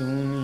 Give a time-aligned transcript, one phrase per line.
[0.00, 0.39] soon.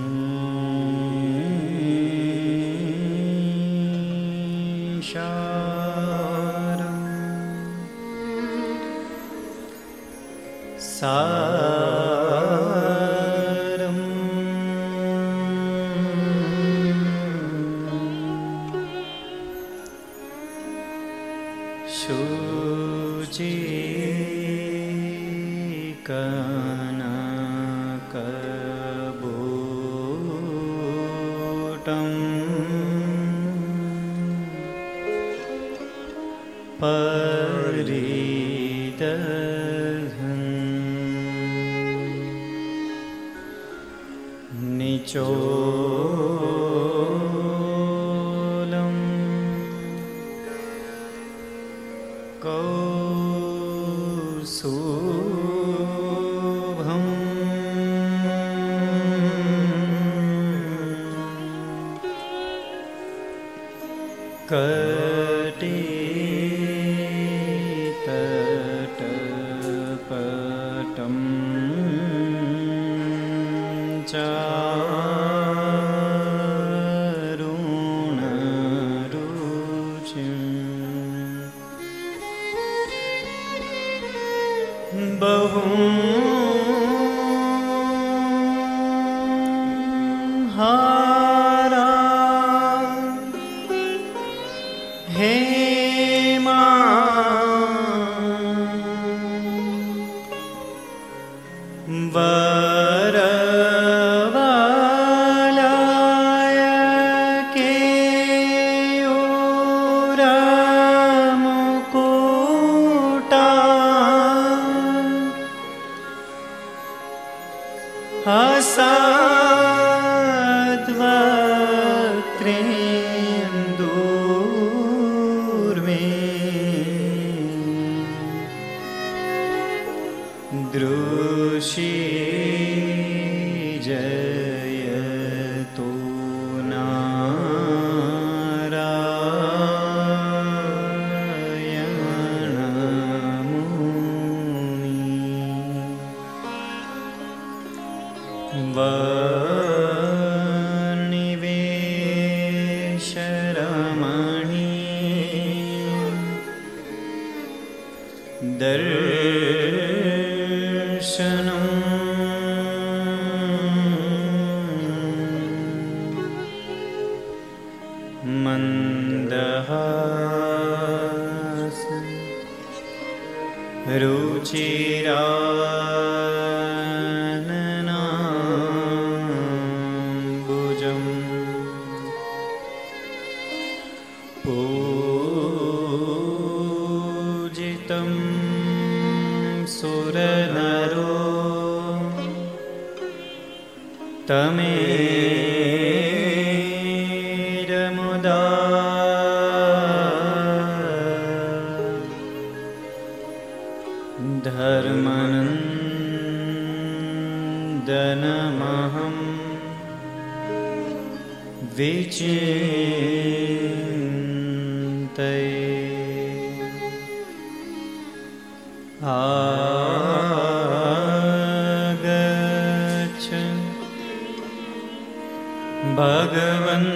[225.96, 226.86] ભગવન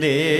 [0.00, 0.37] દેવ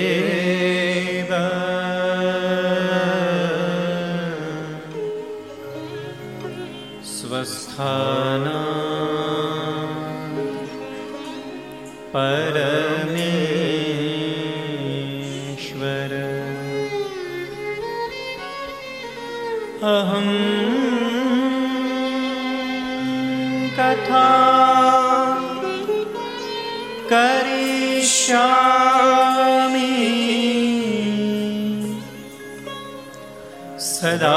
[33.99, 34.31] 猜到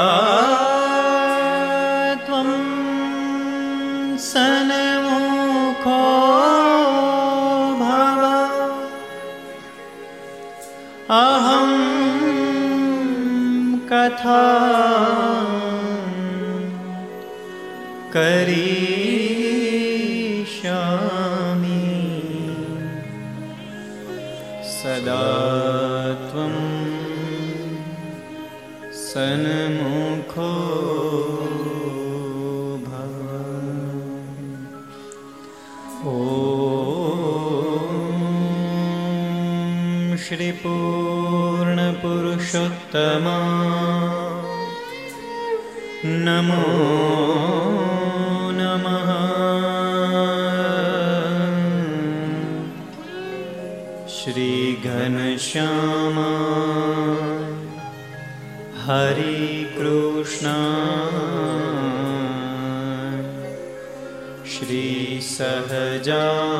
[42.91, 43.37] प्रियतमा
[46.25, 46.63] नमो
[48.59, 49.09] नमः
[54.15, 56.29] श्रीघनश्यामा
[58.85, 60.47] Harikrishna
[64.53, 66.50] श्रीसहजानन्द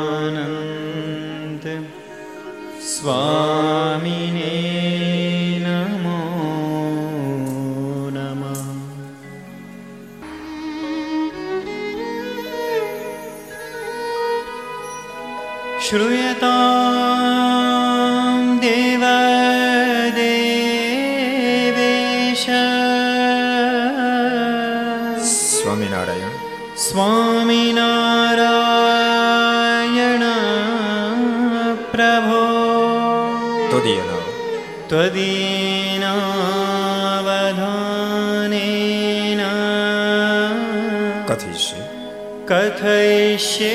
[43.42, 43.71] Share.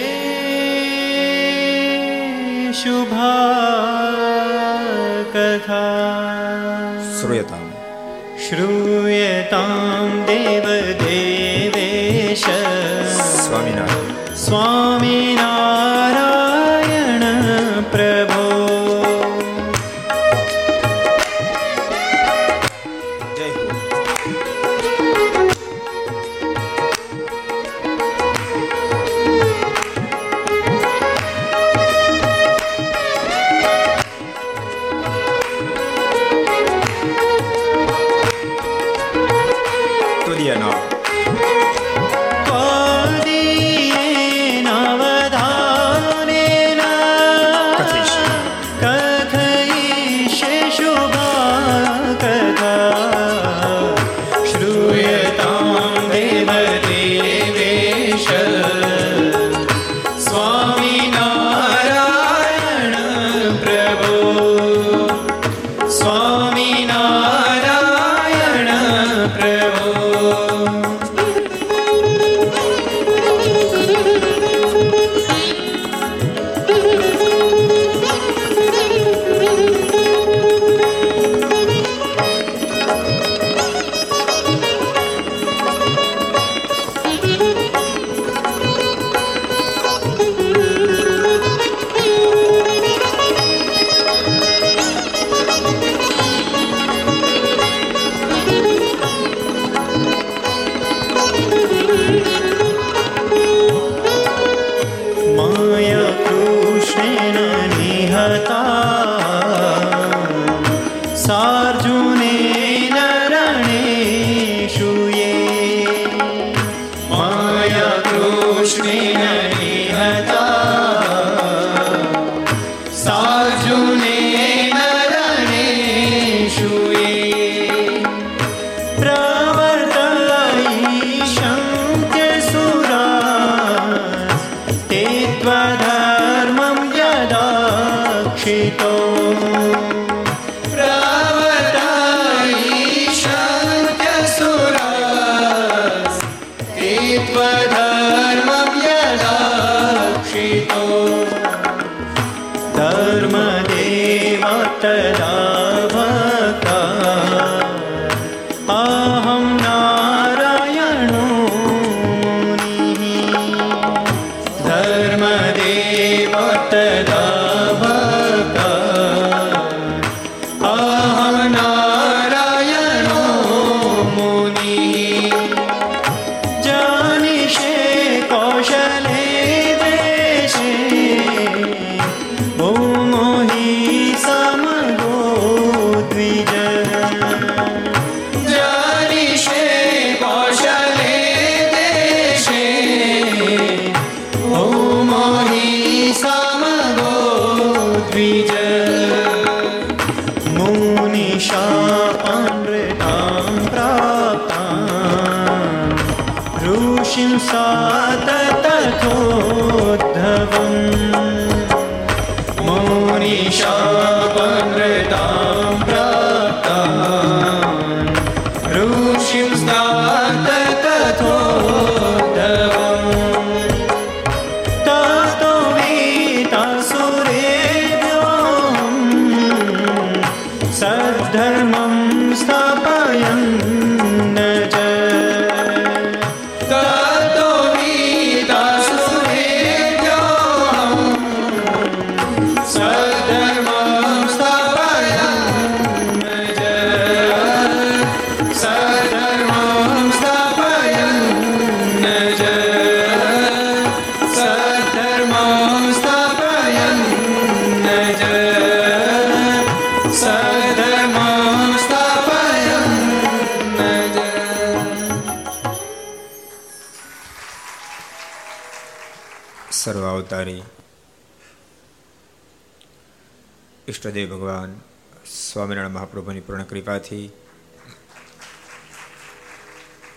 [276.27, 277.29] મહાપ્રભુની પૂર્ણ કૃપાથી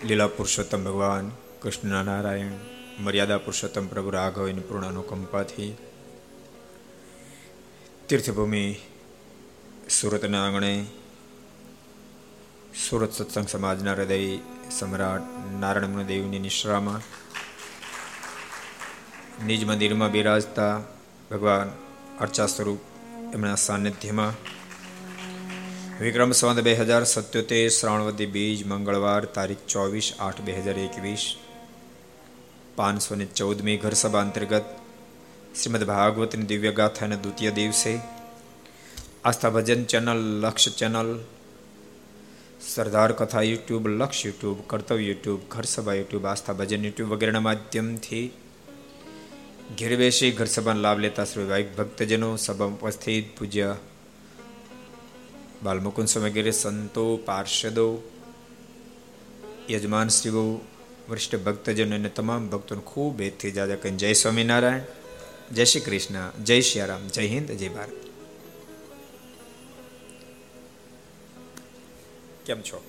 [0.04, 1.30] લીલા પુરુષોત્તમ ભગવાન,
[1.62, 2.54] કૃષ્ણ નારાયણ,
[2.98, 5.70] મર્યાદા પુરુષોત્તમ પ્રભુ રાઘવની પૂર્ણ અનુકંપાથી
[8.08, 8.64] તીર્થભૂમિ
[9.90, 10.72] સુરતના આંગણે,
[12.88, 14.38] સુરત સત્સંગ સમાજના હૃદય
[14.70, 15.22] સમ્રાટ
[15.60, 17.02] નારાયણ દેવની નિશ્રામાં,
[19.46, 20.74] નિજ મંદિરમાં બિરાજતા
[21.30, 21.68] ભગવાન
[22.20, 22.80] અર્ચા સ્વરૂપ
[23.34, 24.59] એમના સાનિધ્યમાં
[26.00, 31.24] વિક્રમ સંવત બે હજાર સત્યોતેર શ્રાવણવતી બીજ મંગળવાર તારીખ ચોવીસ આઠ બે હજાર એકવીસ.
[32.78, 34.70] પાંચસો ને ચૌદમી ઘર સભા અંતર્ગત
[35.58, 37.92] શ્રીમદ ભાગવતની દિવ્ય ગાથાના દ્વિતીય દિવસે
[39.24, 41.10] આસ્થા ભજન ચેનલ, લક્ષ ચેનલ,
[42.70, 48.26] સરદાર કથા YouTube, Lakshya YouTube, Kartavya YouTube ઘર સભા યુટ્યુબ, આસ્થા ભજન યુટ્યુબ વગેરેના માધ્યમથી
[49.78, 53.70] ઘેર બેસી ઘર સભાનો લાભ લેતા શ્રી ભાઈ ભક્તજનો સભા ઉપસ્થિત, પૂજ્ય
[55.62, 58.02] બાલમુકુંદ સ્વામી વગેરે સંતો, પાર્ષદો
[59.70, 60.60] યજમાન શ્રીઓ
[61.08, 64.80] વરિષ્ઠ ભક્તજનો અને તમામ ભક્તોને ખૂબ હેતથી જાજા કહીને જય સ્વામિનારાયણ,
[65.54, 67.92] જય શ્રી કૃષ્ણ, જય શ્રી રામ, જય હિન્દ, જય ભારત.
[72.46, 72.84] કેમ છો?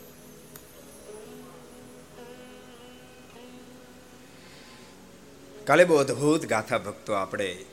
[5.65, 7.65] કાલે બહુ અદભુત ગાથા ભક્તો આપણે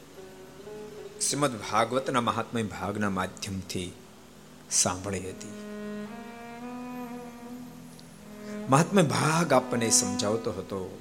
[1.21, 3.93] શ્રીમદ ભાગવતના મહાત્મય ભાગના માધ્યમથી
[4.71, 5.53] સાંભળી હતી.
[8.69, 10.99] મહાત્મા ભાગ આપણને સમજાવતો હતો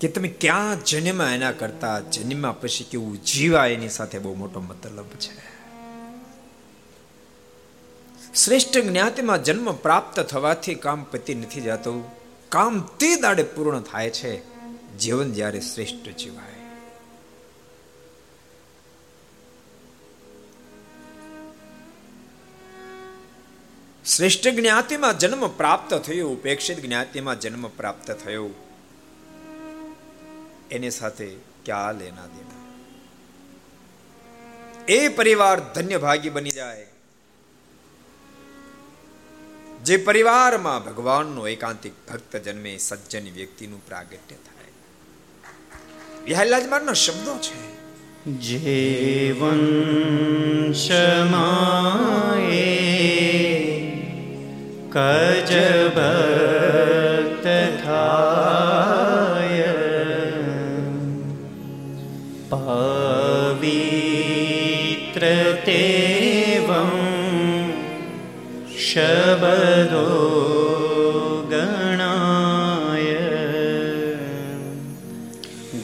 [0.00, 5.06] કે તમે ક્યાં જન્મ એના કરતા જન્મમાં પછી કેવું જીવા એની સાથે બહુ મોટો મતલબ
[5.06, 5.56] છે.
[8.34, 12.04] શ્રેષ્ઠ જ્ઞાતિમાં જન્મ પ્રાપ્ત થવાથી કામ પતિ નથી જતું.
[12.48, 14.42] કામ તે દાડે પૂર્ણ થાય છે.
[14.98, 16.55] જીવન જ્યારે શ્રેષ્ઠ જીવાય.
[24.06, 28.50] શ્રેષ્ઠ જ્ઞાતિમાં જન્મ પ્રાપ્ત થયો, ઉપેક્ષિત જ્ઞાતિમાં જન્મ પ્રાપ્ત થયો.
[30.70, 31.30] એની સાથે
[31.64, 32.74] ક્યાં લેના દેના?
[34.88, 36.86] એ પરિવાર ધન્ય ભાગી બની જાય.
[39.84, 44.72] જે પરિવારમાં ભગવાનનો એકાંતિક ભક્ત જન્મે, સજ્જન વ્યક્તિનું પ્રાગટ્ય થાય.
[46.24, 47.76] વિહલ્લાજમારના શબ્દો છે.
[48.30, 52.86] જીવન શમાએ
[54.92, 55.52] કજ
[55.96, 57.46] ભક્ત
[57.82, 59.74] થાય
[63.96, 65.24] પવિત્ર
[65.66, 66.92] તેવં
[68.86, 70.08] શબદો
[71.50, 73.28] ગણાય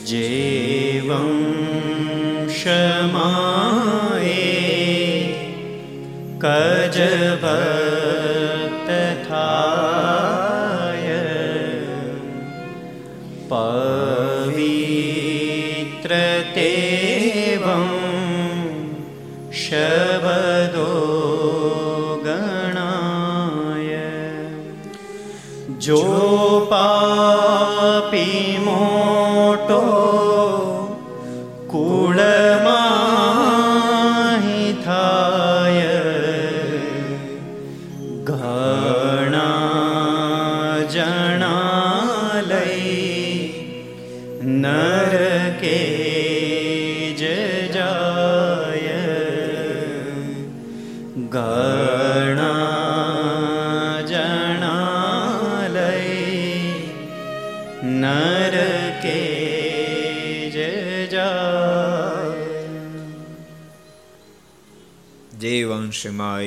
[0.06, 1.30] જેવં
[2.58, 4.40] શમાએ
[6.40, 6.98] કજ
[7.42, 7.81] ભક્ત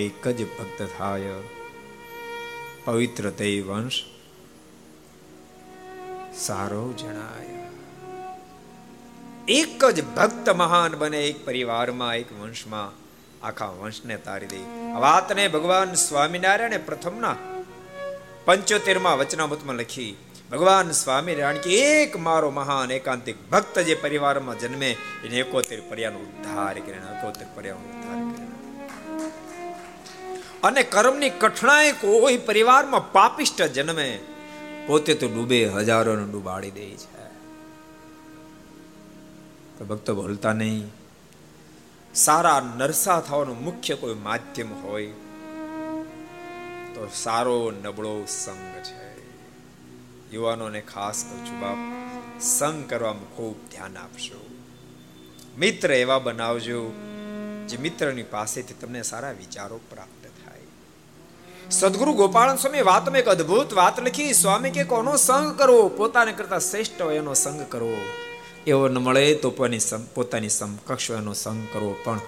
[0.06, 1.38] એક જ ભક્ત થાય
[2.84, 4.00] પવિત્ર તે વંશ
[6.38, 7.64] સારો જણાય
[9.50, 12.96] એક જ ભક્ત મહાન બને એક પરિવારમાં એક વંશમાં
[13.44, 17.38] આખા વંશને તારી દે આ વાતને ભગવાન સ્વામિનારાયણે પ્રથમના
[18.48, 20.12] પંચોતેરમાં વચનામૃતમાં લખી
[20.52, 24.92] ભગવાન સ્વામિનારાયણ કે એક મારો મહાન એકાંતિક ભક્ત જે પરિવારમાં જન્મે
[25.24, 28.65] એને એકોતેર પર્યાનો ઉદ્ધાર કરીને એકોતેર પર્યાનો ઉદ્ધાર કરીને
[30.66, 34.20] અને કર્મની કઠણાઈ કોઈ પરિવારમાં પાપિષ્ટ જન્મે,
[34.88, 37.24] પોતે તો ડૂબે, હજારોને ડૂબાડી દે છે.
[39.78, 40.88] તો ભક્તો બોલતા નહીં.
[42.14, 45.08] સારા નરસા થવાનું મુખ્ય કોઈ માધ્યમ હોય,
[46.94, 49.06] તો સારો નબળો સંગ છે.
[50.32, 51.78] યુવાનોને ખાસ કહું છું બાપ,
[52.42, 54.40] સંગ કરવામાં ખૂબ ધ્યાન આપશો.
[55.58, 56.80] મિત્ર એવા બનાવજો,
[57.68, 60.15] જે મિત્રની પાસેથી તમને સારા વિચારો પ્રાપ્ત
[61.72, 65.88] સદગુરુ ગોપાલ સ્વામી વાતમાં એક અદ્ભુત વાત લખી, સ્વામી કે કોનો સંગ કરવો?
[65.88, 67.98] પોતાને કરતા શ્રેષ્ઠ હોય એનો સંગ કરવો.
[68.68, 69.50] એવો ન મળે તો
[70.14, 72.20] પોતાની સમકક્ષ એનો સંગ કરવો, પણ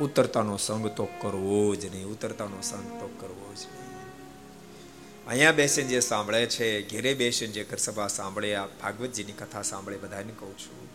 [0.00, 2.06] ઉતરતાનો સંગ તો કરવો જ નહીં.
[2.06, 3.86] ઉતરતાનો સંગ તો કરવો જ નહીં.
[5.28, 10.32] અહીંયા બેસીને જે સાંભળે છે, ઘેરે બેસીને જે સભા સાંભળે, આ ભાગવતજીની કથા સાંભળે, બધાને
[10.38, 10.88] કહું છું.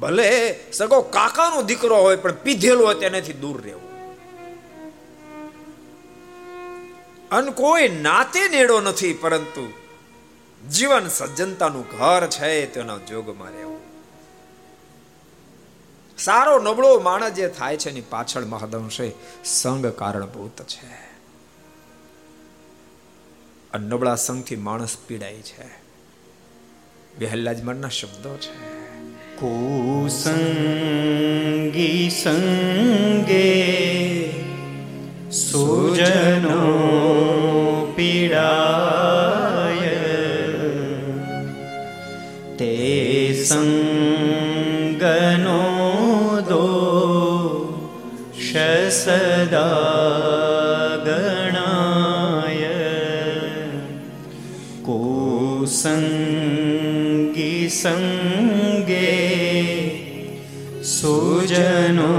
[0.00, 3.87] ભલે સગો કાકાનો દીકરો હોય, પણ પીધેલો હોય, તેનાથી દૂર રહેવું.
[7.30, 9.72] અને કોઈ નાતે નેડો નથી, પરંતુ
[10.70, 13.80] જીવન સજ્જનતાનું ઘર છે તેના જોગમાં રહેવું.
[16.18, 19.12] સારો નબળો માણસ જે થાય છે એની પાછળ મહદંશે
[19.44, 21.08] સંગ કારણભૂત છે.
[23.78, 25.68] નબળા સંગથી માણસ પીડાય છે.
[27.18, 28.88] બેહલ્લાજ મનના શબ્દો છે.
[29.36, 33.68] કુસંગી સંગે
[35.38, 36.62] સુજનો
[37.96, 39.96] પીડાય.
[42.58, 42.74] તે
[43.48, 45.62] સંગનો
[46.48, 46.66] દો
[48.90, 50.18] સદા
[55.68, 59.12] કુસંગી સંગે
[60.82, 62.17] સુજનો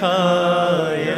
[0.00, 1.16] ખાય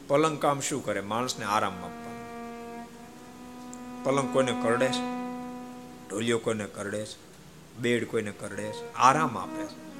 [0.07, 1.01] પલંગ કામ શું કરે?
[1.01, 2.85] માણસને આરામ આપવાનું.
[4.03, 5.01] પલંગ કોઈને કરડે છે?
[6.09, 7.15] ઢોલિયો કોઈને કરડે છે?
[7.79, 8.93] બેડ કોઈને કરડે છે?
[8.93, 9.90] આરામ આપે છે?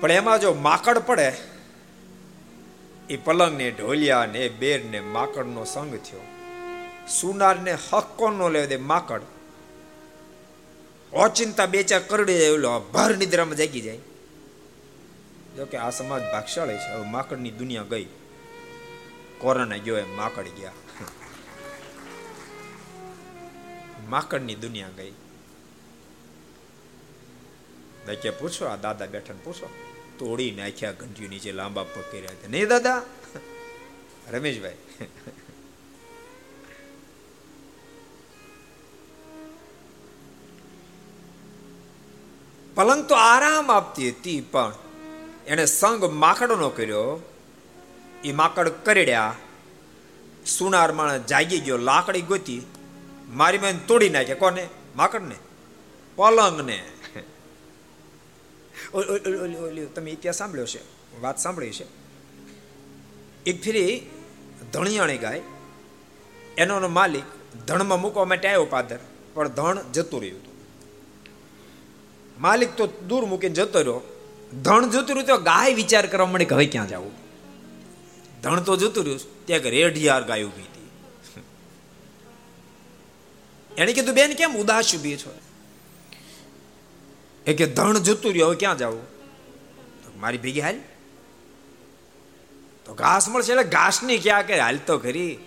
[0.00, 1.32] પણ એમાં જો માકડ પડે,
[3.10, 6.20] એ પલંગ ને ઢોલિયા ને બેર ને માકડ નો સંગ થયો.
[7.08, 9.22] સુનાર ને હક કોણ નો લેવા દે માકડ?
[11.12, 13.98] ઓચિંતા બે ચાર કરડી જાય, ઓલો ભર નિદ્રામાં જાગી જાય.
[15.56, 18.06] જો કે આ સમાજ ભાગશાળી છે, હવે માકડની દુનિયા ગઈ.
[19.38, 20.72] કોરોના ગયો એમ માકડ ગયા.
[24.08, 25.12] માકડની દુનિયા ગઈ.
[28.22, 29.87] કે પૂછો, આ દાદા બેઠા પૂછો.
[30.18, 32.48] તોડી નાખ્યા ઘંટીઓ નીચે લાંબા પગ કર્યા હતા.
[32.48, 33.02] નહીં દાદા,
[34.30, 34.76] રમેશભાઈ.
[42.74, 44.74] પલંગ તો આરામ આપતી હતી, પણ
[45.46, 47.22] એને સંગ માકડનો કર્યો.
[48.24, 49.34] એ માકડ કરડ્યા.
[50.46, 52.62] સુનાર માણસ જાગી ગયો, લાકડી ગોતી.
[53.28, 54.34] મારી મેં તોડી નાખ્યા.
[54.34, 54.68] કોને?
[54.96, 55.34] માકડને?
[56.16, 56.84] પલંગને.
[59.94, 60.80] તમે ઇતિહાસ સાંભળ્યો છે,
[61.20, 61.86] વાત સાંભળી છે.
[63.46, 63.92] એક ફેરી
[64.72, 65.42] ધણિયાણી ગાય,
[66.58, 67.26] એનો માલિક
[67.66, 69.00] ધણમાં મૂકવા માટે આવ્યો પાદર,
[69.34, 70.56] પણ ધણ જતું રહ્યું હતું.
[72.40, 74.00] માલિક તો દૂર મૂકીને જતો રહ્યો.
[74.62, 77.14] ધણ જતું રહ્યું તો ગાય વિચાર કરવા મળે કે હવે ક્યાં જવું?
[78.42, 80.88] ધણ તો જતું રહ્યું, ત્યાં એક રેઢિયાર ગાય ઊભી હતી.
[83.76, 85.32] એને કીધું, બેન, કેમ ઉદાસ ઊભી છો?
[87.48, 89.02] એ કે ધણ જતું રહ્યું, હવે ક્યાં જવું?
[90.20, 90.76] મારી ભેગી હાલ.
[92.86, 95.38] તો ઘાસ મળશે, એટલે ઘાસની ક્યાં કે હાલ તો ખરી.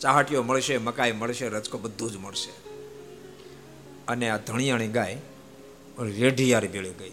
[0.00, 2.52] ચાહટીઓ મળશે, મકાઈ મળશે રચકો બધું જ મળશે.
[4.08, 5.18] અને આ ધણિયાણી ગાય
[5.98, 7.10] રેઢિયાર ભેળી ગઈ.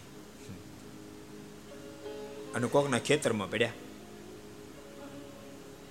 [2.55, 3.69] અને કોકના ખેતરમાં પડ્યા.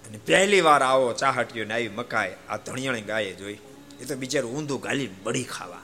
[0.08, 3.58] અને પહેલી વાર આવો ચાહટીઓ ને આવી મકાઈ આ ધણિયાણી ગાયે જોઈ.
[4.00, 5.81] એ તો બિચારું ઊંધું ગાલી બળી ખાવા.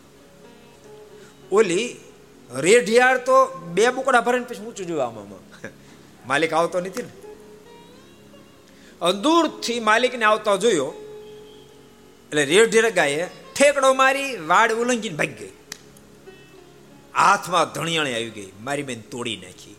[1.53, 1.89] ઓલી
[2.51, 3.37] રેઢિયાળ તો
[3.75, 5.43] બે બુકડા ભરીને પછી ઊંચું જોયું આમાં
[6.27, 7.13] માલિક આવતો નથી ને.
[9.25, 10.91] દૂરથી માલિકને આવતા જોયો,
[12.31, 15.55] એટલે રેઢિયાળ ગાયે ઠેકડો મારી વાડ ઉલંઘીને ભાગી ગઈ.
[17.15, 19.77] હાથમાં ધણિયાણી આવી ગઈ, મારી બેન તોડી નાખી.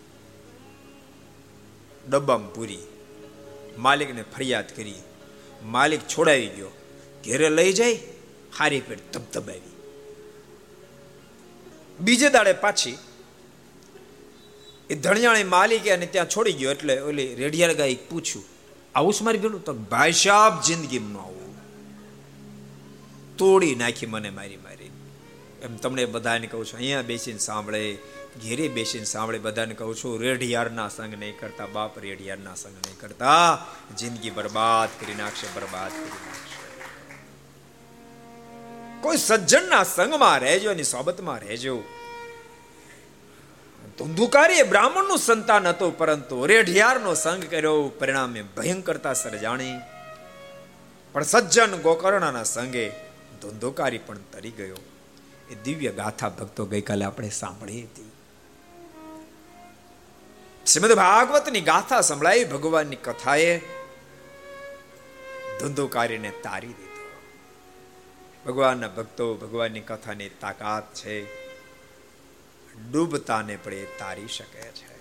[2.10, 2.86] ડબ્બામાં પૂરી.
[3.78, 5.02] માલિકને ફરિયાદ કરી.
[5.76, 6.72] માલિક છોડાવી ગયો.
[7.24, 7.98] ઘેરે લઈ જાય,
[8.60, 9.69] હારી પેટ ધબધબાવી
[12.02, 12.98] બીજે દાડે પાછી
[14.90, 18.46] એ ધણિયાણી માલિકે અને ત્યાં છોડી ગયો એટલે ઓલી રેડિયાળ ગાય પૂછ્યું,
[18.96, 21.54] આવું જ મારી ગયું તો ભાઈ સાહેબ જિંદગીમાં આવું.
[23.38, 24.92] તોડી નાખી મને મારી મારી.
[25.64, 27.82] એમ તમને બધાને કહું છું, અહીંયા બેસીને સાંભળે,
[28.44, 33.48] ઘેરે બેસીને સાંભળે, બધાને કહું છું રેઢિયારના સંગ નહીં કરતા, બાપ રેઢિયારના સંગ નહીં કરતા.
[34.00, 36.49] જિંદગી બરબાદ કરી નાખશે, બરબાદ કરી નાખશે.
[39.02, 41.76] કોઈ સજ્જનના સંગમાં રહેજો એની સોબતમાં રહેજો
[43.98, 49.78] ધુંધુકારી બ્રાહ્મણનું સંતાન હતું પરંતુ રેઢિયારનો સંગ કર્યો પરિણામે ભયંકરતા સર્જાણી
[51.16, 52.86] પણ સજ્જન ગોકર્ણના સંગે
[53.42, 54.82] ધુંધુકારી પણ તરી ગયો
[55.50, 58.12] એ દિવ્ય ગાથા ભક્તો ગઈકાલે આપણે સાંભળી હતી
[60.66, 63.54] શ્રીમદ ભાગવતની ગાથા સંભળાઈ ભગવાનની કથાએ
[65.60, 66.89] ધુંધુકારીને તારી દીધો
[68.50, 71.26] ભગવાનના ભક્તો, ભગવાનની કથાની તાકાત છે.
[72.92, 75.00] ડૂબતાને પણ એ તારી શકે છે.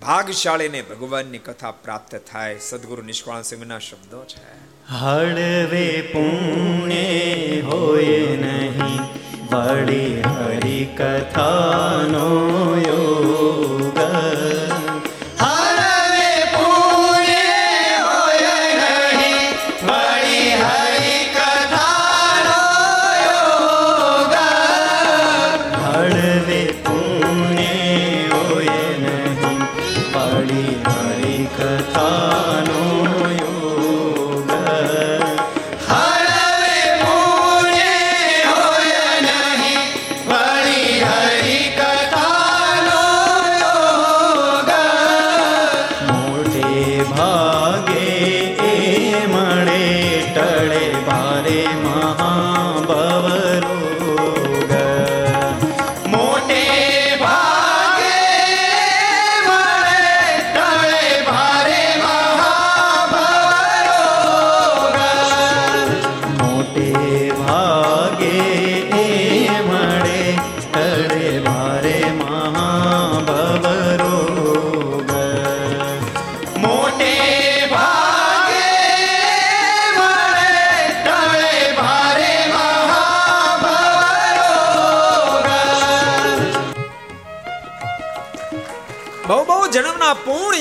[0.00, 4.50] ભાગશાળીને ભગવાનની કથા પ્રાપ્ત થાય, સદગુરુ નિષ્કાળ સિંહના શબ્દો છે.
[4.88, 9.00] હળવે પુણે હોય નહીં,
[9.54, 12.28] વળી હરિ કથાનો
[12.86, 14.71] યોગ.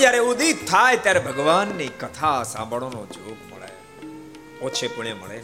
[0.02, 3.70] જ્યારે ઉદિત થાય ત્યારે ભગવાનની કથા સાંભળવાનો જોગ મળે.
[4.66, 5.44] ઓછે પુણે મળે.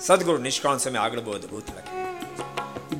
[0.00, 1.94] સદગુરુ નિષ્કાળ સમય આગળ બહુ અદભુત લખે.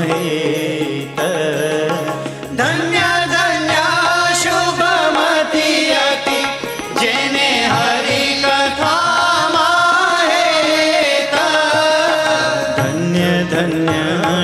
[0.00, 0.71] હેત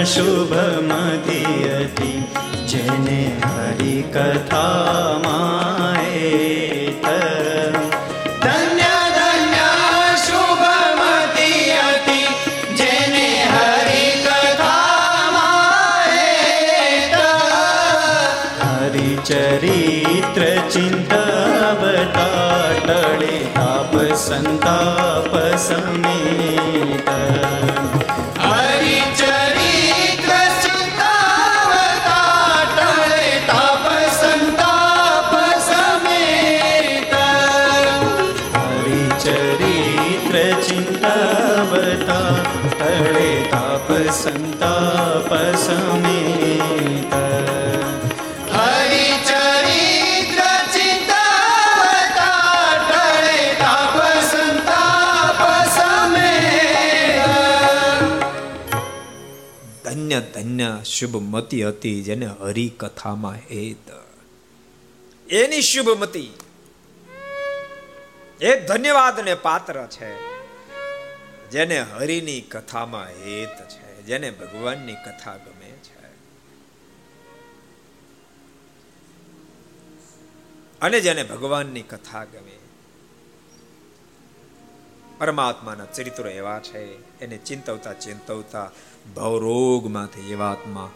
[0.08, 2.20] શુભમતી હતી
[2.66, 7.06] જેને હરી કથામાં હેત
[8.42, 9.68] ધન્ય ધન્ય
[10.24, 12.28] શુભમતી હતી
[12.74, 17.14] જેને હરી કથામાં હેત
[18.62, 27.08] હરિ ચરિત્ર ચિંતાવતા ટળે તાપ સંતાપ સમેત
[60.20, 64.08] ધન્ય શુભમતી હતી જેને હરિકથામાં હેત
[65.32, 66.34] એની શુભમતી.
[68.40, 70.38] એ ધન્યવાદને પાત્ર છે.
[71.50, 74.02] જેને હરિની કથામાં હેત છે.
[74.02, 76.06] જેને ભગવાનની કથા ગમે છે.
[80.80, 82.58] અને જેને ભગવાનની કથા ગમે.
[85.18, 87.18] પરમાત્માના ચરિત્રો એવા છે.
[87.20, 88.70] એને ચિંતવતા ચિંતવતા
[89.16, 90.90] ભવરોગમાંથી એવા આત્મા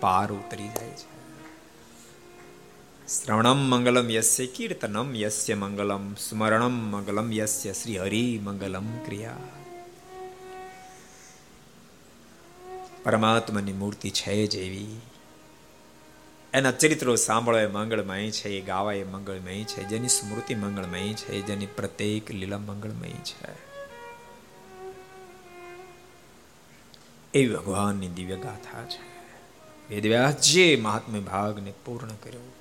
[0.00, 1.18] પાર ઉતરી જાય છે.
[3.08, 9.36] શ્રવણમ મંગલમ યસ્ય કીર્તનમ યસ્ય મંગલમ, સ્મરણમ મંગલમ યસ્ય શ્રી હરિ મંગલમ ક્રિયા.
[13.04, 15.00] પરમાત્માની મૂર્તિ છે જેવી
[16.54, 21.42] એના ચરિત્રો સાંભળવા એ મંગળમય છે, એ ગાવા એ મંગળમય છે, જેની સ્મૃતિ મંગળમય છે,
[21.42, 23.67] જેની પ્રત્યેક લીલા મંગળમય છે.
[27.34, 29.08] એવી ભગવાનની દિવ્ય ગાથા છે.
[29.90, 32.52] વેદવ્યાસજીએ મહાત્મ્ય ભાગને પૂર્ણ કર્યો.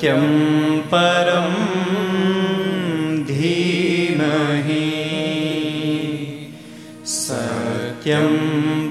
[0.00, 0.22] सत्यं
[0.90, 1.54] परं
[3.28, 4.84] धीमहि
[7.14, 8.28] सत्यं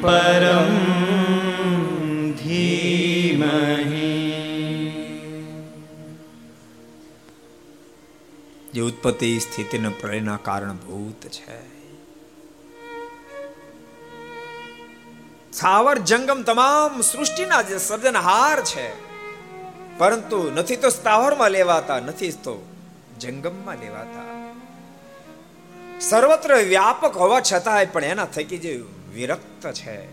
[0.03, 0.73] परं
[2.41, 4.11] धीमहि
[8.73, 11.59] જે ઉત્પત્તિ સ્થિતિ અને પ્રલયના કારણભૂત છે
[15.53, 18.87] સ્થાવર જંગમ તમામ સૃષ્ટિના જે સર્જનહાર છે
[20.00, 22.68] પરંતુ નથી તો સ્થાવરમાં લેવાતા, નથી તો
[23.20, 24.54] જંગમમાં લેવાતા.
[26.00, 28.84] સર્વત્ર વ્યાપક હોવા છતાંય પણ એના થકી જે
[29.14, 30.08] વિરક્ત છે.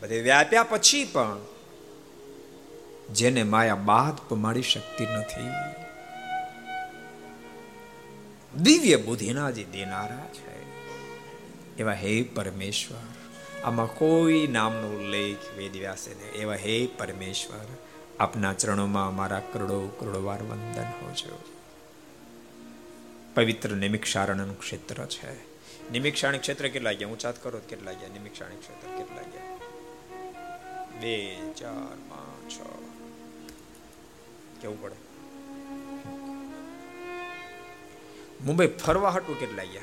[0.00, 1.38] બધે વ્યાપ્યા પછી પણ
[3.12, 5.50] જેને માયા બાદ પમાડી શકતી નથી.
[8.62, 10.62] દિવ્ય બુદ્ધિના જે દેનારા છે,
[11.76, 13.06] એવા હે પરમેશ્વર.
[13.64, 17.81] આમાં કોઈ નામનો ઉલ્લેખ વેદવ્યાસે એવા હે પરમેશ્વર.
[18.22, 21.44] આપના ચરણોમાં મારા કરોડો કરોડો વાર વંદન હોજો
[23.34, 25.32] પવિત્ર નિમિક્ષારણનું ક્ષેત્ર છે.
[25.90, 27.08] નિમિક્ષાણ ક્ષેત્ર કેટલા ગયા?
[27.08, 28.08] ઊંચાત કરો તો કેટલા ગયા?
[28.08, 29.56] નિમિક્ષાણ ક્ષેત્ર કેટલા ગયા?
[31.00, 32.56] બે, ચાર, પાંચ, છ.
[34.60, 34.94] કેવું પડે?
[38.44, 39.82] મુંબઈ ફરવા હાટું કેટલા ગયા?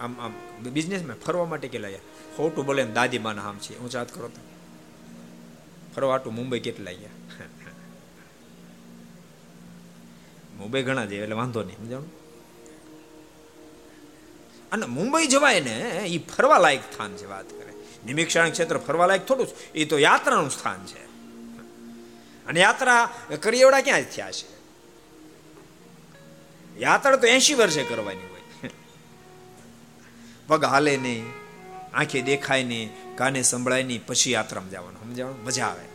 [0.00, 0.32] આમ આમ,
[0.70, 1.98] બિઝનેસમાં ફરવા માટે કેટલા ગયા?
[2.36, 4.40] ખોટું બોલે દાદીમાના આમ છે ઊંચાત કરો તો.
[5.96, 7.10] ફરવા હાટું મુંબઈ કેટલા ગયા?
[10.56, 12.12] મુંબઈ ઘણા જઈએ એટલે વાંધો નહીં, સમજાણું?
[14.72, 17.72] અને મુંબઈ જવાય ને એ ફરવા લાયક સ્થાન છે, વાત કરે.
[18.06, 21.04] નિમિક્ષણ ક્ષેત્ર ફરવા લાયક થોડું એ તો યાત્રાનું સ્થાન છે.
[22.46, 23.10] અને યાત્રા
[23.42, 24.56] કરી એવડા ક્યાં થયા છે?
[26.78, 28.70] યાત્રા તો એસી વર્ષે કરવાની હોય.
[30.46, 31.24] પગ હાલે નહીં,
[31.94, 35.86] આંખે દેખાય નહીં, કાને સંભળાય નહીં, પછી યાત્રામાં જવાનું સમજાવવાનું મજા આવે.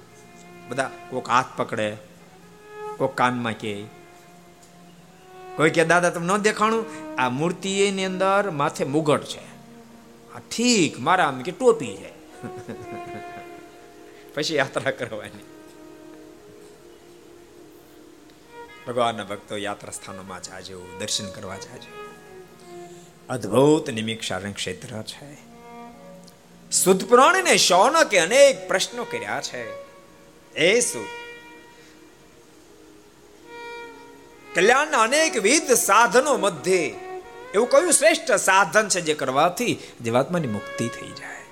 [0.70, 1.98] બધા કોક હાથ પકડે,
[2.98, 4.01] કોક કાનમાં કે
[5.56, 6.86] કોઈ કે, દાદા, તમને ન દેખાણું?
[7.18, 9.52] આ મૂર્તિ એની અંદર માથે મુગટ છે.
[10.50, 12.12] ઠીક, મારા આમ કે ટોપી છે.
[14.36, 15.44] પછી યાત્રા કરવાની.
[18.88, 22.02] ભગવાનના ભક્તો યાત્રા સ્થાનોમાં જાજો, દર્શન કરવા જાજો.
[23.30, 25.38] અદ્ભુત નિમિક્ષારણ ક્ષેત્ર છે.
[26.72, 29.72] સુદ પુરાણીને શૌનકે અનેક પ્રશ્નો કર્યા છે.
[30.54, 31.21] એ સુદ
[34.56, 36.96] કલ્યાણના અનેક વિધ સાધનો મધ્યે
[37.54, 41.46] એવું કયું શ્રેષ્ઠ સાધન છે જે કરવાથી જીવાત્માની મુક્તિ થઈ જાય?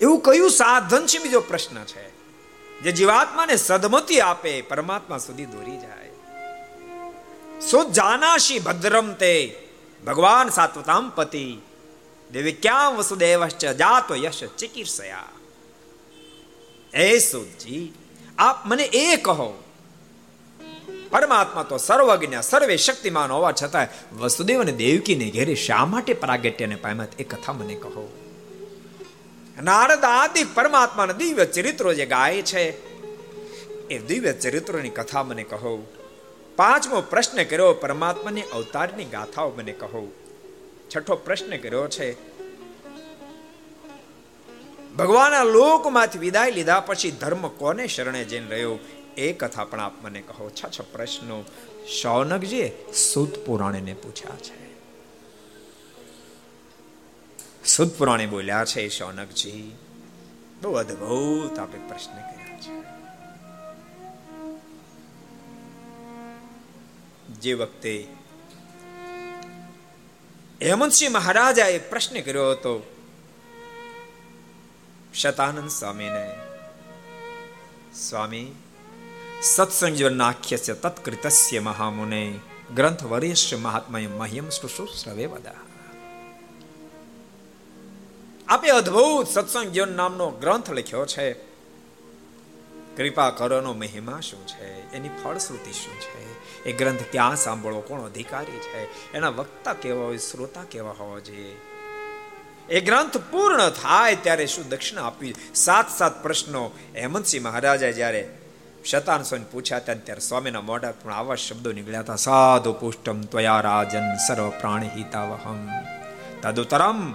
[0.00, 2.08] એવું કયું સાધન છે બીજો પ્રશ્ન છે
[2.80, 6.10] જે જીવાત્માને સદમતી આપે, પરમાત્મા સુધી દોરી જાય?
[7.60, 9.62] સો જાનાશી ભદ્રમ તે,
[10.06, 11.58] ભગવાન સાત્વતામ પતિ,
[12.32, 15.28] દેવી ક્યાં વસુદેવશ્ચ જાતો યશ ચિકિત્સયા?
[16.94, 17.92] એ સુજી
[18.38, 19.63] આપ મને એ કહો
[21.14, 27.06] પરમાત્મા તો સર્વજ્ઞ, સર્વે શક્તિમાન હોવા છતાં વસુદેવ અને દેવકીને ઘેરે શા માટે પ્રાગટ્યને પામ્યા
[27.18, 28.04] એ કથા મને કહો.
[29.62, 32.64] નારદ આદિ પરમાત્માના દિવ્ય ચરિત્રો જે ગાય છે,
[33.88, 35.86] એ દિવ્ય ચરિત્રોની કથા મને કહો.
[36.56, 40.12] પાંચમો પ્રશ્ન કર્યો, પરમાત્માની અવતારની ગાથાઓ મને કહો.
[40.96, 42.12] છઠ્ઠો પ્રશ્ન કર્યો છે
[44.96, 48.78] ભગવાનના લોકમાંથી વિદાય લીધા પછી ધર્મ કોને શરણે જઈને રહ્યો?
[49.16, 50.50] એ કથા પણ આપ મને કહો.
[50.50, 51.44] છ છ પ્રશ્નો.
[52.02, 54.64] શૌનકજીએ સુદ પુરાણીને પૂછ્યા છે.
[57.64, 59.76] સુદ પુરાણી બોલ્યા છે, શૌનકજી.
[60.62, 62.84] બહુ અદભુત આપે પ્રશ્ન કર્યા છે.
[67.28, 68.08] જે વખતે
[70.62, 72.96] હેમંતસિંહ મહારાજાએ પ્રશ્ન કર્યો હતો,
[75.14, 76.34] શતાનંદ સ્વામીને,
[77.94, 78.52] સ્વામી
[80.10, 82.40] નાખ્ય છે તત્કૃતસ્ય મહામુને
[82.74, 83.58] ગ્રંથ વરિષ્ઠ
[83.90, 85.60] મહિમ મહ્યમ શ્રુશ્રુશ્રવે વદા
[88.48, 91.26] આપે અદ્ભુત સત્સંગ જીવન નામનો ગ્રંથ લખ્યો છે
[92.96, 96.22] કૃપા કરોનો મહિમા શું છે એની ફળશ્રુતિ શું છે
[96.64, 101.56] એ ગ્રંથ ક્યાં સાંભળો કોણ અધિકારી છે એના વક્તા કેવા હોય શ્રોતા કેવા હોવા જોઈએ
[102.68, 106.62] એ ગ્રંથ પૂર્ણ થાય ત્યારે શું દક્ષિણા આપવી સાત સાત પ્રશ્નો
[106.94, 108.24] હેમંતસિંહ મહારાજા જ્યારે
[108.84, 113.60] શતાન સ્વામી પૂછ્યા હતા ત્યારે સ્વામીના મોઢા પણ આવા શબ્દો નીકળ્યા હતા, સાધુ પુષ્ટમ ત્વયા
[113.60, 115.68] રાજન સર્વ પ્રાણી હિતાવહમ
[116.42, 117.10] તદુતરમ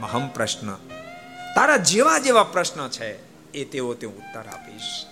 [0.00, 0.74] મહમ પ્રશ્ન.
[1.54, 3.18] તારા જેવા જેવા પ્રશ્ન છે,
[3.52, 5.06] એ તેઓ તે ઉત્તર આપીશ.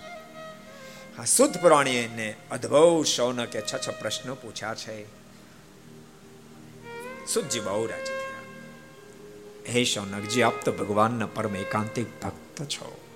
[1.19, 5.05] આ શુદ્ધ પ્રાણીને અદ્ભુત શૌનકે છ છ પ્રશ્નો પૂછ્યા છે.
[7.27, 8.41] સુજી બહુ રાજી થયા.
[9.69, 13.06] હે શૌનકજી, આપ તો ભગવાનના પરમ એકાંતિક ભક્ત છો.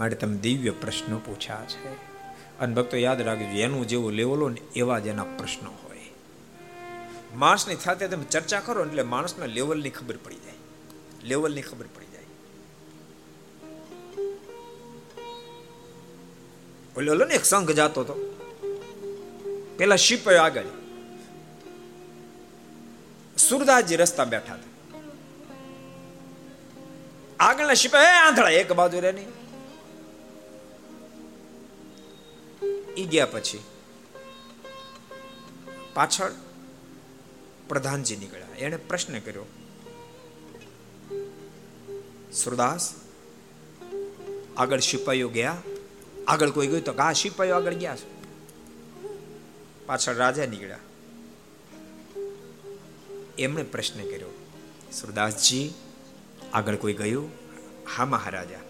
[0.00, 1.94] માટે તમે દિવ્ય પ્રશ્નો પૂછ્યા છે.
[2.58, 6.00] અને ભક્તો, યાદ રાખજો, એનું જેવું લેવલો ને એવા જ એના પ્રશ્નો હોય.
[7.36, 10.54] માણસની સાથે તમે ચર્ચા કરો એટલે માણસના લેવલની ખબર પડી જાય.
[11.24, 12.22] લેવલની ખબર પડી જાય.
[16.96, 18.36] ઓલો ઓલો ને એક સંઘ જાતો હતો.
[19.78, 20.64] પેલા શિપ આગળ.
[23.38, 24.98] સુરદાસજી રસ્તા બેઠા હતા.
[27.40, 29.39] આગળના શિપાઈ આંધળા, એક બાજુ રે નહીં.
[32.98, 33.60] ઈ ગયા પછી
[35.94, 36.30] પાછળ
[37.68, 38.46] પ્રધાનજી નીકળ્યા.
[38.58, 39.44] એને પ્રશ્ન કર્યો,
[42.32, 42.94] સુરદાસ,
[44.56, 45.56] આગળ સિપાહીઓ ગયા?
[46.26, 48.08] આગળ કોઈ ગયું તો કા સિપાહીઓ આગળ ગયા છે?
[49.86, 50.78] પાછળ રાજા નીકળ્યા.
[53.38, 54.30] એમણે પ્રશ્ન કર્યો,
[54.92, 55.70] સુરદાસજી,
[56.52, 57.30] આગળ કોઈ ગયું?
[57.96, 58.60] હા મહારાજા.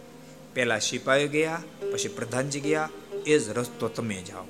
[0.54, 1.62] પેલા સિપાહીઓ ગયા,
[1.92, 2.88] પછી પ્રધાનજી ગયા
[3.26, 4.46] એ જ રસ્તો તમે જાઓ.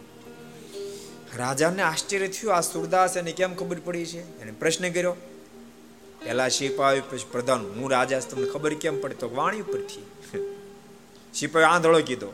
[1.37, 4.23] રાજાને આશ્ચર્ય થયું, આ સુરદાસ એને કેમ ખબર પડી છે?
[4.41, 5.15] એને પ્રશ્ન કર્યો,
[6.25, 9.15] પેલા સિપાહી પછી પ્રધાન, હું રાજા તમને ખબર કેમ પડે?
[9.15, 10.05] તો વાણી ઉપરથી
[11.35, 12.31] સિપાહી આંધળો કીધો,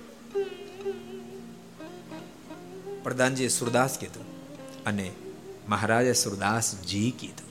[3.03, 4.27] પ્રધાનજીએ સુરદાસ કીધું
[4.85, 5.13] અને
[5.69, 7.51] મહારાજે સુરદાસજી કીધું.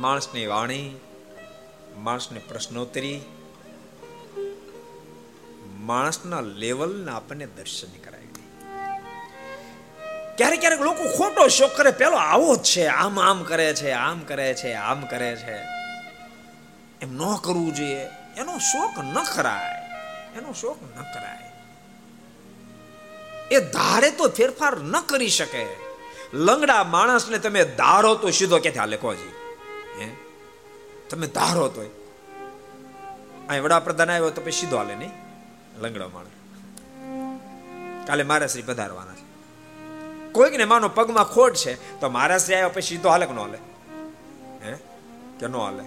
[0.00, 0.96] માણસની વાણી,
[1.96, 3.20] માણસની પ્રશ્નોત્તરી
[5.82, 8.22] માણસના લેવલના આપણને દર્શન કરાવી
[10.36, 14.20] ક્યારેક ક્યારેક લોકો ખોટો શોખ કરે, પેલો આવો જ છે, આમ આમ કરે છે, આમ
[14.20, 15.56] કરે છે, આમ કરે છે.
[17.00, 18.06] એમ ન કરવું જોઈએ.
[18.36, 19.82] એનો શોખ ન કરાય
[20.38, 21.52] એનો શોખ ન કરાય.
[23.50, 25.66] એ ધારે તો ફેરફાર ન કરી શકે.
[26.34, 29.32] લંગડા માણસને તમે ધારો તો સીધો ક્યાંથી હાલે કોજી
[30.00, 30.10] હે?
[31.10, 31.80] તમે ધારો તો
[33.48, 35.21] અહીં વડાપ્રધાન આવ્યો તો પછી સીધો હાલે નહીં?
[35.82, 36.26] લંગડો માણસ
[38.06, 39.32] કાલે શ્રી પધારવાના છે.
[40.32, 43.58] કોઈકને માનો પગમાં ખોટ છે, તો મારા શ્રી આવ્યા પછી સીધો હાલે નો હાલે.
[44.64, 44.76] હે?
[45.40, 45.82] કે નો હાલે?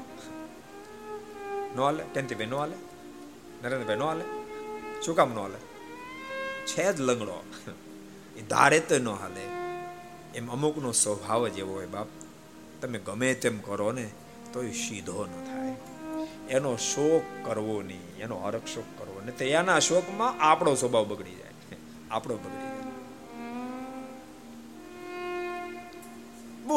[1.76, 2.04] નો હાલે?
[2.14, 2.76] ટેન્ટીભાઈ નો હાલે?
[3.64, 4.24] નરેન્દ્રભાઈ નો હાલે?
[5.02, 5.58] શું કામ નો હાલે?
[6.66, 7.43] છે જ લંગડો.
[8.38, 9.41] એ ધારે તો ન હાલે.
[10.36, 12.08] એમ અમુકનો સ્વભાવ જ એવો હોય, બાપ.
[12.82, 14.10] તમે ગમે તેમ કરો ને
[14.54, 15.76] તો એ સીધો ન થાય.
[16.50, 18.18] એનો શોક કરવો નહીં.
[18.18, 18.95] એનો હરક શોક
[19.26, 21.78] નહીં તો એના શોકમાં આપણો સ્વભાવ બગડી જાય
[22.12, 22.66] આપણો બગડી જાય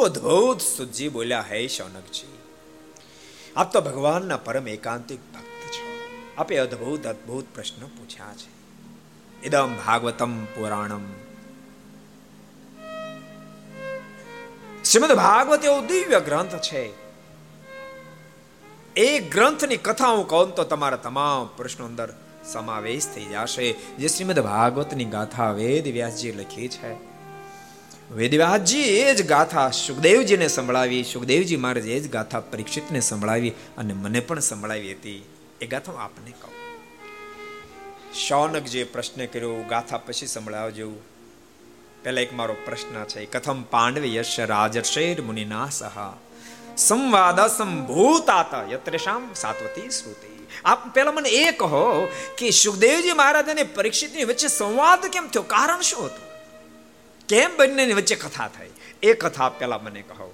[0.03, 2.37] અદભુત સુજી બોલ્યા હે શૌનકજી.
[3.55, 5.99] આપ તો ભગવાનના પરમ એકાંતિક ભક્ત છો.
[6.37, 8.49] આપે અદ્ભુત અદ્ભુત પ્રશ્ન પૂછ્યા છે.
[9.45, 11.01] ઇદમ ભાગવતમ પુરાણમ.
[14.83, 16.93] શ્રીમદ ભાગવત એવો દિવ્ય ગ્રંથ છે.
[18.95, 24.39] એ ગ્રંથની કથા હું કહું તો તમારા તમામ પ્રશ્નો અંદર સમાવેશ થઈ જશે, જે શ્રીમદ
[24.39, 27.09] ભાગવતની ગાથા વેદ વ્યાસજી લખી છે.
[28.13, 34.19] વેદવ્યાસજી એ જ ગાથા સુખદેવજીને સંભળાવી, સુખદેવજી મહારાજ એ જ ગાથા પરીક્ષિતને સંભળાવી અને મને
[34.19, 35.25] પણ સંભળાવી હતી.
[35.61, 36.53] એ ગાથા હું આપને કહું.
[38.27, 40.91] શૌનક જે પ્રશ્ન કર્યો, ગાથા પછી સંભળાવજો.
[42.03, 46.17] પહેલા એક મારો પ્રશ્ન છે, કથમ પાંડવે યશ રાજર્ષેર મુનિના સહા.
[46.77, 50.28] સંવાદ સંભૂતાત યત્રેશામ સાત્વતી શ્રુતિ.
[50.65, 52.07] આપ પહેલા મને એ કહો
[52.37, 55.41] કે સુખદેવજી મહારાજ અને પરીક્ષિતની વચ્ચે સંવાદ કેમ થયો?
[55.41, 56.29] કારણ શું હતું?
[57.27, 58.69] કેમ બંનેની વચ્ચે કથા થઈ?
[59.03, 60.33] એ કથા પહેલા મને કહો.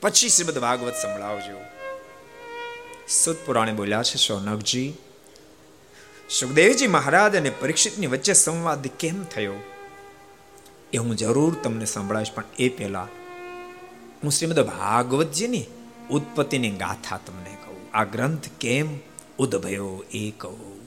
[0.00, 1.60] પછી શ્રીમદ ભાગવત સંભળાવજો.
[3.08, 4.94] સુત પુરાણે બોલ્યા છે, સોનકજી,
[6.30, 9.52] સુખદેવજી મહારાજ અને પરીક્ષિતની વચ્ચે સંવાદ કેમ થયો?
[10.92, 13.08] એ હું જરૂર તમને સંભળાવીશ, પણ એ પહેલા
[14.22, 15.64] હું શ્રીમદ ભાગવતજીની
[16.10, 17.49] ઉત્પત્તિની ગાથા તમને
[17.94, 18.98] આ ગ્રંથ કેમ
[19.38, 20.80] ઉદભયો એ કહો.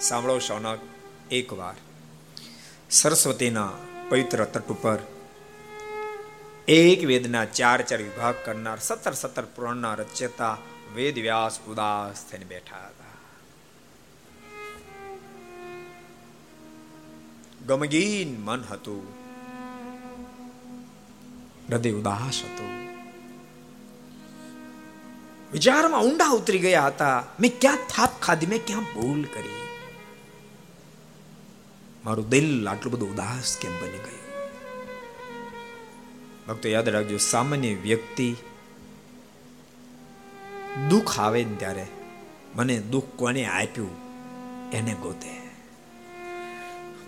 [0.00, 0.78] સાંભળો શૌનક
[1.30, 1.74] એકવાર
[2.90, 3.70] સરસ્વતીના
[4.08, 4.98] પવિત્ર તટ ઉપર
[6.68, 10.58] એક વેદના ચાર ચાર વિભાગ કરનાર સત્તર સત્તર પુરાણના રચયતા
[10.94, 13.04] વેદ વ્યાસ ઉદાસ થઈને બેઠા હતા.
[17.66, 19.08] ગમગીન મન હતું.
[21.68, 22.77] હૃદય ઉદાસ હતું.
[25.52, 27.24] વિચારમાં ઊંડા ઉતરી ગયા હતા.
[27.40, 28.46] મેં ક્યાં થાપ ખાધી?
[28.46, 29.62] મેં ક્યાં ભૂલ કરી?
[32.04, 34.18] મારું દિલ આટલું બધું ઉદાસ કેમ બની ગયું?
[36.48, 38.36] ભક્તો, યાદ રાખજો, સામાન્ય વ્યક્તિ
[40.90, 41.86] દુઃખ આવે ને ત્યારે
[42.54, 43.90] મને દુઃખ કોને આપ્યું?
[44.70, 45.38] એને ગોતે.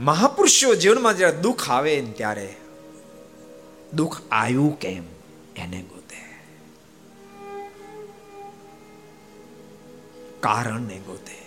[0.00, 2.56] મહાપુરુષો જીવનમાં જ્યારે દુઃખ આવે ને ત્યારે
[3.94, 5.02] દુઃખ આવ્યું કેમ?
[5.56, 5.99] એને ગોતે.
[10.40, 11.40] કારણને ગોતે.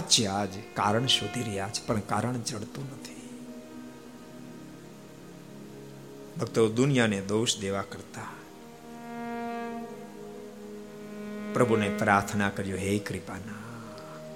[0.00, 3.16] છે, આજ કારણ શોધી રહ્યા છે, પણ કારણ જડતું નથી.
[6.40, 8.22] ભક્તો દુનિયાને દોષ દેવા કરતા.
[11.54, 13.56] પ્રભુને પ્રાર્થના કર્યો હે કૃપાના.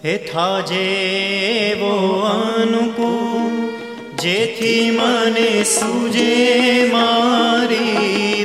[0.05, 3.71] હે થાજેવો અનુકૂળ,
[4.17, 8.45] જેથી મને સુજે મારી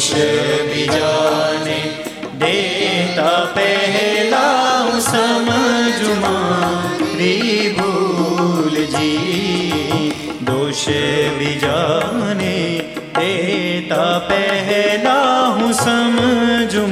[0.00, 0.14] દોષ
[0.72, 1.78] બીજાને
[2.38, 10.12] દેતા પહેલા સમજમાં સમજુ મારી ભૂલ જી.
[10.46, 10.86] દોષ
[11.38, 12.54] બીજાને
[13.14, 16.86] દેતા પહેલા હું સમજુ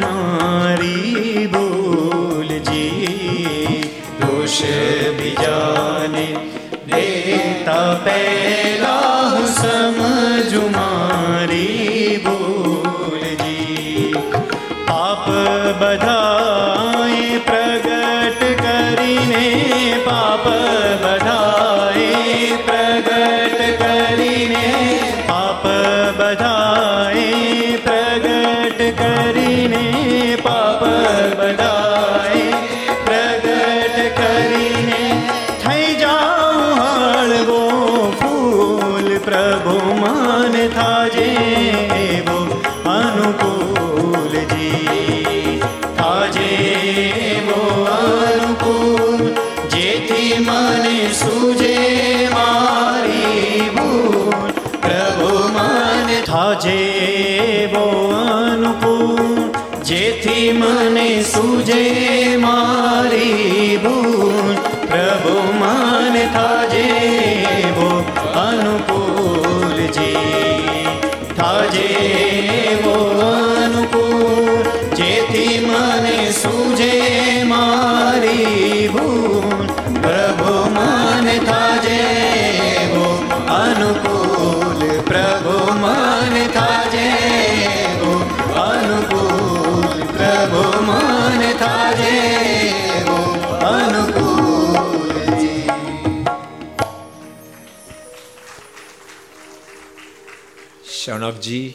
[101.28, 101.74] શણકજી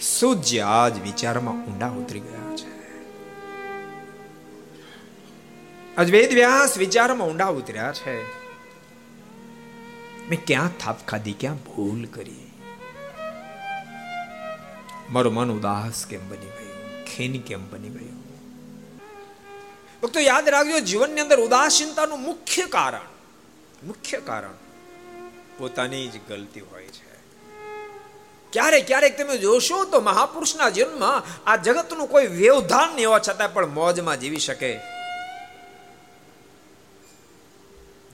[0.00, 2.70] સૂર્ય આજ વિચારમાં ઊંડા ઉતરી ગયા છે.
[5.96, 8.22] આજ વેદ વ્યાસ વિચારમાં ઊંડા ઉતર્યા છે.
[10.28, 12.50] મેં ક્યાં થાપ ખાધી, ક્યાં ભૂલ કરી?
[15.10, 17.04] મારું મન ઉદાસ કેમ બની ગયું?
[17.04, 18.22] ખીન કેમ બની ગયું?
[20.02, 23.00] ભક્તો, યાદ રાખજો, જીવનની અંદર ઉદાસીનતાનું મુખ્ય કારણ
[23.86, 24.52] મુખ્ય કારણ
[25.58, 27.11] પોતાની જ ગલતી હોય છે.
[28.52, 31.02] ક્યારેક ક્યારેક તમે જોશો તો મહાપુરુષના જન્મ
[31.46, 34.80] આ જગતનું કોઈ વ્યવધાન નહીં હોવા છતાં પણ મોજમાં જીવી શકે.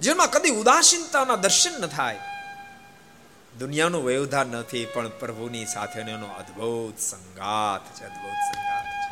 [0.01, 2.19] જેમાં કદી ઉદાસીનતાના દર્શન ન થાય.
[3.59, 9.11] દુનિયાનું વ્યવધાન નથી, પણ પ્રભુની સાથે એનો અદ્ભુત સંગાત છે, અદ્ભુત સંગાત છે.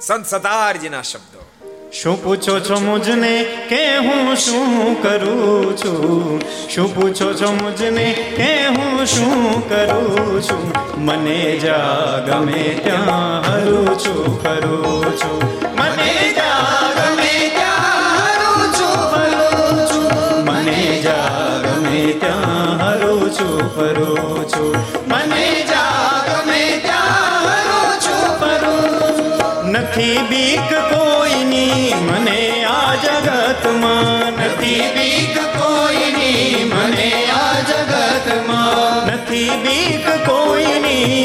[0.00, 1.57] સંત સતારજીના શબ્દો.
[1.92, 6.40] શું પૂછો છો મુજને કે હું શું કરું છું?
[6.68, 10.72] શું પૂછો છો મુજને કે હું શું કરું છું?
[11.04, 15.57] મને જા ગમે ત્યાં હરું છું, ફરું છું.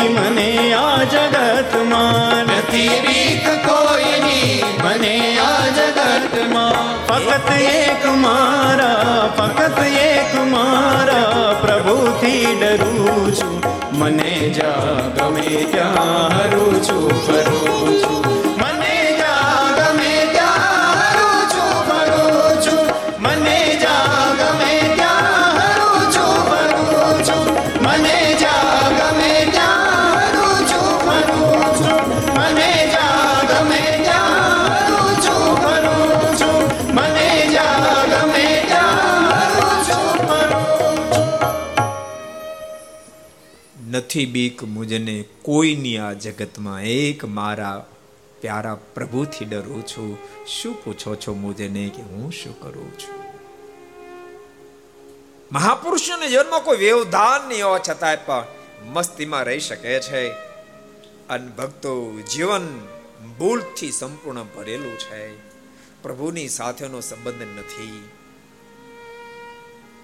[0.03, 2.43] કોઈની મને આ જગતમાં.
[2.43, 7.05] નથી રીત કોઈની મને આ જગતમાં.
[7.07, 13.63] ફક્ત એક મારા ફક્ત એક મારા પ્રભુથી ડરું છું.
[13.99, 18.42] મને જા ગમે ત્યાં હરું છું ફરું છું.
[43.93, 47.85] નથી બીક મુજને કોઈની આ જગતમાં એક મારા
[48.41, 50.17] પ્યારા પ્રભુથી ડરું છું.
[50.47, 53.23] શું પૂછો છો મુજને કે હું શું કરું છું?
[55.51, 58.45] મહાપુરુષોને જન્મ કોઈ વ્યવધાન નહીં હોવા છતાંય પણ
[58.85, 60.29] મસ્તીમાં રહી શકે છે.
[61.29, 62.87] અને ભક્તો જીવન
[63.39, 65.37] ભૂલથી સંપૂર્ણ ભરેલું છે.
[66.03, 68.09] પ્રભુની સાથેનો સંબંધ નથી.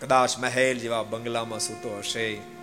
[0.02, 2.59] કદાચ મહેલ જેવા બંગલામાં સૂતો હશે.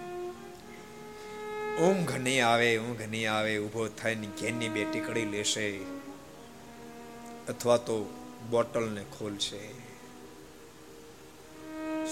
[1.82, 5.76] ઊંઘ નહીં આવે, ઊંઘ નહીં આવે, ઊભો થઈને ઘેરની બે ટીકડી લેશે
[7.48, 8.14] અથવા તો
[8.50, 9.86] બોટલને ખોલશે.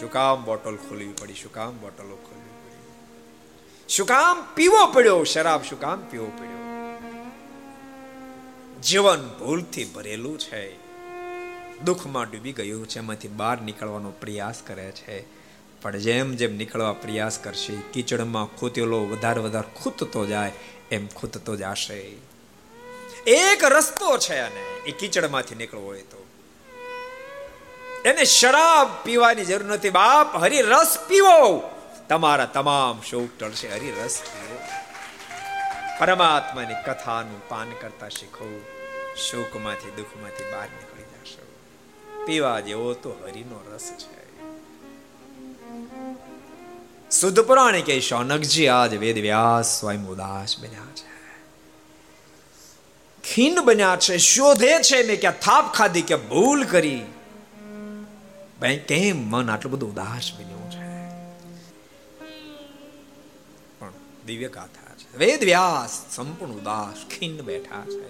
[0.00, 1.34] શું કામ બોટલ ખોલવી પડી?
[1.34, 2.76] શું કામ બોટલો ખોલવી પડી?
[3.88, 5.24] શું કામ પીવો પડ્યો?
[5.24, 6.54] શરાબ શું કામ પીવો પડ્યો?
[8.82, 10.76] જીવન ભૂલથી ભરેલું છે.
[11.84, 15.43] દુઃખમાં ડૂબી ગયું છે, એમાંથી બહાર નીકળવાનો પ્રયાસ કરે છે.
[15.85, 20.53] પણ જેમ જેમ નીકળવા પ્રયાસ કરશે, કીચડમાં ખૂતેલો વધારે વધારે ખૂતતો જાય,
[20.91, 22.16] એમ ખૂતતો જશે
[23.26, 26.26] એક રસ્તો છે અને એ કીચડમાંથી નીકળવો હોય તો.
[28.05, 29.91] એને શરાબ પીવાની જરૂર નથી.
[29.91, 31.70] બાપ, હરી રસ પીવો.
[32.09, 33.68] તમારા તમામ શોક ટળશે.
[33.68, 34.59] હરી રસ પીવો.
[36.01, 38.64] પરમાત્માની કથાનું પાન કરતા શીખો.
[39.16, 41.57] શોકમાંથી, દુઃખમાંથી બહાર નીકળી જશો.
[42.26, 44.13] પીવા જેવો તો હરિનો રસ છે.
[47.14, 51.10] શુદ્ધ પુરાણે કે શૌનકજી આજ વેદ વ્યાસ સ્વયં ઉદાસ બન્યા છે
[53.24, 57.02] ખીન બન્યા છે શોધે છે મેં ક્યાં થાપ ખાધી કે ભૂલ કરી
[58.60, 60.90] ભાઈ કેમ મન આટલું બધું ઉદાસ બન્યું છે
[63.78, 63.94] પણ
[64.24, 68.02] દિવ્ય ગાથા છે વેદ વ્યાસ સંપૂર્ણ ઉદાસ ખીન બેઠા છે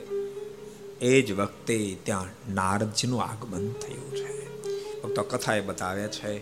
[1.05, 4.35] એ જ વખતે ત્યાં નારદજીનું આગમન થયું છે
[4.99, 6.35] ભક્તો કથા એ બતાવે છે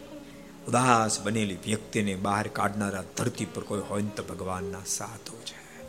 [0.68, 5.82] ઉદાસ બનેલી વ્યક્તિને બહાર કાઢનારા ધરતી પર કોઈ હોય તો ભગવાનના સાધુ છે.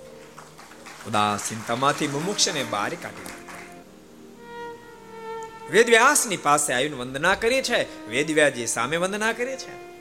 [1.07, 3.43] ઉદાસીનતામાંથી મુમુક્ષને બહાર કાઢી
[5.71, 8.07] વેદવ્યાસની પાસે આવીને વંદના કરી છે.
[8.07, 9.93] વેદવ્યાસજી સામે વંદના કરી છે.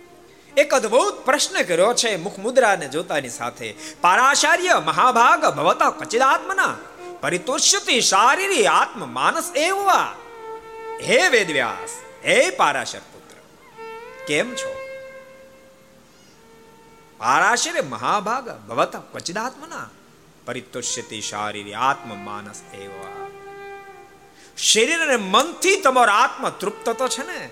[0.57, 3.75] એક અદ્ભુત પ્રશ્ન કર્યો છે મુખ મુદ્રાને જોતાની સાથે.
[4.01, 6.77] પારાચાર્ય મહાભાગ ભવતા કચિદાત્મના
[7.21, 10.15] પરિતોષ્યતિ શારીરી આત્મ માનસ એવવા.
[11.03, 11.91] હે વેદવ્યાસ,
[12.25, 12.99] હે પારાશર
[14.27, 14.77] કેમ છો?
[17.19, 19.91] પારાશરે મહાભાગ ભવત ક્વચિદાત્મના
[20.45, 23.29] પરિતોષ્યતિ શારીરી આત્મ માનસ એવા.
[24.57, 27.51] શરીર અને મનથી તમારો આત્મ તૃપ્ત તો છે ને?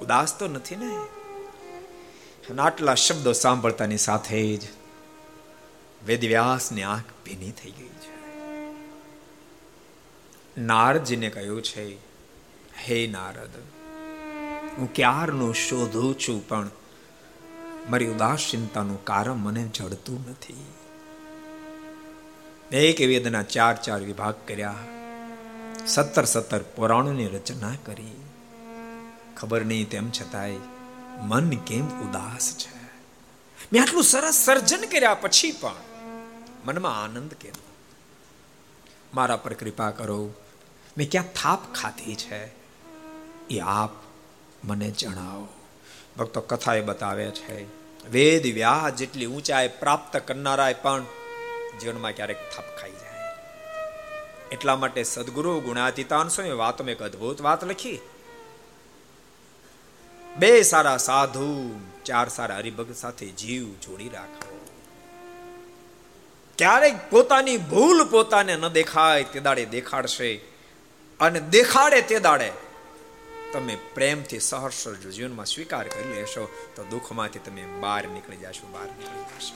[0.00, 1.06] ઉદાસ તો નથી ને?
[2.62, 4.60] આટલા શબ્દો સાંભળતાની સાથે જ
[6.06, 8.18] વેદવ્યાસની આંખ ભીની થઈ ગઈ છે.
[10.60, 11.96] નારદજીને કહ્યું છે,
[12.78, 13.50] હે નારદ
[14.78, 16.68] હું ક્યારનો શોધું છું પણ
[17.90, 20.66] મારી ઉદાસીનતાનું કારણ મને જડતું નથી
[22.82, 24.84] એક વેદના ચાર ચાર વિભાગ કર્યા
[25.86, 28.18] સત્તર સત્તર પુરાણોની રચના કરી
[29.36, 30.60] ખબર નહીં તેમ છતાંય
[31.26, 32.74] મન કેમ ઉદાસ છે
[33.72, 35.86] મેં આટલું સરસ સર્જન કર્યા પછી પણ
[36.64, 37.58] મનમાં આનંદ કેમ
[39.14, 40.20] મારા પર કૃપા કરો
[40.96, 42.40] મેં ક્યાં થાપ ખાધી છે
[43.50, 44.07] એ આપ
[44.64, 45.48] મને જણાવો.
[46.18, 47.64] ભક્તો કથા એ બતાવે છે,
[48.08, 51.04] વેદ વ્યાહ જેટલી ઊંચાઈ પ્રાપ્ત કરનારા પણ
[51.80, 53.34] જીવનમાં ક્યારેક થાપ ખાઈ જાય.
[54.52, 58.00] એટલા માટે સદગુરુ ગુણાતીતાન સ્વામી વાતમાં એક અદ્ભુત વાત લખી.
[60.38, 64.48] બે સારા સાધુ, ચાર સારા હરિભગત સાથે જીવ જોડી રાખો
[66.58, 70.40] ક્યારેક પોતાની ભૂલ પોતાને ન દેખાય તે દાડે દેખાડશે
[71.20, 72.52] અને દેખાડે તે દાડે
[73.52, 79.38] તમે પ્રેમથી સહર્ષ જીવનમાં સ્વીકાર કરી લેશો, તો દુઃખમાંથી તમે બહાર નીકળી જશો, બહાર નીકળી
[79.38, 79.54] જશો.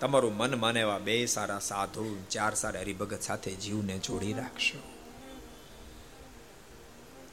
[0.00, 4.78] તમારું મન માને એવા બે સારા સાધુ, ચાર સારા હરિભગત સાથે જીવને જોડી રાખશો.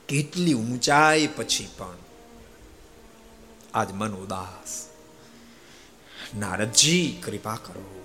[0.08, 1.98] કેટલી ઊંચાઈ પછી પણ
[3.74, 4.90] આજ મન ઉદાસ.
[6.38, 8.01] નારદજી, કૃપા કરો.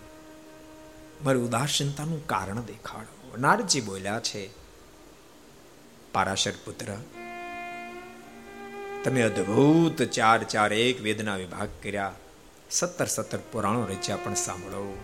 [1.24, 3.36] મારી ઉદાસીનતાનું કારણ દેખાડો.
[3.38, 4.50] નારજી બોલ્યા છે,
[6.12, 6.96] પારાશર પુત્ર,
[9.04, 12.12] તમે અદ્ભુત ચાર ચાર એક વેદના વિભાગ કર્યા.
[12.70, 14.98] સત્તર સત્તર પુરાણો રચ્યા પણ સાંભળો.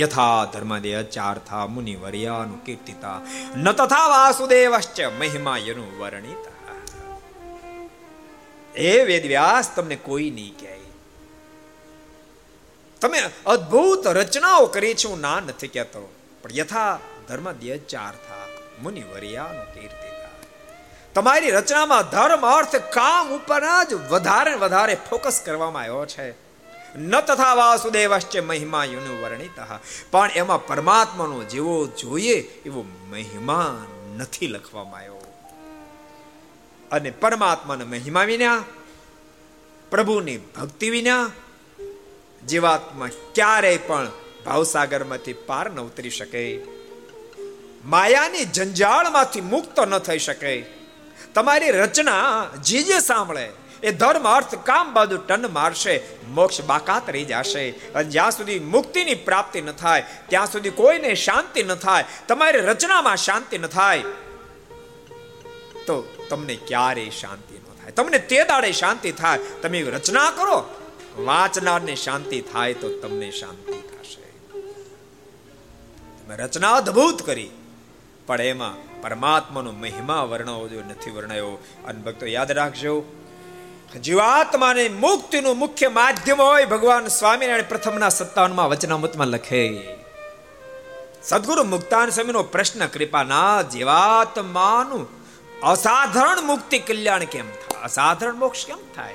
[0.00, 3.20] યથા ધર્મદેય ચાર થા મુનિ વર્યાનું કીર્તિતા.
[3.56, 6.52] ન તથા વાસુદેવશ્ચ મહિમા યનું વર્ણિતા.
[8.74, 10.81] એ વેદ વ્યાસ તમને કોઈ નહીં કહે.
[13.02, 16.14] તમે અદ્ભુત રચનાઓ કરી છે હું ના નથી કહેતો.
[16.42, 16.98] પણ યથા
[17.28, 17.52] ધર્મ
[17.88, 18.46] ચાર થા
[18.82, 20.12] મુનિ વરિયાનો કીર્તિ
[21.14, 26.34] તમારી રચનામાં ધર્મ અર્થ કામ ઉપર જ વધારે વધારે ફોકસ કરવામાં આવ્યો છે.
[26.98, 29.50] ન તથા વાસુદેવશ્ચ મહિમા યુનું વર્ણિત
[30.10, 33.86] પણ એમાં પરમાત્માનો જેવો જોઈએ એવો મહિમા
[34.16, 35.34] નથી લખવામાં આવ્યો.
[36.90, 38.64] અને પરમાત્માના મહિમા વિના,
[39.90, 41.30] પ્રભુની ભક્તિ વિના
[42.48, 44.10] જીવાત્મા ક્યારેય પણ
[44.46, 46.62] ભાવસાગરમાંથી પાર ન ઉતરી શકે.
[47.84, 50.66] માયાની જંજાળમાંથી મુક્ત ન થઈ શકે.
[51.34, 53.50] તમારી રચના જે જે સાંભળે.
[53.82, 56.02] એ ધર્મ અર્થ કામ બાજુ ટન મારશે.
[56.28, 57.70] મોક્ષ બાકાત રહી જશે.
[57.70, 63.16] અને જ્યાં સુધી મુક્તિની પ્રાપ્તિ ન થાય, ત્યાં સુધી કોઈને શાંતિ ન થાય, તમારી રચનામાં
[63.16, 64.00] શાંતિ ન થાય,
[65.86, 67.90] તો તમને ક્યારેય શાંતિ ન થાય.
[67.90, 69.38] તમને તે દાડે શાંતિ થાય.
[69.38, 70.68] તમે રચના કરો
[71.18, 74.22] વાંચનારને શાંતિ થાય તો તમને શાંતિ થશે.
[76.18, 77.50] તમે રચના અદ્ભુત કરી,
[78.26, 81.58] પણ એમાં પરમાત્માનો મહિમા વર્ણવો જો નથી વર્ણયો.
[81.84, 83.04] અને ભક્તો, યાદ રાખજો,
[84.02, 89.64] જીવાત્માને મુક્તિનું મુખ્ય માધ્યમ હોય ભગવાન સ્વામિનારાયણ પ્રથમના સત્તાવનમાં વચનામૃતમાં લખે.
[91.22, 95.08] સદગુરુ મુક્તાન સ્વામીનો પ્રશ્ન, કૃપાના જીવાત્માનું
[95.62, 97.82] અસાધારણ મુક્તિ કલ્યાણ કેમ થાય?
[97.82, 99.14] અસાધારણ મોક્ષ કેમ થાય?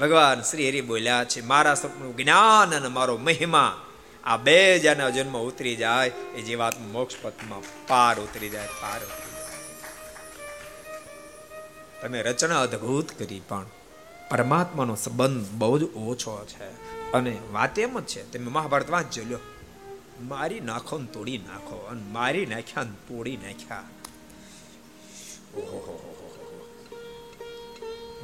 [0.00, 3.86] ભગવાન શ્રી હરિ બોલ્યા છે, મારા સપનું જ્ઞાન અને મારો મહિમા
[4.24, 9.30] આ બે જાના જન્મ ઉતરી જાય, એ જીવાત મોક્ષ પથમાં પાર ઉતરી જાય, પાર ઉતરી
[9.30, 9.58] જાય.
[12.02, 13.66] તમે રચના અદ્ભુત કરી પણ
[14.30, 16.68] પરમાત્માનો સંબંધ બહુ જ ઓછો છે.
[17.12, 19.38] અને વાત એમ જ છે, તમે મહાભારત વાંચજો, લ્યો.
[20.20, 23.82] મારી નાખો ને તોડી નાખો અને મારી નાખ્યા ને તોડી નાખ્યા.
[25.56, 26.16] ઓહો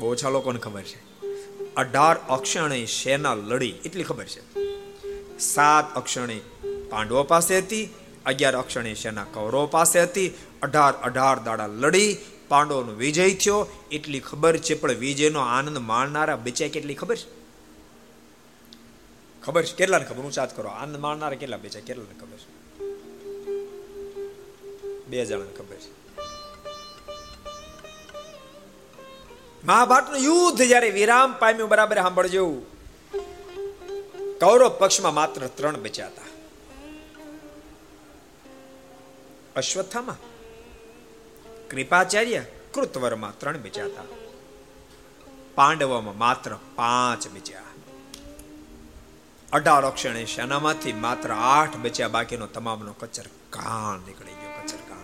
[0.00, 1.05] બહુ ઓછા લોકોને ખબર છે.
[1.76, 3.74] અઢાર અક્ષણે સેના લડી?
[3.84, 4.40] એટલી ખબર છે.
[5.38, 6.40] સાત અક્ષણે
[6.90, 7.88] પાંડવો પાસે હતી,
[8.26, 12.16] અગિયાર અક્ષણે સેના કૌરવો પાસે હતી, અઢાર અઢાર દાડા લડી,
[12.48, 13.68] પાંડવોનો વિજય થયો.
[13.90, 17.46] એટલી ખબર છે, પણ વિજયનો આનંદ માણનારા બચ્યા કેટલી ખબર છે?
[19.42, 19.76] ખબર છે?
[19.76, 20.22] કેટલાને ખબર?
[20.22, 20.68] ઊંચાત કરો.
[20.68, 21.82] આનંદ માણનારા કેટલા બચ્યા?
[21.86, 22.66] કેટલાને ખબર છે?
[25.06, 25.95] બે જણાને ખબર છે.
[29.64, 32.62] મહાભારતનું યુદ્ધ જ્યારે વિરામ પામ્યું, બરાબર સાંભળજો.
[34.40, 36.22] કૌરવ પક્ષમાં માત્ર ત્રણ બચ્યા હતા.
[39.56, 40.16] અશ્વત્થામાં,
[41.68, 42.42] કૃપાચાર્ય,
[42.74, 44.02] કૃતવરમાં ત્રણ બચ્યા હતા.
[45.54, 47.60] પાંડવોમાં માત્ર પાંચ બચ્યા.
[49.52, 54.96] અઢાર અક્ષણે સેનામાંથી માત્ર આઠ બચ્યા, બાકીનો તમામનો કચર કાન નીકળી ગયો કચર કાન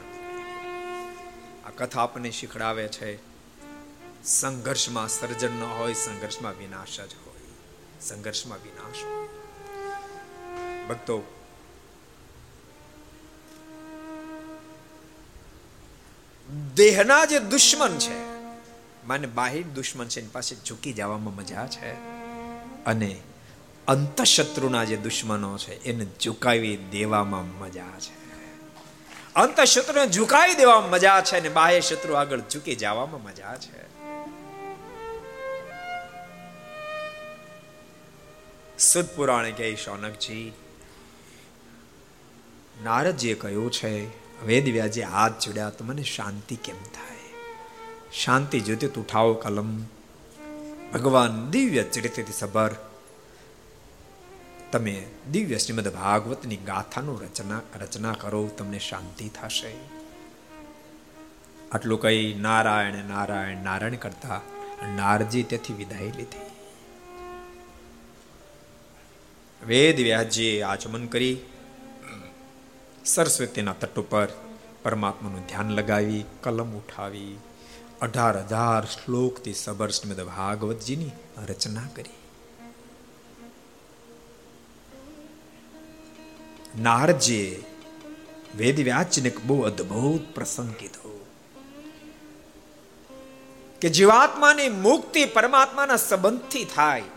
[1.67, 3.32] આ કથા આપણને શીખડાવે છે.
[4.25, 7.41] સંઘર્ષમાં સર્જન ન હોય, સંઘર્ષમાં વિનાશ જ હોય.
[8.01, 9.29] સંઘર્ષમાં વિનાશ હોય.
[10.87, 11.23] ભક્તો,
[16.75, 18.25] દેહના જે દુશ્મન છે,
[19.07, 21.93] માને બાહિર દુશ્મન છે, એની પાસે ઝૂકી જવામાં મજા છે.
[22.85, 23.21] અને
[23.89, 28.23] અંતશત્રુના જે દુશ્મનો છે, એને ઝુકાવી દેવામાં મજા છે.
[29.35, 33.82] અંતશત્રુને ઝુકાવી દેવામાં મજા છે અને બાહ્ય શત્રુ આગળ ઝૂકી જવામાં મજા છે.
[38.83, 40.53] સુદ પુરાણે કહે, શૌનકજી,
[42.83, 44.07] નારદજીએ કહ્યું છે
[44.47, 47.17] વેદ હાથ જોડ્યા તો મને શાંતિ કેમ થાય?
[48.13, 49.83] શાંતિ જોતી તું ઉઠાવો કલમ.
[50.93, 52.75] ભગવાન દિવ્ય ચરિત્રથી સભર.
[54.73, 59.75] તમે દિવ્ય શ્રીમદ ભાગવતની ગાથાનું રચના રચના કરો, તમને શાંતિ થશે.
[61.73, 64.41] આટલું કહી નારાયણ નારાયણ નારાયણ કરતા
[64.97, 66.52] નારજી તેથી વિદાય લીધી.
[69.63, 71.35] વેદ વ્યાસજીએ આચમન કરી,
[73.05, 74.31] સરસ્વતીના તટ ઉપર
[74.83, 77.35] પરમાત્માનું ધ્યાન લગાવી, કલમ ઉઠાવી,
[78.01, 81.13] અઢાર હજાર શ્લોકથી સબર શ્રીમદ ભાગવતજીની
[81.49, 82.19] રચના કરી.
[86.81, 87.49] નારજીએ
[88.57, 91.17] વેદ વ્યાસજીને બહુ અદ્ભુત પ્રસંગ કીધો
[93.83, 97.11] કે જીવાત્માની મુક્તિ પરમાત્માના સંબંધથી થાય.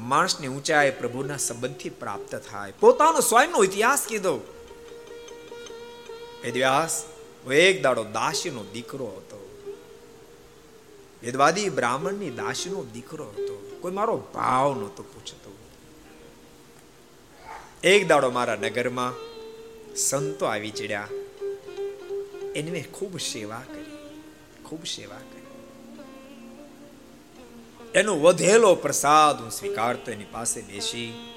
[0.00, 2.72] માણસની ઊંચાઈ પ્રભુના સંબંધથી પ્રાપ્ત થાય.
[2.80, 4.40] પોતાનો સ્વયંનો ઇતિહાસ કીધો.
[6.44, 7.04] વેદવ્યાસ
[7.52, 9.50] એક દાડો દાસીનો દીકરો હતો.
[11.22, 13.78] વેદવાદી બ્રાહ્મણની દાસીનો દીકરો હતો.
[13.80, 15.56] કોઈ મારો ભાવ નહોતો પૂછતો.
[17.84, 19.14] એક દાડો મારા નગરમાં
[19.96, 21.08] સંતો આવી ચડ્યા.
[22.56, 24.20] એની ખૂબ સેવા કરી.
[24.62, 25.16] ખૂબ સેવા
[27.94, 31.34] એનો વધેલો પ્રસાદ હું સ્વીકારતો એની પાસે બેસી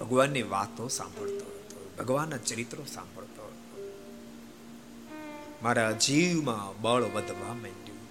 [0.00, 3.92] ભગવાનની વાતો સાંભળતો હતો, ભગવાનના ચરિત્રો સાંભળતો હતો.
[5.62, 8.02] મારા જીવમાં બળ વધવા માંડ્યું.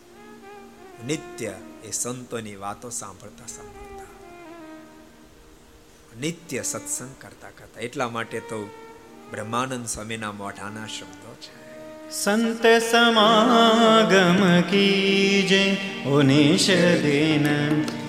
[1.08, 4.12] નિત્ય એ સંતોની વાતો સાંભળતા સાંભળતા,
[6.20, 7.80] નિત્ય સત્સંગ કરતા કરતા.
[7.80, 8.70] એટલા માટે તો
[9.32, 11.63] બ્રહ્માનંદ સ્વામીના મોઢાના શબ્દો છે.
[12.10, 16.68] સંત સમાગમ કીજે ઉનિશ
[17.02, 17.48] દિન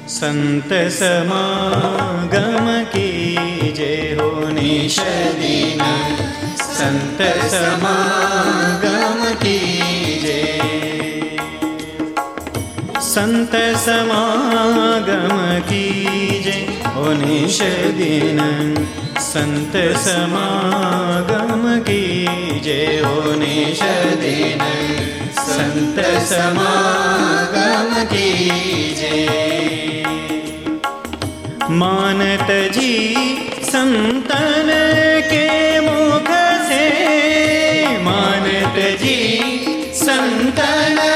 [0.07, 5.01] સંત સમાગમ કીજે ઉનિશ
[5.39, 5.83] દિન
[6.57, 7.21] સંત
[7.51, 10.41] સમાગમ કીજે
[13.01, 15.39] સંત સમાગમ
[15.69, 16.57] કીજે
[17.15, 17.63] નિશ
[17.97, 18.41] દિન
[19.21, 24.63] સંત સમાગમ કી જયોનિષદિન
[25.37, 30.09] સંત સમાગમ કી જય
[31.71, 34.71] માનતજી સંતન
[35.31, 36.35] કે મુખ
[36.69, 36.85] સે
[38.03, 41.14] માનતજી સંતન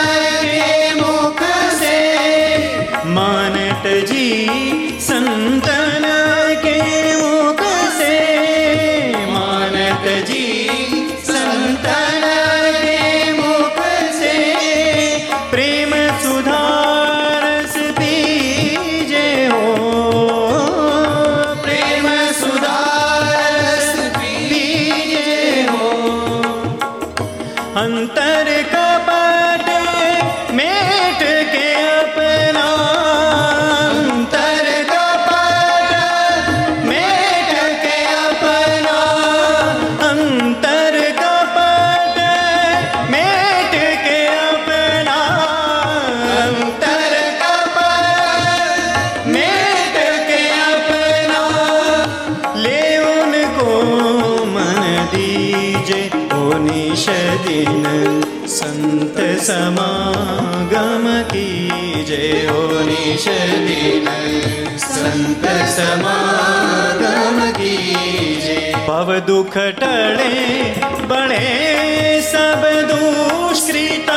[69.17, 70.73] दुख टळे
[71.07, 74.09] बळे सब दुष्कृत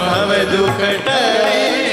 [0.00, 1.91] भव दुख टळे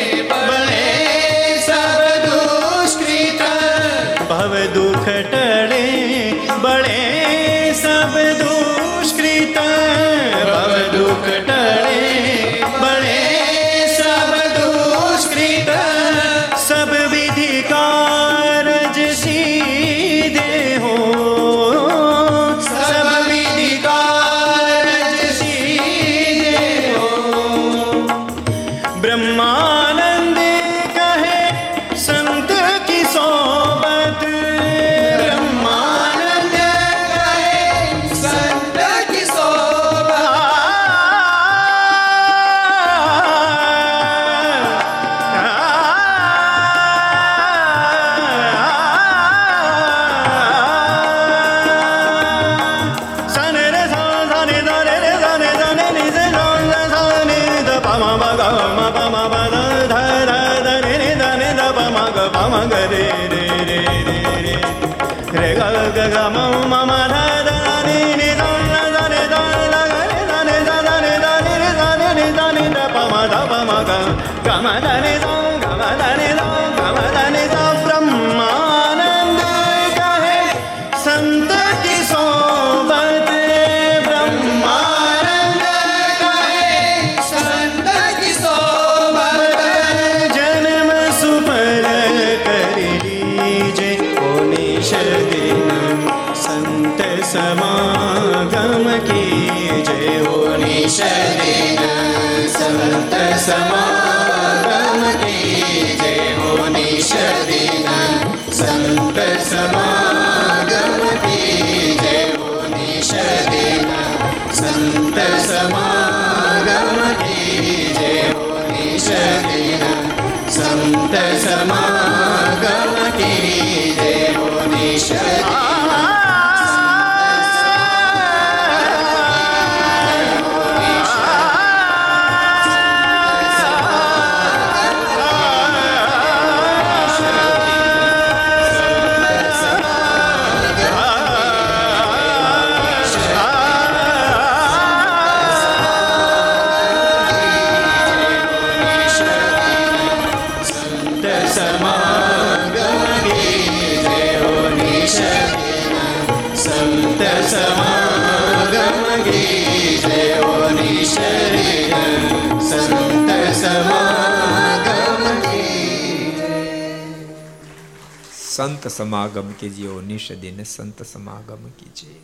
[168.60, 172.20] સંત સમાગમ કીજીઓ નિષદિન સંત સમાગમ કીજે.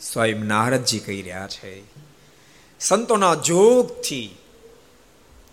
[0.00, 1.82] સ્વયં નારદજી કહી રહ્યા છે,
[2.80, 4.36] સંતોના જોગથી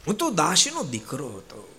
[0.08, 1.74] હું તો દાસીનો દીકરો હતો.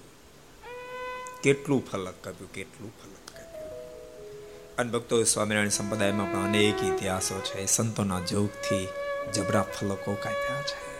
[1.42, 8.20] કેટલું ફલક કર્યું કેટલું ફલક કર્યું અને ભક્તો, સ્વામિનારાયણ સંપ્રદાયમાં પણ અનેક ઇતિહાસો છે, સંતોના
[8.20, 8.88] જોગથી
[9.34, 10.95] જબરા ફલકો કાપ્યા છે.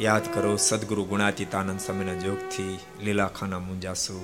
[0.00, 4.20] યાદ કરો સદગુરુ ગુણાતીતાનંદ સ્વામીના જોગથી લીલાખાના મુંજાસુ.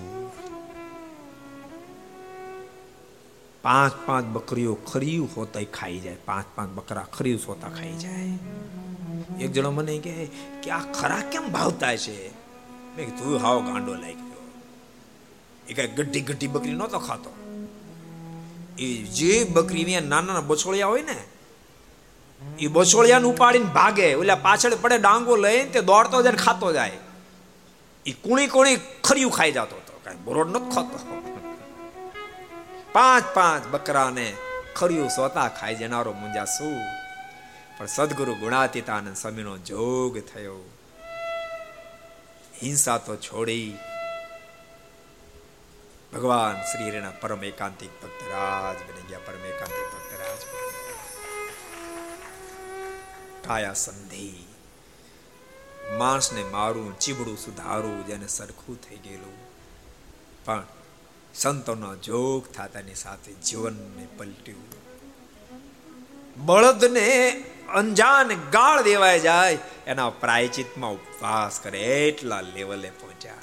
[3.62, 8.38] પાંચ પાંચ બકરીઓ ખરીયું હોતા ખાઈ જાય, પાંચ પાંચ બકરા ખરીયું હોતા ખાઈ જાય.
[9.44, 10.28] એક જણો મને કહે,
[10.62, 12.28] કે આ ખરા કેમ ભાવતા છે?
[12.96, 14.42] મેં તું હાવ ગાંડો લાગી ગયો
[15.68, 17.30] એ કઈ ગઢી ગઢી બકરી નહોતો ખાતો.
[18.78, 21.31] એ જે બકરી નાના નાના બછોળિયા હોય ને
[22.58, 26.92] એ બછોળિયાને ઉપાડીને ભાગે, ઓલા પાછળ પડે ડાંગો લઈને તે દોડતો જાય ખાતો જાય.
[28.06, 30.98] એ કુણી કુણી ખર્યું ખાઈ જતો હતો, કઈ બરોડ નતો ખાતો.
[32.92, 34.32] પાંચ પાંચ બકરાને
[34.76, 36.76] ખર્યું સોતા ખાઈ જનારો મુંજા શું?
[37.78, 40.58] પણ સદગુરુ ગુણાતીતાનંદ સ્વામીનો જોગ થયો.
[42.62, 43.76] હિંસા તો છોડી
[46.12, 49.81] ભગવાન શ્રી પરમ એકાંતિક ભક્તરાજ બની ગયા, પરમ એકાંતિક
[53.46, 54.32] કાયા સંધિ.
[55.98, 59.52] માણસને મારું, ચીબડું સુધારું, જેને સરખું થઈ ગયેલું.
[60.44, 60.66] પણ
[61.34, 64.82] સંતોનો જોગ થતાની સાથે જીવનને પલટ્યું.
[66.46, 67.30] બળદને
[67.74, 73.34] અંજાન ગાળ દેવાય જાય, એના પ્રાયચિતમાં ઉપવાસ કરે એટલા લેવલે પહોંચ્યા.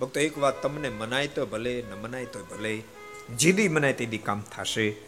[0.00, 2.82] ભક્તો, એક વાત તમને મનાય તો ભલે, ન મનાય તો ભલે.
[3.38, 5.05] જીદી મનાય તેદી કામ થશે.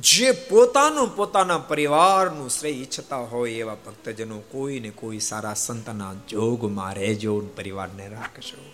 [0.00, 7.40] જે પોતાનું પોતાના પરિવારનું શ્રેય ઈચ્છતા હોય એવા ભક્તજનો કોઈને કોઈ સારા સંતના જોગમાં રહેજો
[7.40, 8.72] પરિવારને રાખશો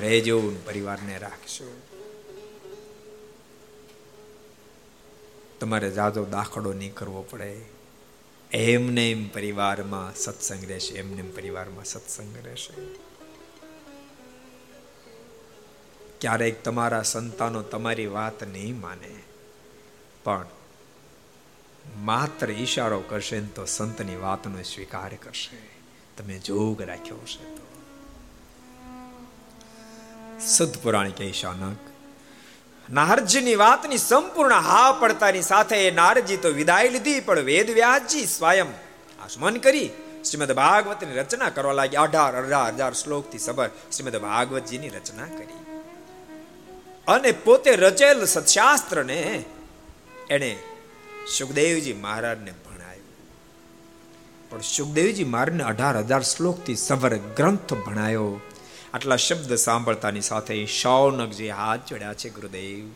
[0.00, 1.76] રહેજો પરિવારને રાખશો
[5.60, 7.60] તમારે જાજો દાખલો નહીં કરવો પડે.
[8.52, 12.84] એમને એમ પરિવારમાં સત્સંગ રહેશે, એમને એમ પરિવારમાં સત્સંગ રહેશે.
[16.20, 19.25] ક્યારેક તમારા સંતાનો તમારી વાત નહીં માને.
[20.26, 20.46] પણ
[22.04, 25.58] માત્ર ઈશારો કરશે તો સંતની વાતનો સ્વીકાર કરશે.
[26.16, 27.64] તમે જોગ રાખ્યો હશે તો.
[30.46, 31.92] સદપુરાણ કે શાનક
[32.88, 38.70] નારજીની વાતની સંપૂર્ણ હા પડતાની સાથે નારજી તો વિદાય લીધી, પણ વેદ વ્યાસજી સ્વયં
[39.24, 39.88] આસમન કરી
[40.24, 45.62] શ્રીમદ ભાગવતની રચના કરવા લાગી અઢાર અઢાર હજાર શ્લોકથી સબર શ્રીમદ ભાગવતજીની રચના કરી.
[47.08, 49.20] અને પોતે રચેલ સત્શાસ્ત્રને
[50.30, 50.58] એણે
[51.38, 52.96] સુખદેવજી મહારાજને ભણાયું
[54.50, 58.40] પણ સુખદેવજી મહારાજને અઢાર હજાર શ્લોકથી સવર ગ્રંથ ભણાયો.
[58.94, 62.90] આટલા શબ્દ સાંભળતાની સાથે શૌનકજી હાથ જોડ્યા છે ગુરુદેવ,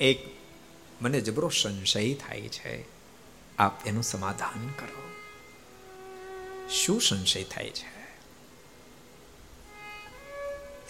[0.00, 0.36] એક
[1.02, 2.84] મને જબરો સંશય થાય છે.
[3.58, 5.10] આપ એનું સમાધાન કરો.
[6.68, 7.94] શું સંશય થાય છે?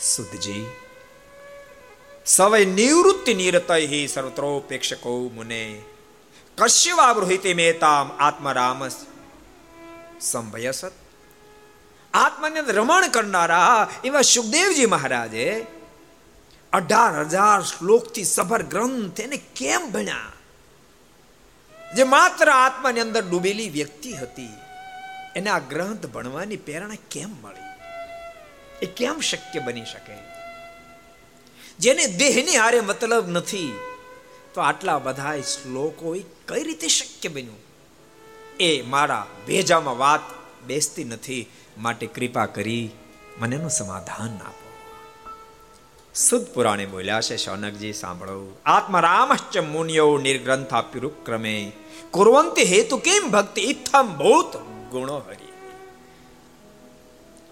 [0.01, 0.67] સુધજી
[2.27, 3.77] સવય નિવૃત્તિ નિરતય
[4.09, 5.65] સર્વત્રોપેક્ષકો મુને
[6.59, 8.81] કશ્યવાવૃહિતે મેતામ આત્મરામ
[10.23, 10.95] સંભયસત
[12.15, 15.47] આત્માની રમણ કરનારા એવા સુખદેવજી મહારાજે
[16.73, 20.33] અઢાર હજાર શ્લોકથી સભર ગ્રંથ એને કેમ ભણ્યા
[21.95, 24.57] જે માત્ર આત્માની અંદર ડૂબેલી વ્યક્તિ હતી
[25.35, 27.73] એને આ ગ્રંથ ભણવાની પ્રેરણા કેમ મળી
[28.83, 30.17] એ કેમ શક્ય બની શકે
[31.79, 33.73] જેને દેહની હારે મતલબ નથી.
[34.55, 36.17] તો આટલા બધા શ્લોકો
[36.49, 37.57] કઈ રીતે શક્ય બન્યું?
[38.61, 40.21] એ મારા ભેજામાં વાત
[40.67, 41.51] બેસતી નથી.
[41.79, 42.91] માટે કૃપા કરી
[43.39, 44.65] મને એનું સમાધાન આપો.
[46.15, 48.57] સુદ પુરાણે બોલ્યા છે શૌનકજી, સાંભળો.
[48.67, 51.73] આત્મરામશ્ચ મુનિયો નિર્ગ્રંથાપ્યુક્રમે
[52.11, 53.61] કુરવંતી હેતુ કેમ ભક્તિ?
[53.61, 54.57] ઇથમ ભૂત
[54.91, 55.44] ગુણો હરી.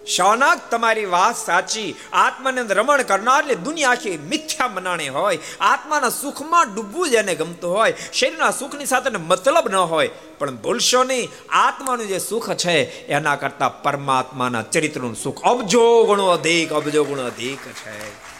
[0.07, 1.95] શૌનક તમારી વાત સાચી.
[2.13, 5.39] આત્માને રમણ કરનાર એટલે દુનિયા આખી મિથ્યા મનાણી હોય.
[5.59, 7.93] આત્માના સુખમાં ડૂબવું જેને ગમતું હોય.
[8.13, 10.09] શરીરના સુખની સાથે મતલબ ન હોય.
[10.39, 16.73] પણ ભૂલશો નહીં, આત્માનું જે સુખ છે, એના કરતા પરમાત્માના ચરિત્રનું સુખ અબજો ગુણો અધિક,
[16.73, 18.33] અબજો ગુણો અધિક છે.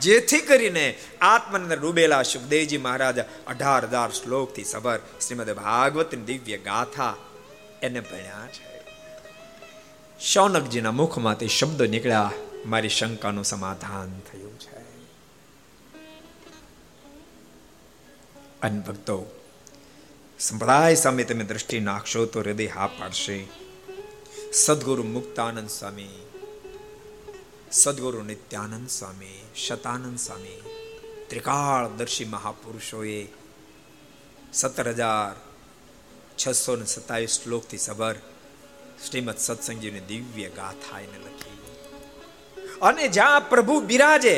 [0.00, 7.14] જેથી કરીને આત્માને ડૂબેલા સુખદેવજી મહારાજ અઢાર હજાર શ્લોકથી સબર શ્રીમદ ભાગવતની દિવ્ય ગાથા
[7.82, 8.71] એને ભણ્યા છે.
[10.22, 12.32] શૌનકજીના મુખમાંથી શબ્દો નીકળ્યા.
[12.66, 14.76] મારી શંકાનું સમાધાન થયું છે.
[18.62, 19.26] અનભક્તો
[20.38, 23.46] સંપ્રદાય સામે તમે દ્રષ્ટિ નાખશો તો હૃદય હા પાડશે.
[24.52, 26.26] સદગુરુ મુક્તાનંદ સ્વામી,
[27.72, 30.62] સદગુરુ નિત્યાનંદ સ્વામી, શતાનંદ સ્વામી,
[31.28, 33.26] ત્રિકાળદર્શી મહાપુરુષોએ
[34.52, 35.40] સત્તર હજાર
[36.36, 38.14] છસો ને સત્તાવીસ શ્લોકથી સબર
[39.02, 41.58] શ્રીમદ સત્સંગજીની દિવ્ય ગાથા એને લખી
[42.82, 44.36] અને જ્યાં પ્રભુ બિરાજે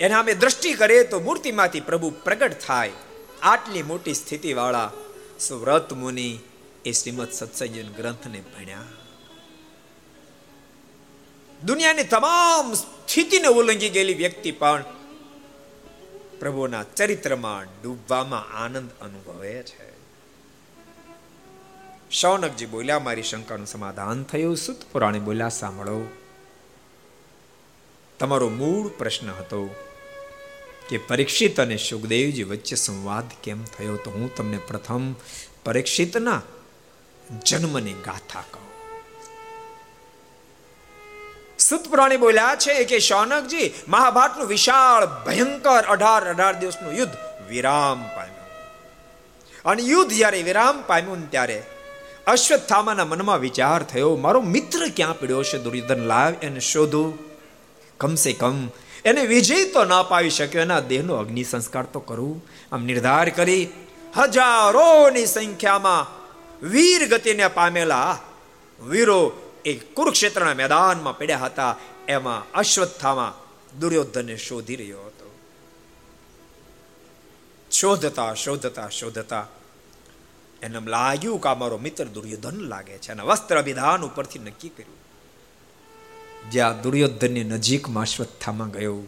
[0.00, 3.00] એના અમે દ્રષ્ટિ કરે તો મૂર્તિમાંથી પ્રભુ પ્રગટ થાય
[3.44, 4.90] આટલી મોટી સ્થિતિ વાળા
[5.38, 6.28] સુવ્રત મુનિ
[6.84, 8.92] એ શ્રીમદ સત્સંગજી ગ્રંથને ભણ્યા
[11.60, 14.84] દુનિયાની તમામ સ્થિતિને ઉલ્લંઘી ગયેલી વ્યક્તિ પણ
[16.38, 19.85] પ્રભુના ચરિત્રમાં ડૂબવામાં આનંદ અનુભવે છે
[22.10, 26.08] શૌનકજી બોલ્યા, મારી શંકાનું સમાધાન થયું, સુત પુરાણે બોલ્યા, સાંભળો.
[28.18, 29.74] તમારો મૂળ પ્રશ્ન હતો
[30.88, 33.96] કે પરીક્ષિત અને સુખદેવજી વચ્ચે સંવાદ કેમ થયો?
[33.96, 35.12] તો હું તમને પ્રથમ
[35.64, 36.42] પરીક્ષિતના
[37.44, 38.66] જન્મની ગાથા કહું.
[41.58, 47.12] સુતપુરાણી બોલ્યા છે કે શૌનકજી, મહાભારતનું વિશાળ, ભયંકર અઢાર અઢાર દિવસનું યુદ્ધ
[47.48, 48.36] વિરામ પામ્યું.
[49.64, 51.62] અને યુદ્ધ જ્યારે વિરામ પામ્યું ત્યારે
[52.26, 56.06] અશ્વત્થામાના મનમાં વિચાર થયો, મારો મિત્ર ક્યાં પડ્યો છે દુર્યોધન?
[56.06, 57.18] લાવ એને શોધું.
[57.98, 58.68] કમસે કમ
[59.04, 62.44] એને વિજય તો ના પાવી શક્યો, એના દેહનો અગ્નિ સંસ્કાર તો કરું.
[62.72, 63.68] આમ નિર્ધાર કરી
[64.16, 66.04] હજારોની સંખ્યામાં
[66.68, 68.18] વીર ગતિને પામેલા
[68.80, 69.20] વીરો
[69.64, 71.76] એ કુરુક્ષેત્રના મેદાનમાં પડ્યા હતા.
[72.08, 73.32] એમાં અશ્વત્થામાં
[73.80, 75.28] દુર્યોધનને શોધી રહ્યો હતો.
[77.70, 79.46] શોધતા શોધતા શોધતા
[80.62, 84.96] એને લાગ્યું કે મારો મિત્ર દુર્યોધન લાગે છે અને વસ્ત્ર વિધાન ઉપરથી નક્કી કર્યું.
[86.50, 89.02] જ્યાં દુર્યોધનની નજીકમાં અશ્વત્થામાં ગયો,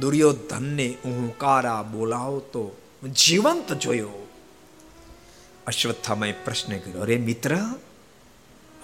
[0.00, 2.76] દુર્યોધનને હુંકારા બોલાવતો
[3.14, 4.28] જીવંત જોયો.
[5.66, 7.56] અશ્વત્થામાએ પ્રશ્ન કર્યો, અરે મિત્ર,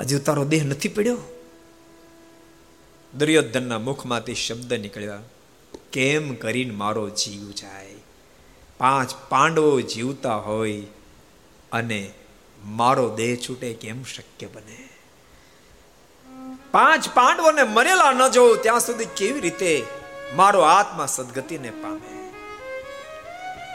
[0.01, 1.19] હજુ તારો દેહ નથી પડ્યો?
[3.19, 5.19] દુર્યોધનના મુખમાંથી શબ્દ નીકળ્યા,
[5.93, 7.95] કેમ કરીને મારો જીવ જાય?
[8.79, 10.83] પાંચ પાંડવો જીવતા હોય
[11.73, 12.11] અને
[12.65, 14.89] મારો દેહ છૂટે કેમ શક્ય બને?
[16.71, 19.85] પાંચ પાંડવોને મરેલા ન જોઉં, ત્યાં સુધી કેવી રીતે
[20.35, 22.29] મારો આત્મા સદગતિને પામે?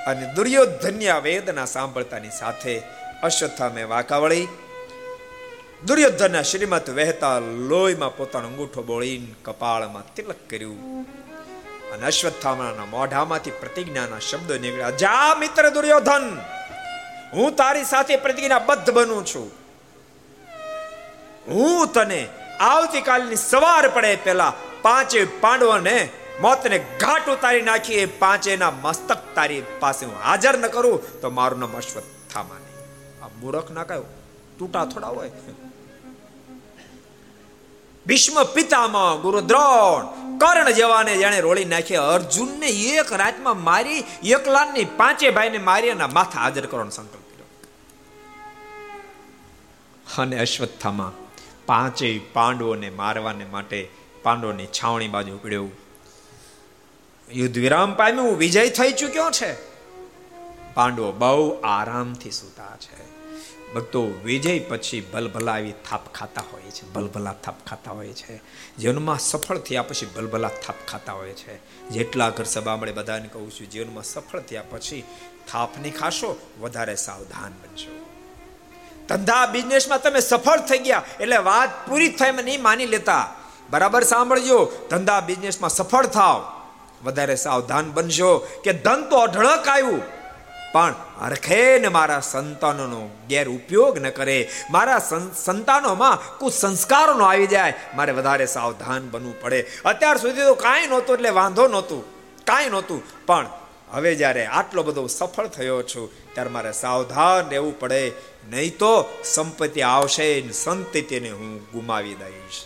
[0.05, 2.81] અને દુર્યોધન્ય વેદના સાંભળતાની સાથે
[3.23, 4.47] અશ્વત્થામે વાંકાવળી
[5.85, 11.01] દુર્યોધનના શ્રીમત વહેતા લોહીમાં પોતાનો અંગૂઠો બોળીને કપાળમાં તિલક કર્યું.
[11.91, 16.41] અને અશ્વત્થામાના મોઢામાંથી પ્રતિજ્ઞાના શબ્દો નીકળ્યા, જા મિત્ર દુર્યોધન
[17.35, 19.47] હું તારી સાથે પ્રતિજ્ઞાબદ્ધ બનું છું.
[21.47, 22.21] હું તને
[22.71, 25.97] આવતીકાલની સવાર પડે પેલા પાંચે પાંડવોને
[26.41, 31.59] મોતને ઘાટ ઉતારી નાખી, એ પાંચેના મસ્તક તારી પાસે હું હાજર ન કરું, તો મારું
[31.59, 34.07] નામ અશ્વત્થામા નહીં આ મૂરખ ના કયો?
[34.59, 35.31] તૂટા થોડા હોય.
[38.05, 40.05] ભીષ્મ પિતામાં ગુરુ દ્રોણ
[40.37, 44.01] કર્ણ જેવાને જેણે રોળી નાખ્યા અર્જુનને એક રાતમાં મારી
[44.37, 47.22] એકલાની પાંચે ભાઈને મારી અને માથા હાજર કરવાનો સંકલ્પ
[50.21, 51.11] અને અશ્વત્થામા.
[51.65, 53.89] પાંચેય પાંડવોને મારવાને માટે
[54.23, 55.67] પાંડવોની છાવણી બાજુ ઉપડ્યો
[57.31, 59.55] યુદ્ધ વિરામ પામ્યું, વિજય થઈ ચૂક્યો છે.
[60.73, 63.13] પાંડવો બહુ આરામથી સૂતા છે.
[63.73, 68.41] ભક્તો વિજય પછી ભલભલા આવી થાપ ખાતા હોય છે ભલભલા થાપ ખાતા હોય છે.
[68.77, 71.87] જીવનમાં સફળ થયા પછી ભલભલા થાપ ખાતા હોય છે.
[71.89, 75.03] જેટલા ઘર સભા મળે બધાને કહું છું, જીવનમાં સફળ થયા પછી
[75.51, 78.02] થાપ નહીં ખાશો, વધારે સાવધાન બનશો.
[79.07, 83.25] ધંધા, બિઝનેસમાં તમે સફળ થઈ ગયા, એટલે વાત પૂરી થાય નહીં માની લેતા.
[83.69, 86.39] બરાબર સાંભળજો, ધંધા, બિઝનેસમાં સફળ થાવ.
[87.03, 88.31] વધારે સાવધાન બનશો
[88.63, 90.03] કે ધન તો અઢળક આવ્યું.
[90.73, 94.37] પણ હરખે ને મારા સંતાનોનો ગેર ઉપયોગ ન કરે.
[94.71, 95.01] મારા
[95.45, 97.73] સંતાનોમાં કુછ સંસ્કારોનો આવી જાય.
[97.95, 99.59] મારે વધારે સાવધાન બનવું પડે.
[99.85, 102.01] અત્યાર સુધી તો કાંઈ નહોતું, એટલે વાંધો નહોતું.
[102.45, 103.25] કાંઈ નહોતું.
[103.25, 103.47] પણ
[103.91, 108.01] હવે જ્યારે આટલો બધો સફળ થયો છું, ત્યારે મારે સાવધાન રહેવું પડે.
[108.49, 112.65] નહીં તો સંપત્તિ આવશે સંતતિને હું ગુમાવી દઈશ.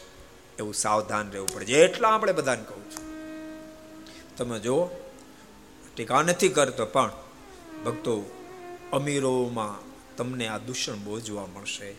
[0.59, 1.65] એવું સાવધાન રહેવું પડે.
[1.65, 3.07] એટલા આપણે બધાને કહું છું.
[4.37, 4.87] તમે જુઓ,
[5.95, 7.11] ટીકા નથી કરતો, પણ
[7.85, 8.23] ભક્તો
[8.93, 11.95] અમીરોમાં તમને આ દૂષણ બહુ જોવા મળશે.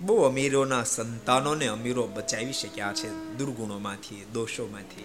[0.00, 5.04] બહુ અમીરોના સંતાનોને અમીરો બચાવી શક્યા છે દુર્ગુણોમાંથી, દોષોમાંથી.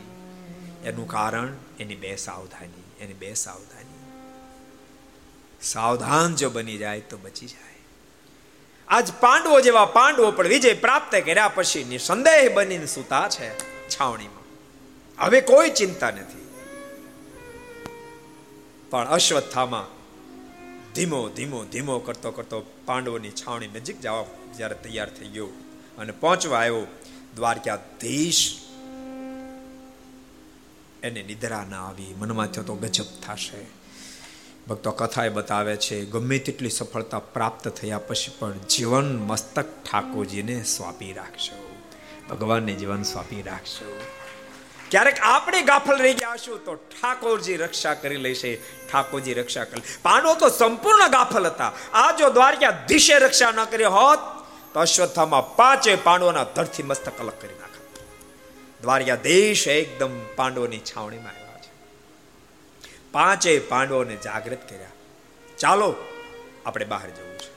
[0.85, 1.47] એનું કારણ
[1.79, 4.11] એની બે સાવધાની, એની બે સાવધાની.
[5.61, 7.70] સાવધાન જો બની જાય તો બચી જાય.
[8.91, 13.59] આજ પાંડવો જેવા પાંડવો પણ વિજય પ્રાપ્ત કર્યા પછી નિસંદેહ બનીને સુતા છે
[13.89, 14.43] છાવણીમાં.
[15.25, 16.47] હવે કોઈ ચિંતા નથી.
[18.89, 19.87] પણ અશ્વત્થામાં
[20.93, 24.25] ધીમો ધીમો ધીમો કરતો કરતો પાંડવોની છાવણી નજીક જવા
[24.57, 25.47] જ્યારે તૈયાર થઈ ગયો
[25.97, 26.87] અને પહોંચવા આવ્યો,
[27.35, 28.59] દ્વારકાધીશ.
[31.03, 33.80] એને નિદ્રા ના આવી, મનમાં થયો તો ગજબ થશે.
[34.67, 40.57] ભક્તો કથા એ બતાવે છે, ગમે તેટલી સફળતા પ્રાપ્ત થયા પછી પણ જીવન મસ્તક ઠાકોરજીને
[40.63, 41.57] સ્વાપી રાખશો
[42.29, 43.87] ભગવાનને જીવન સ્વાપી રાખશો
[44.91, 48.51] ક્યારેક આપણે ગાફલ રહી ગયા હશું તો ઠાકોરજી રક્ષા કરી લેશે,
[48.89, 51.71] ઠાકોરજી રક્ષા કરી પાનો તો સંપૂર્ણ ગાફલ હતા.
[51.93, 54.21] આ જો દ્વારકા દિશે રક્ષા ન કરી હોત,
[54.73, 57.83] તો અશ્વત્થામાં પાંચે પાંડવોના ધરથી મસ્તક અલગ કરી નાખત.
[58.81, 61.40] દ્વારકા દેશ એકદમ પાંડવોની છાવણીમાં
[63.11, 64.87] પાંચે પાંડવોને જાગૃત કર્યા.
[65.59, 65.95] ચાલો,
[66.65, 67.51] આપણે બહાર જવું છે.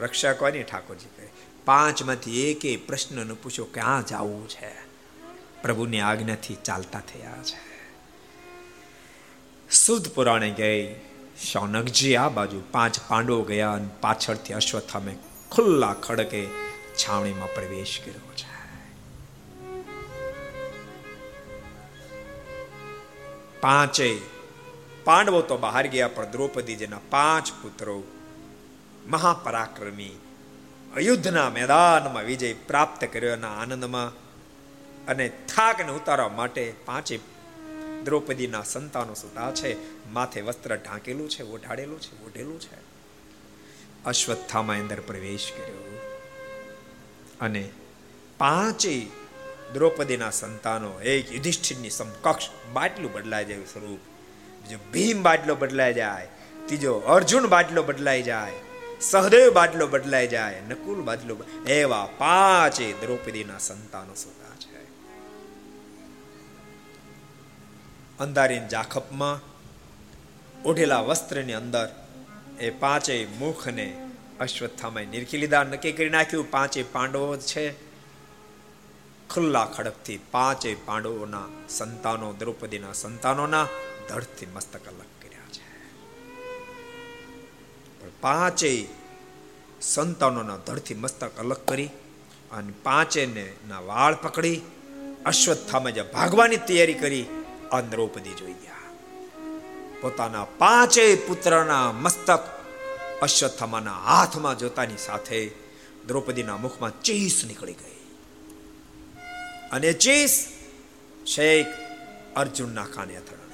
[0.00, 1.28] રક્ષા કોની ઠાકોરજી કહે?
[1.64, 4.92] પાંચમાંથી એક પ્રશ્નનો પૂછ્યો પૂછો ક્યાં જવું છે?
[5.62, 7.72] પ્રભુની આજ્ઞાથી ચાલતા થયા છે.
[9.70, 11.00] સુદ પુરાણે ગઈ,
[11.52, 15.16] શૌનકજી, આ બાજુ પાંચ પાંડવો ગયા અને પાછળથી અશ્વત્થામે
[15.50, 16.46] ખુલ્લા ખડકે
[16.94, 18.51] છાવણીમાં પ્રવેશ કર્યો છે.
[23.62, 24.20] પાંચે
[25.04, 28.02] પાંડવો તો બહાર ગયા, પણ દ્રૌપદીજીના પાંચ પુત્રો
[29.06, 30.16] મહાપરાક્રમી
[30.96, 34.10] અયુદ્ધના મેદાનમાં વિજય પ્રાપ્ત કર્યો એના આનંદમાં
[35.06, 37.16] અને થાકને ઉતારવા માટે પાંચે
[38.04, 39.70] દ્રૌપદીના સંતાનો સુતા છે.
[40.10, 42.78] માથે વસ્ત્ર ઢાંકેલું છે ઓઢાડેલું છે, ઓઢેલું છે.
[44.04, 45.98] અશ્વત્થામાં અંદર પ્રવેશ કર્યો
[47.40, 47.62] અને
[48.38, 48.94] પાંચે
[49.74, 54.00] દ્રૌપદીના સંતાનો એક યુધિષ્ઠિરની સમકક્ષ બાટલું બદલાઈ જાય સ્વરૂપ.
[54.62, 56.28] બીજો ભીમ બાટલો બદલાઈ જાય,
[56.66, 58.52] ત્રીજો અર્જુન બાટલો બદલાઈ જાય,
[59.00, 61.36] સહદેવ બાટલો બદલાઈ જાય, નકુલ બાટલો
[61.66, 64.84] એવા પાંચે દ્રૌપદીના સંતાનો સોતા છે.
[68.18, 69.40] અંધારીન જાખપમાં,
[70.62, 71.88] ઓઢેલા વસ્ત્રની અંદર
[72.60, 74.08] એ પાંચેય મુખને
[74.40, 77.91] અશ્વત્થામાં નિરખી લીધા, નક્કી કરી નાખ્યું, પાંચેય પાંડવો છે.
[79.34, 83.66] ખુલ્લા ખડકથી પાંચેય પાંડવોના સંતાનો, દ્રૌપદીના સંતાનોના
[84.08, 85.62] ધડથી મસ્તક અલગ કર્યા છે.
[88.00, 88.86] પણ પાંચેય
[89.82, 91.86] સંતાનોના ધડથી મસ્તક અલગ કરી
[92.52, 94.60] અને પાંચેને ના વાળ પકડી
[95.26, 97.22] અશ્વત્થામાં જે ભાગવાની તૈયારી કરી
[97.72, 98.92] અને દ્રૌપદી જોઈ ગયા.
[100.00, 102.40] પોતાના પાંચેય પુત્રના મસ્તક
[103.22, 105.50] અશ્વત્થામાના હાથમાં જોતાની સાથે
[106.06, 107.91] દ્રૌપદીના મુખમાં ચીસ નીકળી ગઈ.
[109.72, 110.48] અને ચીસ
[111.26, 111.66] શેખ
[112.36, 113.52] અર્જુનના કાને અથડાણી.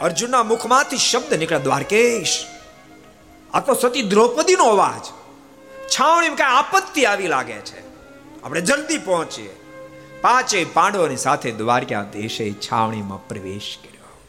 [0.00, 2.46] અર્જુનના મુખમાંથી શબ્દ નીકળ્યા દ્વારકેશ.
[3.54, 5.06] આ તો સતી દ્રૌપદીનો અવાજ.
[5.88, 7.80] છાવણી કઈ આપત્તિ આવી લાગે છે.
[8.42, 9.56] આપણે જલ્દી પહોંચીએ.
[10.20, 14.20] પાંચે પાંડવોની સાથે દ્વારકા દેશે છાવણીમાં પ્રવેશ કર્યો.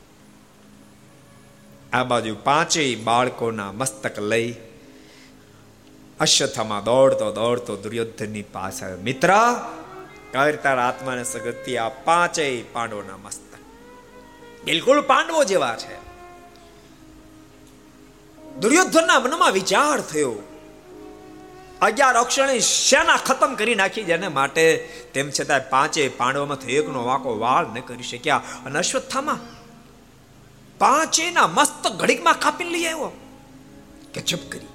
[1.93, 4.55] આ બાજુ પાંચેય બાળકોના મસ્તક લઈ
[6.19, 9.33] અશ્વથામાં દોડતો દોડતો દુર્યોધનની પાસે મિત્ર
[10.31, 13.59] કર તારા આત્માને સગતી આ પાંચેય પાંડવોના મસ્તક.
[14.65, 16.07] બિલકુલ પાંડવો જેવા છે.
[18.59, 20.35] દુર્યોધનના મનમાં વિચાર થયો.
[21.81, 24.77] અગિયાર અક્ષરની સેના ખતમ કરી નાખી જેને માટે?
[25.13, 28.37] તેમ છતાં પાંચે પાંડવોમાંથી એકનો વાકો વાળ ન કરી શક્યા.
[28.65, 29.39] અને અશ્વત્થામાં
[30.77, 33.11] પાંચેના મસ્ત ઘડીકમાં કાપી લઈ આવ્યો.
[34.13, 34.67] કે ચૂપ કરી.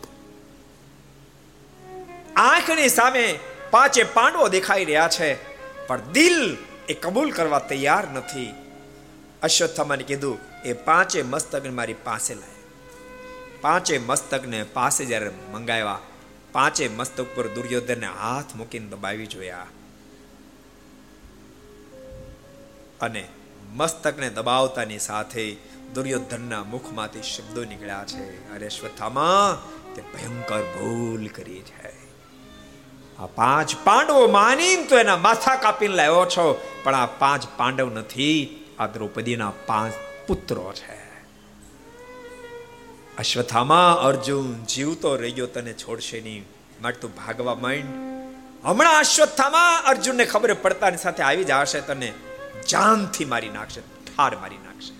[2.37, 3.39] આંખની સામે
[3.73, 5.35] પાંચે પાંડવો દેખાઈ રહ્યા છે,
[5.87, 6.57] પણ દિલ
[6.89, 8.55] એ કબૂલ કરવા તૈયાર નથી.
[9.43, 12.59] અશ્વત્થામાને કીધું, એ પાંચે મસ્તકને મારી પાસે લાય.
[13.61, 16.01] પાંચે મસ્તકને પાસે જ્યારે મંગાવ્યા,
[16.53, 19.67] પાંચે મસ્તક પર દુર્યોધનને હાથ મૂકીને દબાવી જોયા.
[23.01, 23.29] અને
[23.73, 25.57] મસ્તકને દબાવતાની સાથે
[25.95, 29.59] દુર્યોધનના મુખમાંથી શબ્દો નીકળ્યા છે, અરે શ્વથામાં
[29.95, 32.02] તે ભયંકર ભૂલ કરી છે.
[33.19, 38.65] આ પાંચ પાંડવો માની તો એના માથા કાપીને લાવ્યો છો, પણ આ પાંચ પાંડવ નથી,
[38.79, 39.93] આ દ્રૌપદીના પાંચ
[40.27, 41.03] પુત્રો છે.
[43.19, 46.47] અશ્વથામાં અર્જુન જીવતો રહ્યો, તને છોડશે નહીં.
[46.83, 47.85] માટે તું ભાગવા માંડ.
[48.65, 52.13] હમણાં અશ્વત્થામાં અર્જુનને ખબર પડતાની સાથે આવી જશે, તને
[52.69, 54.95] જાનથી મારી નાખશે, ઠાર મારી નાખશે.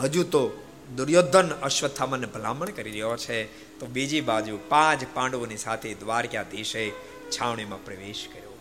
[0.00, 0.62] હજુ તો
[0.96, 3.44] દુર્યોધન અશ્વત્થામાને ભલામણ કરી રહ્યો છે.
[3.82, 6.90] તો બીજી બાજુ પાંચ પાંડવોની સાથે દ્વારકાધીશે
[7.30, 8.58] છાવણીમાં પ્રવેશ કર્યો.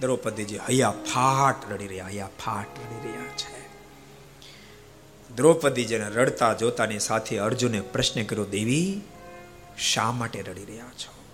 [0.00, 3.68] દ્રૌપદીજી હૈયા ફાટ રડી રહ્યા હૈયા ફાટ રડી રહ્યા છે.
[5.34, 9.00] દ્રૌપદીજીને રડતા જોતાની સાથે અર્જુને પ્રશ્ન કર્યો, દેવી,
[9.78, 11.24] શા માટે રડી રહ્યા છો?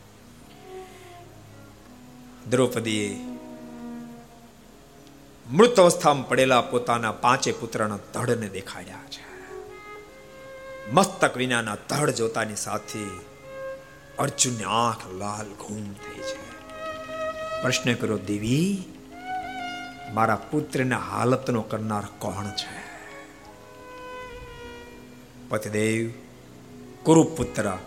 [2.51, 3.21] દ્રૌપદીએ
[5.51, 9.28] મૃત અવસ્થામાં પડેલા પોતાના પાંચે પુત્રના ધડને દેખાડ્યા છે.
[10.93, 12.99] મસ્તક વિનાના ધડ જોતાની સાથે
[14.19, 16.51] અર્જુનની આંખ લાલ ઘૂમ થઈ છે.
[17.63, 18.85] પ્રશ્ન કર્યો, દેવી,
[20.13, 22.89] મારા પુત્રના હાલતનો કરનાર કોણ છે?
[25.49, 26.11] પતિદેવ,
[27.03, 27.79] કુરુપુત્ર,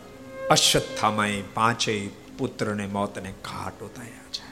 [0.50, 4.52] અશ્વત્થામાએ પાંચેય પુત્રને મોતને ઘાટ ઉતાર્યા છે.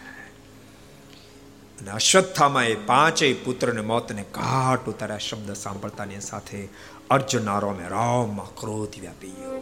[1.81, 6.69] અને અશ્વત્થામાએ પાંચેય પુત્રને મોતને ઘાટ ઉતાર્યા શબ્દ સાંભળતાની સાથે
[7.09, 9.59] અર્જુનના રોમે રોમમાં ક્રોધ વ્યાપી ગયો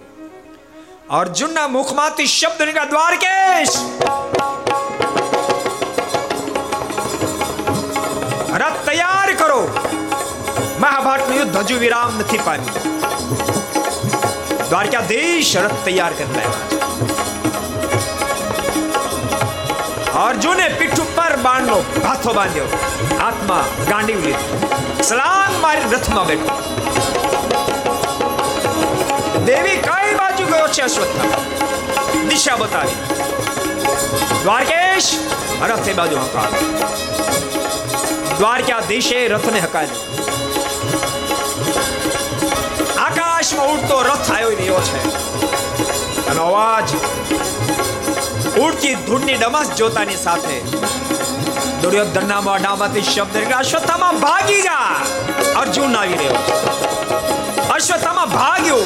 [1.11, 3.75] અર્જુનના મુખમાંથી શબ્દ નીકળ્યા દ્વારકેશ
[8.57, 9.61] રથ તૈયાર કરો
[10.79, 12.83] મહાભારતનું યુદ્ધ હજુ વિરામ નથી પામ્યું
[14.65, 16.77] દ્વારકાધીશ રથ તૈયાર કરી લાવ્યા
[20.21, 21.75] અર્જુને પીઠ ઉપર બાણનો
[22.05, 22.67] હાથો બાંધ્યો.
[23.19, 26.55] હાથમાં ગાંડી લીધો સલામ મારી રથમાં બેઠો.
[29.47, 31.41] દેવી કઈ બાજુ ગયો છે અશ્વત્થામા
[32.29, 32.99] દિશા બતાવી.
[34.43, 35.09] દ્વારકેશ,
[35.69, 36.51] રથ એ બાજુ હકાવ
[38.37, 40.01] દ્વારકાધીશે રથને હકાવ્યો
[43.05, 44.99] આકાશમાં ઉડતો રથ આવ્યો રહ્યો છે.
[46.29, 46.89] અને અવાજ
[48.55, 50.59] ઉડતી ધૂળની ડમસ જોતાની સાથે.
[51.81, 55.05] દુર્યોધનના મોઢામાંથી શબ્દ અશ્વત્થામાં ભાગી જા.
[55.59, 56.33] અર્જુન આવી રહ્યો
[57.69, 58.79] અશ્વત્થામાં ભાગ્યો.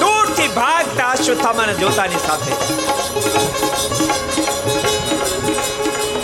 [0.00, 2.52] દૂરથી ભાગતા અશ્વત્થામાને જોતાની સાથે.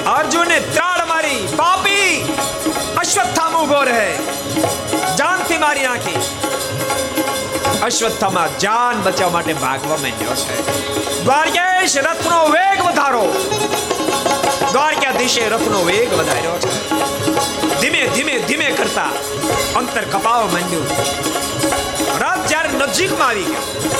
[0.04, 1.48] અર્જુને ત્રાળ મારી.
[1.56, 2.34] પાપી!
[2.96, 4.16] અશ્વત્થામ ઊભો રહે.
[5.16, 6.41] જાનથી મારી નાખી.
[7.82, 11.24] અશ્વત્થામાં જાન બચાવવા માટે ભાગવા માંડ્યો છે.
[11.24, 13.50] દ્વારકેશ, રથનો વેગ વધારો.
[14.72, 16.90] દ્વારકાધીશે રથનો વેગ વધાર્યો છે.
[17.80, 19.08] ધીમે ધીમે ધીમે કરતા
[19.76, 20.86] અંતર કપાવા માંડ્યું.
[22.18, 23.90] રથ જ્યારે નજીકમાં આવી ગયો.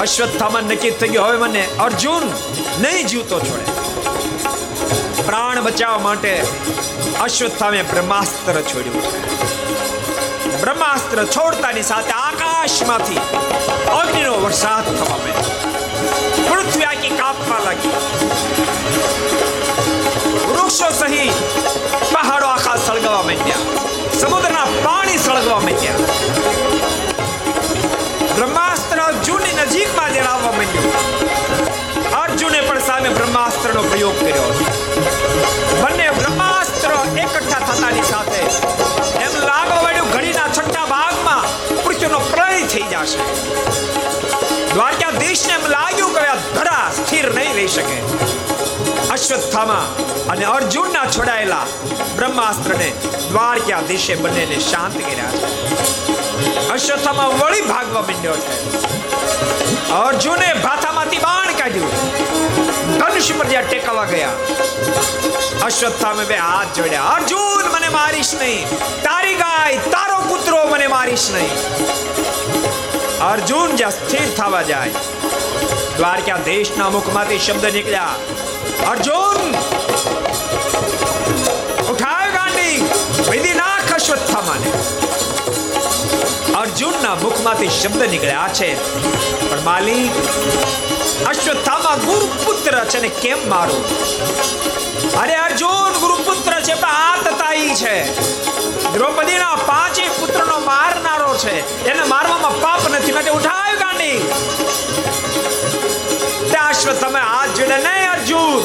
[0.00, 2.22] અશ્વત્થામા નક્કી થઈ ગયો, હવે મને અર્જુન
[2.80, 3.74] નહીં જીવતો છોડે.
[5.22, 6.42] પ્રાણ બચાવવા માટે
[7.20, 9.24] અશ્વત્થામે બ્રહ્માસ્ત્ર છોડ્યું
[10.64, 13.22] બ્રહ્માસ્ત્ર છોડતાની સાથે આકાશમાંથી
[13.96, 15.72] અગ્નિનો વરસાદ થવા માંડ્યો.
[16.46, 17.90] પૃથ્વી આખી કાપવા લાગી.
[20.52, 21.36] વૃક્ષો સહિત
[22.12, 23.84] પહાડો આખા સળગવા માંડ્યા.
[24.20, 25.98] સમુદ્રના પાણી સળગવા માંડ્યા.
[28.36, 30.92] બ્રહ્માસ્ત્ર અર્જુનની નજીકમાં જણાવવા માંડ્યું.
[32.22, 34.48] અર્જુને પણ સામે બ્રહ્માસ્ત્રનો પ્રયોગ કર્યો
[35.82, 36.92] બંને બ્રહ્માસ્ત્ર
[37.24, 38.40] એકઠા થતાની સાથે
[42.74, 43.18] થઈ જશે.
[44.74, 46.20] દ્વારકાધીશને એમ લાગ્યું કે
[46.54, 47.98] ધરા સ્થિર નહીં રહી શકે.
[49.10, 49.86] અશ્વત્થામા
[50.30, 51.66] અને અર્જુનના છોડાયેલા
[52.16, 52.92] બ્રહ્માસ્ત્રને
[53.28, 56.68] દ્વારકાધીશે બંનેને શાંત કર્યા છે.
[56.68, 58.72] અશ્વત્થામા વળી ભાગવા માંડ્યો છે.
[59.90, 61.90] અર્જુને ભાથામાંથી બાણ કાઢ્યું.
[62.98, 64.28] ધનુષ પર જ્યાં ટેકવા ગયા.
[65.64, 67.02] અશ્વત્થામે બે હાથ જોડ્યા.
[67.02, 68.70] અર્જુન, મને મારીશ નહીં.
[69.02, 71.50] તારી ગાય, તારો પુત્રો મને મારીશ નહીં.
[73.24, 74.90] અર્જુન જ્યાં સ્થિર થવા જાય.
[75.96, 78.14] દ્વારકા દેશના મુખમાંથી શબ્દ નીકળ્યા.
[78.90, 79.54] અર્જુન!
[81.90, 82.84] ઉઠાવ ગાંડી!
[83.30, 84.70] વિધિ નાખ અશ્વત્થામાને.
[86.52, 89.00] અર્જુનના મુખમાંથી શબ્દ નીકળ્યા છે.
[89.50, 90.12] પણ માલિક,
[91.26, 93.84] અશ્વત્થામા ગુરુપુત્ર છે ને કેમ મારું?
[95.20, 98.24] અરે અર્જુન, ગુરુપુત્ર છે પણ આ તતાઈ છે.
[98.94, 101.84] દ્રૌપદીના પાંચે પુત્રનો મારનારો છે.
[101.90, 104.18] એને મારવામાં પાપ નથી, માટે ઉઠાવ ગાંડી.
[106.74, 108.62] અશ્વત્થામે હાથ જોડે નહીં અર્જુન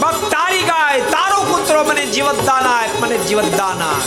[0.00, 4.04] બક તારી ગાય, તારો પુત્ર મને જીવતદાન આપ, મને જીવતદાન આપ.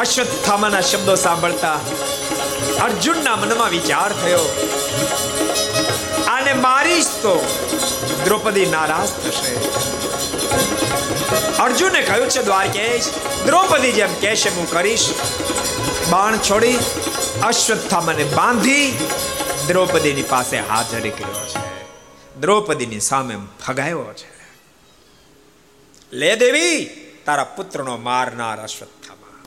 [0.00, 1.78] અશ્વત્થામાના શબ્દો સાંભળતા
[2.84, 4.44] અર્જુનના મનમાં વિચાર થયો.
[6.28, 7.34] આને મારીશ તો
[8.24, 9.52] દ્રૌપદી નારાજ થશે.
[11.36, 13.14] અર્જુને કહ્યું છે, દ્વારકેશ,
[13.46, 15.14] દ્રૌપદી જેમ કહેશે, હું કરીશ
[16.10, 16.76] બાણ છોડી
[17.42, 18.98] અશ્વત્થામાને બાંધી,
[19.66, 21.84] દ્રૌપદીની પાસે હાજરી કર્યો છે.
[22.40, 23.36] દ્રૌપદીની સામે
[23.66, 24.38] ફગાયો છે.
[26.12, 26.84] લે દેવી,
[27.24, 29.44] તારા પુત્રનો મારનાર અશ્વત્થામા.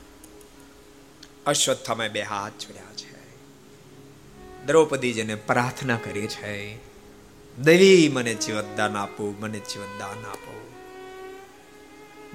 [1.46, 3.36] અશ્વત્થામે બે હાથ જોડ્યા છે.
[4.66, 6.76] દ્રૌપદીજીને પ્રાર્થના કરી છે,
[7.62, 10.61] દેવી, મને જીવતદાન આપો, મને જીવતદાન આપો.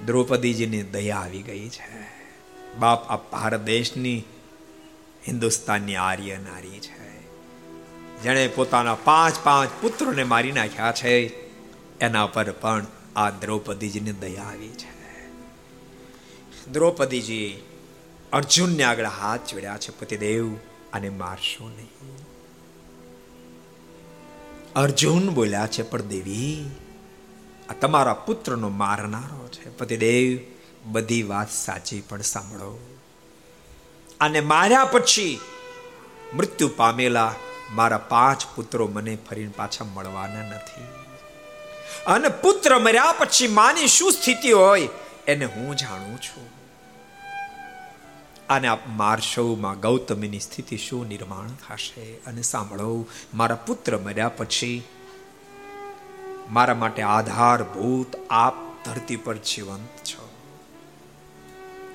[0.05, 2.17] દ્રૌપદીજીને દયા આવી ગઈ છે.
[2.79, 4.23] બાપ આ ભારત દેશની
[5.27, 7.21] હિન્દુસ્તાનની આર્ય નારી છે.
[8.23, 11.27] જેણે પોતાના પાંચ પાંચ પુત્રોને મારી નાખ્યા છે.
[11.99, 14.97] એના પર પણ આ દ્રૌપદીજીની દયા આવી છે.
[16.71, 17.63] દ્રૌપદીજી
[18.33, 20.55] અર્જુનને આગળ હાથ જોડ્યા છે, પતિદેવ,
[20.93, 22.17] અને મારશો નહીં.
[24.75, 26.65] અર્જુન બોલ્યા છે પણ દેવી
[27.69, 29.77] આ તમારા પુત્રનો મારનારો છે.
[29.77, 30.39] પતિદેવ
[30.85, 32.97] બધી વાત સાચી પણ સાંભળો.
[34.19, 35.39] અને માર્યા પછી
[36.33, 37.35] મૃત્યુ પામેલા
[37.71, 40.83] મારા પાંચ પુત્રો મને ફરીને પાછા મળવાના નથી.
[42.07, 44.89] અને પુત્ર મર્યા પછી માની શું સ્થિતિ હોય
[45.27, 46.57] એને હું જાણું છું.
[48.49, 52.13] અને આપ મારશોમાં ગૌતમીની સ્થિતિ શું નિર્માણ થશે?
[52.15, 54.83] અને સાંભળો, મારા પુત્ર મર્યા પછી
[56.49, 60.29] મારા માટે આધારભૂત, આપ ધરતી પર જીવંત છો.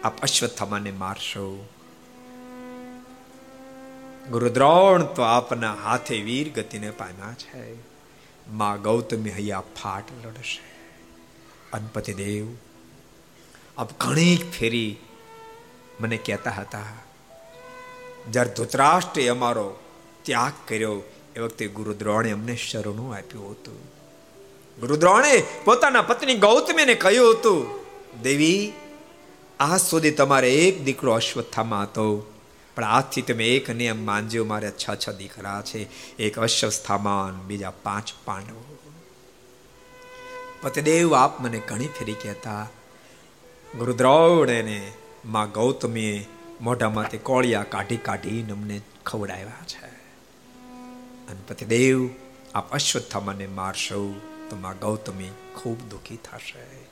[0.05, 1.69] આપ અશ્વત્થામાને મારશો.
[4.31, 7.75] ગુરુદ્રોણ તો આપના હાથે વીર ગતિને પામ્યા છે.
[8.51, 10.61] માં ગૌતમી હૈયા ફાટ લડશે.
[11.73, 12.55] અનપતિ દેવ,
[13.79, 14.97] આપ ઘણી ફેરી
[16.01, 16.83] મને કહેતા હતા.
[18.31, 19.79] જ્યારે ધૃતરાષ્ટ્રે અમારો
[20.23, 21.03] ત્યાગ કર્યો,
[21.37, 23.92] એ વખતે ગુરુદ્રોણે અમને શરણું આપ્યું હતું.
[24.81, 27.69] ગુરુદ્રોણે પોતાના પત્ની ગૌતમીને કહ્યું હતું,
[28.23, 28.73] દેવી
[29.61, 32.33] આ સુધી તમારે એક દીકરો અશ્વત્થામાં હતો.
[32.77, 38.13] પણ આજથી તમે એક નિયમ માનજો, મારે છ છ દીકરા છે, એક અશ્વસ્થામાન બીજા પાંચ
[38.25, 38.79] પાંડવો.
[40.63, 42.69] પતિદેવ આપ મને ઘણી ફેરી કહેતા
[43.79, 44.93] ગુરુદ્રોણ એને
[45.25, 46.27] માં ગૌતમીએ
[46.61, 49.87] મોઢામાંથી કોળિયા કાઢી કાઢીને અમને ખવડાવ્યા છે.
[51.29, 52.09] અને પતિદેવ,
[52.55, 54.15] આપ અશ્વત્થામાને મારશો.
[54.53, 56.85] તો માં ગૌતમી ખૂબ દુઃખી થશે.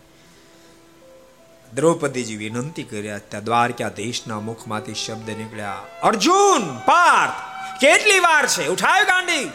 [1.74, 7.32] દ્રૌપદીજી વિનંતી કર્યા ત્યાં દ્વારકા દેશના મુખમાંથી શબ્દ નીકળ્યા, અર્જુન, પાર્થ,
[7.80, 8.68] કેટલી વાર છે?
[8.68, 9.50] ઉઠાવ ગાંડી?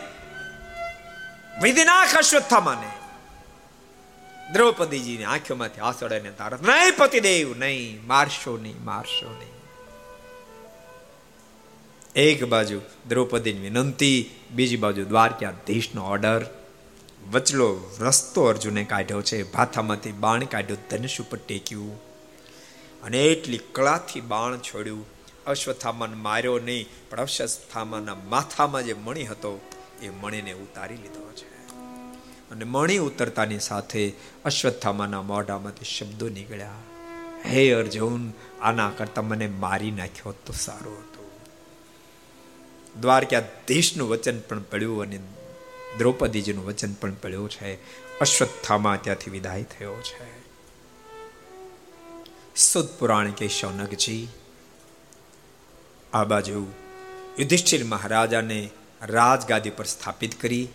[1.61, 2.89] વિધિનાથ અશ્વત્થામાને.
[4.53, 9.55] દ્રૌપદીજીની આંખોમાંથી આસોડાને તારત નહીં પતિદેવ, નહીં, મારશો નહીં મારશો નહીં.
[12.15, 16.64] એક બાજુ દ્રૌપદીની વિનંતી, બીજી બાજુ દ્વારકાધીશનો ઓર્ડર
[17.31, 19.43] વચલો રસ્તો અર્જુને કાઢ્યો છે.
[19.43, 21.99] ભાથામાંથી બાણ કાઢ્યું, ધનુષ ઉપર ટેક્યું.
[23.03, 25.05] અને એટલી કળાથી બાણ છોડ્યું.
[25.47, 29.61] અશ્વથામાન માર્યો નહીં, પણ અશ્વથામાના માથામાં જે મણી હતો,
[30.01, 31.55] એ મણીને ઉતારી લીધો છે.
[32.51, 34.13] અને મણી ઉતરતાની સાથે
[34.45, 36.71] અશ્વત્થામાના મોઢામાંથી શબ્દો નીકળ્યા.
[37.45, 41.25] હે અર્જુન, આના કરતા મને મારી નાખ્યો તો સારું હતું.
[43.01, 45.19] દ્વારકાધીશનું વચન પણ પડ્યું અને
[45.97, 47.75] દ્રૌપદીજીનું વચન પણ પડ્યું છે.
[48.19, 50.45] અશ્વત્થામાં ત્યાંથી વિદાય થયો છે.
[52.55, 54.27] સુદ પુરાણ કે શૌનકજી
[56.13, 56.71] આ બાજુ
[57.39, 58.69] યુધિષ્ઠિર મહારાજાને
[59.01, 60.67] રાજગાદી પર સ્થાપિત કરી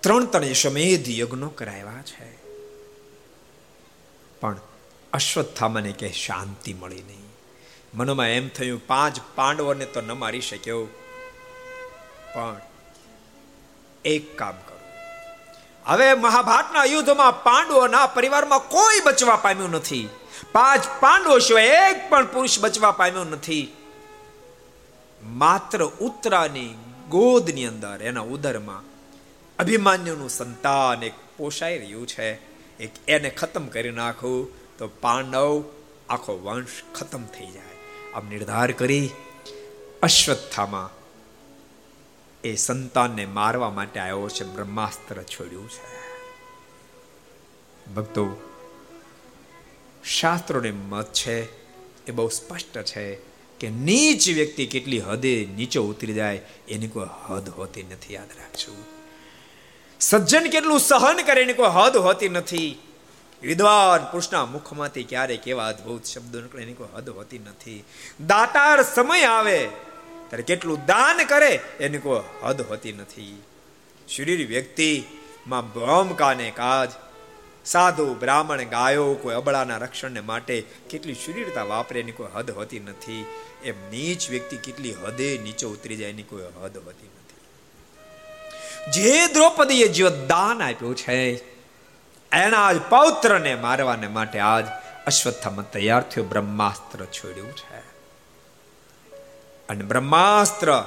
[0.00, 2.38] ત્રણ ત્રણ સમેધ યજ્ઞો કરાવ્યા છે.
[4.40, 4.60] પણ
[5.12, 7.28] અશ્વત્થામાને કે શાંતિ મળી નહીં.
[7.94, 10.84] મનોમાં એમ થયું, પાંચ પાંડવોને તો ન મારી શક્યો.
[12.34, 12.60] પણ
[14.04, 14.78] એક કામ કરો.
[15.84, 20.08] હવે મહાભારતના યુદ્ધમાં પાંડવોના પરિવારમાં કોઈ બચવા પામ્યું નથી.
[20.52, 23.76] પાંચ પાંડવો સિવાય એક પણ પુરુષ બચવા પામ્યો નથી.
[25.22, 26.74] માત્ર ઉત્તરાની
[27.08, 28.82] ગોદની અંદર, એના ઉદરમાં
[29.58, 32.34] અભિમાન્યુનું સંતાન એક પોષાઈ રહ્યું છે.
[32.78, 34.48] એક એને ખતમ કરી નાખું
[34.78, 35.64] તો પાંડવ
[36.08, 38.12] આખો વંશ ખતમ થઈ જાય.
[38.14, 39.10] આમ નિર્ધાર કરી
[40.02, 40.97] અશ્વત્થામાં
[42.44, 45.98] એ સંતાનને મારવા માટે આવ્યો છે, બ્રહ્માસ્ત્ર છોડ્યું છે.
[47.94, 48.28] ભક્તો,
[50.04, 51.42] શાસ્ત્રોને મત છે,
[52.06, 53.14] એ બહુ સ્પષ્ટ છે
[53.60, 58.72] કે નીચ વ્યક્તિ કેટલી હદે નીચે ઉતરી જાય, એની કોઈ હદ હોતી નથી, યાદ રાખજો.
[60.00, 62.82] સજ્જન કેટલું સહન કરે, એની કોઈ હદ હોતી નથી.
[63.42, 67.84] વિદ્વાન પુરુષના મુખમાંથી ક્યારેક કેવા અદભુત શબ્દો નીકળે, એની કોઈ હદ હોતી નથી.
[68.26, 69.68] દાતાર સમય આવે
[70.28, 73.42] ત્યારે કેટલું દાન કરે એની કોઈ હદ હોતી નથી.
[74.08, 76.90] શરીર વ્યક્તિમાં ભ્રમ કાને કાજ.
[77.64, 83.24] સાધુ બ્રાહ્મણ ગાયો કોઈ અબળાના રક્ષણને માટે કેટલી શરીરતા વાપરે એની કોઈ હદ હોતી નથી.
[83.64, 87.18] એમ નીચ વ્યક્તિ કેટલી હદે નીચે ઉતરી જાય એની કોઈ હદ હોતી નથી.
[88.90, 91.44] જે દ્રૌપદીએ જીવ દાન આપ્યું છે,
[92.32, 94.64] એના આજ પૌત્રને મારવાને માટે આજ
[95.06, 97.87] અશ્વત્થામાં તૈયાર થયો, બ્રહ્માસ્ત્ર છોડ્યું છે.
[99.68, 100.84] અને બ્રહ્માસ્ત્ર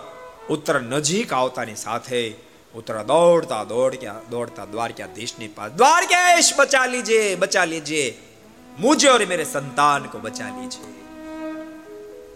[0.50, 2.34] ઉત્તર નજીક આવતાની સાથે
[2.76, 8.18] ઉત્તર દોડતા દોડક્યા, દોડતા દ્વારકા દ્વારકાધીશની પાસ, દ્વારકેશ, બચા લીજે બચા લીજે,
[8.80, 11.02] મુજે ઓર મેરે સંતાન કો બચા લીજે.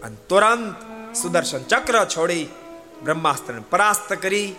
[0.02, 0.76] અને તુરંત
[1.14, 2.48] સુદર્શન ચક્ર છોડી
[3.04, 4.54] બ્રહ્માસ્ત્રને પરાસ્ત કરી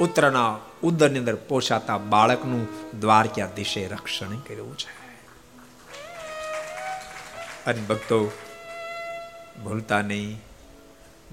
[0.00, 2.68] ઉત્તરના ઉદરની અંદર પોષાતા બાળકનું
[3.00, 5.00] દ્વારકાધીશે રક્ષણ કર્યું છે.
[7.66, 8.32] અને ભક્તો,
[9.64, 10.49] ભૂલતા નહીં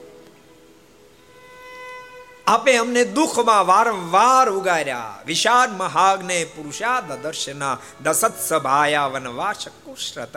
[2.47, 10.35] આપે અમને દુઃખમાં વારંવાર ઉગાર્યા વિષાદ મહાગ્ને પુરુષાદ દર્શના દસત સભાયા વનવાસ કુશ્રત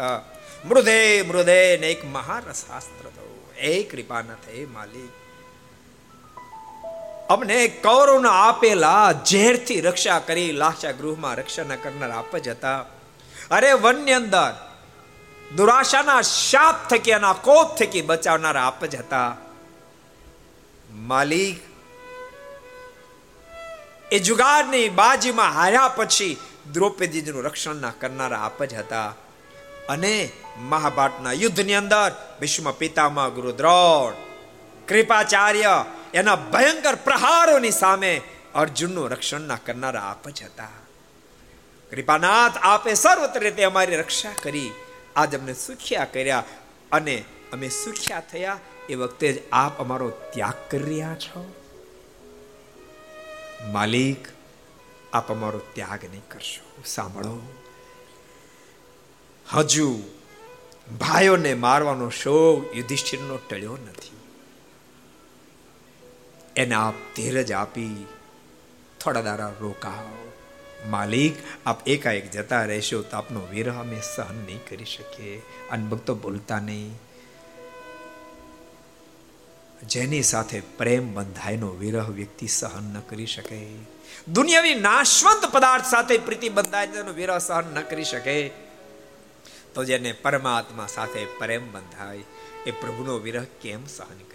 [0.64, 3.22] મૃદે મૃદે ને એક મહારસાસ્ત્ર તો
[3.66, 5.12] એ કૃપા ન થઈ માલિક
[7.31, 12.85] અમને કૌરવના આપેલા ઝેરથી રક્ષા કરી લાશા ગૃહમાં રક્ષા કરનાર આપ જ હતા.
[13.51, 14.53] અરે વનની અંદર,
[15.57, 19.37] દુરાશાના શાપ થકી એના કોપ થકી બચાવનાર આપ જ હતા.
[20.91, 21.59] માલિક,
[24.13, 26.37] એ જુગારની બાજીમાં હાર્યા પછી
[26.73, 29.15] દ્રૌપદીજીનું રક્ષણ ના કરનારા આપ જ હતા.
[29.89, 34.13] અને મહાભારતના યુદ્ધની અંદર ભીષ્મ પિતામહ ગુરુ દ્રોણ
[34.89, 35.85] કૃપાચાર્ય
[36.15, 38.23] એના ભયંકર પ્રહારોની સામે
[38.55, 40.69] અર્જુનનું રક્ષણ ના કરનારા આપ જ હતા.
[41.91, 44.71] કૃપાનાથ આપે સર્વત્ર રીતે અમારી રક્ષા કરી,
[45.17, 46.45] આજ અમને સુખ્યા કર્યા
[46.93, 48.59] અને અમે સુખ્યા થયા
[48.89, 51.55] એ વખતે જ આપ અમારો ત્યાગ કરી રહ્યા છો.
[53.73, 54.29] માલિક,
[55.13, 56.83] આપ અમારો ત્યાગ નહીં કરશો.
[56.87, 57.55] સાંભળો.
[59.53, 60.03] હજુ
[61.01, 64.10] ભાઈઓને મારવાનો શોક યુધિષ્ઠિરનો ટળ્યો નથી.
[66.57, 68.07] એને આપ ધીરજ આપી
[69.01, 70.09] થોડા દારા રોકાવ
[70.87, 71.35] માલિક,
[71.67, 75.43] આપ એકાએક જતા રહેશો તો આપનો વિરહ અમે સહન નહીં કરી શકીએ.
[75.71, 77.01] અને ભક્તો બોલતા નહીં.
[79.87, 83.75] જેની સાથે પ્રેમ બંધાયનો વિરહ વ્યક્તિ સહન ન કરી શકે.
[84.29, 88.49] દુનિયાની નાશવંત પદાર્થ સાથે પ્રીતિ બંધાય વિરહ સહન ન કરી શકે.
[89.75, 92.25] તો જેને પરમાત્મા સાથે પ્રેમ બંધાય,
[92.67, 94.30] એ પ્રભુનો વિરહ કેમ સહન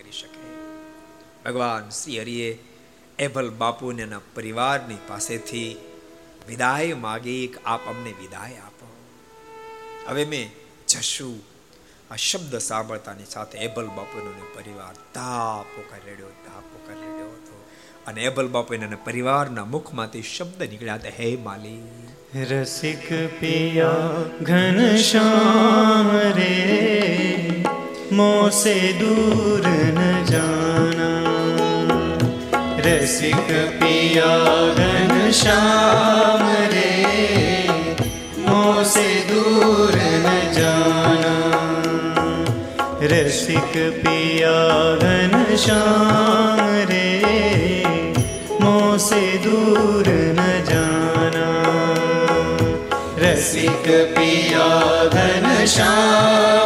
[1.45, 2.59] ભગવાન શ્રી હરિએ
[3.19, 5.75] એભલ બાપુને એના પરિવારની પાસેથી
[6.47, 8.87] વિદાય માગી આપ અમને વિદાય આપો.
[10.07, 10.49] હવે મેં
[10.87, 11.37] જશું
[12.11, 17.55] આ શબ્દ સાંભળતાની સાથે એબલ બાપુનો પરિવાર તાપો રેડ્યો તાપો રેડ્યો હતો.
[18.07, 23.07] અને એબલ બાપુ એના પરિવારના મુખમાંથી શબ્દ નીકળ્યા હતા, હે માલી રસિક
[23.39, 27.63] પિયા ઘન શ્યામ રે,
[28.11, 30.64] મોસે દૂર ન જાના
[32.85, 33.47] रसिक
[33.81, 34.31] पिया
[35.37, 36.41] श्याम
[36.73, 36.89] रे
[38.47, 39.95] मोह से दूर
[40.25, 41.33] न जाना
[43.13, 44.53] रसिक पिया
[45.65, 47.07] श्याम रे
[48.61, 50.09] मोह से दूर
[50.39, 51.47] न जाना
[53.25, 54.67] रसिक पिया
[55.75, 56.64] श्याम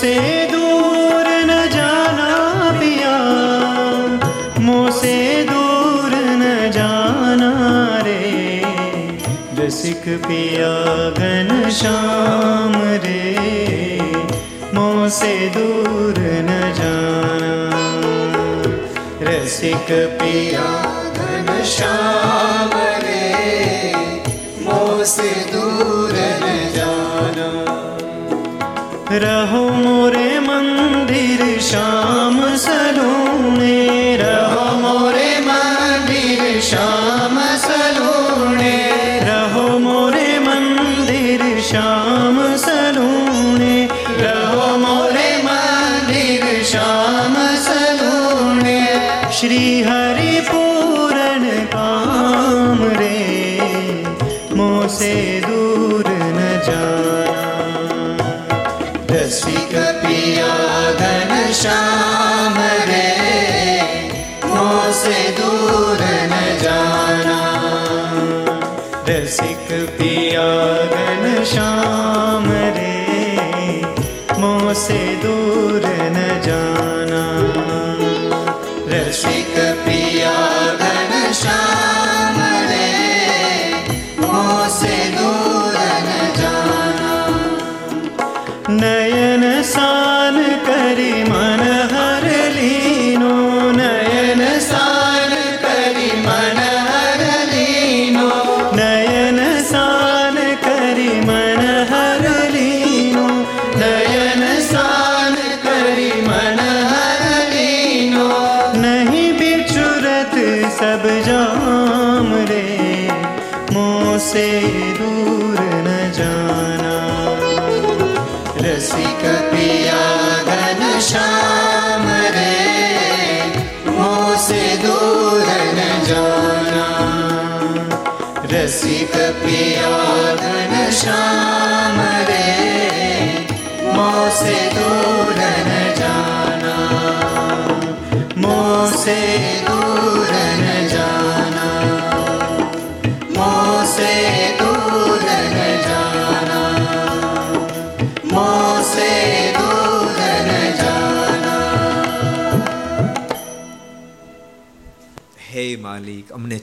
[0.00, 0.12] मोसे
[0.50, 2.28] दूर न जाना
[2.76, 3.16] पिया
[4.66, 5.16] मोसे
[5.48, 7.50] दूर न जाना
[8.06, 8.22] रे
[9.58, 10.72] रसिक पिया
[11.20, 11.50] घन
[11.80, 13.20] श्याम रे
[14.78, 17.52] मोसे दूर न जाना
[19.30, 19.92] रसिक
[20.22, 20.66] पिया
[21.18, 23.22] घन श्याम रे
[24.64, 25.49] मोसे दूर
[29.19, 33.10] रहो मोरे मंदिर श्याम सलूने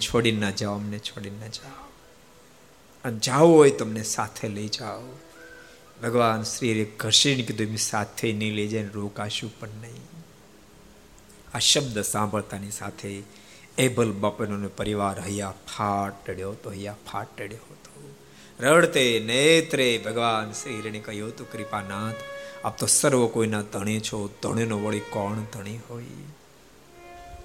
[0.09, 1.89] છોડીને ના જાઓ, અમને છોડીને ના જાઓ.
[3.19, 5.01] જાઓ હોય તમને સાથે લઈ જાઓ.
[6.03, 10.03] ભગવાન શ્રીએ ઘસીને કીધું સાથે નહીં લઈ જાય રોકાશું પણ નહીં.
[11.55, 13.23] આ શબ્દ સાંભળતાની સાથે
[13.79, 18.15] એબલ બાપનો પરિવાર હૈયા ફાટડ્યો હતો, હૈયા ફાટડ્યો હતો.
[18.61, 22.15] રડતે, નેત્રે ભગવાન શ્રી રેણે કહ્યું હતું, કૃપાનાથ,
[22.65, 26.05] આપ તો સર્વ કોઈના ધણી છો, ધણીનો વળી કોણ ધણી હોય?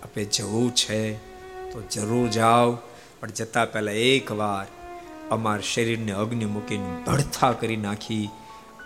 [0.04, 1.33] આપે જવું છે
[1.74, 2.72] તો જરૂર જાઓ,
[3.20, 4.68] પણ જતા પહેલા એકવાર
[5.32, 8.26] અમાર શરીરને અગ્નિ મૂકીને ભડથા કરી નાખી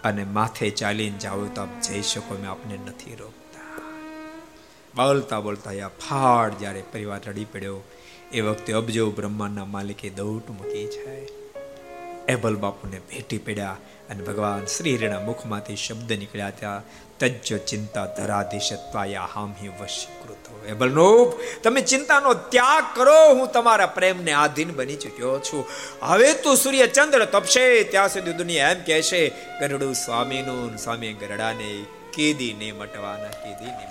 [0.10, 3.82] અને માથે ચાલીને જાઓ તો આપ જઈ શકો મેં આપને નથી રોકતા.
[4.94, 7.80] બોલતા બોલતા યા ફાડ જ્યારે પરિવાર રડી પડ્યો,
[8.38, 11.18] એ વખતે અબજો બ્રહ્માંડના માલિકે દૌટ મૂકી છે
[12.34, 13.78] એબલ બાપુને ભેટી પડ્યા
[14.10, 16.88] અને ભગવાન શ્રી હરિના મુખમાંથી શબ્દ નીકળ્યા ત્યાં,
[17.20, 21.34] તજ્જ ચિંતા ધરાધીશ ત્વાયા હામહી વશીકૃત એબલનોપ
[21.64, 25.66] તમે ચિંતાનો ત્યાગ કરો, હું તમારા પ્રેમને આધીન બની ચૂક્યો છું.
[26.02, 29.28] હવે તું સૂર્ય ચંદ્ર તપશે, ત્યાં સુધી દુનિયા એમ કહેશે,
[29.60, 33.88] ગરડું સ્વામીનું સ્વામી ગરડાને કેદી ને મટવાના કેદી ને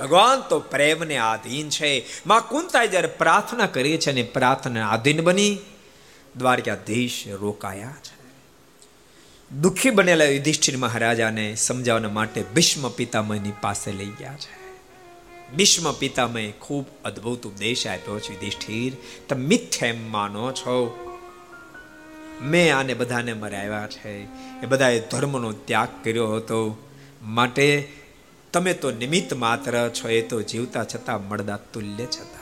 [0.00, 2.06] ભગવાન તો પ્રેમને આધીન છે.
[2.26, 5.58] માં કુંતા જ્યારે પ્રાર્થના કરી છે અને પ્રાર્થના આધીન બની,
[6.36, 8.15] દ્વારકાધીશ રોકાયા છે.
[9.52, 14.76] દુઃખી બનેલા યુધિષ્ઠિર મહારાજાને સમજાવવા માટે ભીષ્મ પિતામહની પાસે લઈ ગયા છે.
[15.56, 18.92] ભીષ્મ પિતામહે ખૂબ અદ્ભુત ઉપદેશ આપ્યો છે, યુધિષ્ઠિર,
[19.28, 21.02] તમે મિથ્યા એમ માનો છો?
[22.42, 24.24] મેં આને બધાને મરાવ્યા છે.
[24.62, 26.88] એ બધાએ ધર્મનો ત્યાગ કર્યો હતો.
[27.22, 27.92] માટે
[28.52, 32.35] તમે તો નિમિત્ત માત્ર છો, એ તો જીવતા છતાં મળદા તુલ્ય છતાં.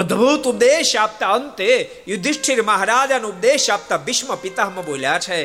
[0.00, 5.44] અદ્ભુત ઉપદેશ આપતા અંતે યુધિષ્ઠિર મહારાજાનો ઉપદેશ આપતા ભીષ્મ પિતામાં બોલ્યા છે,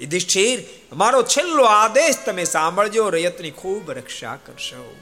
[0.00, 0.60] યુધિષ્ઠિર,
[0.92, 4.96] મારો છેલ્લો આદેશ તમે સાંભળજો, રયતની ખૂબ રક્ષા કરશો.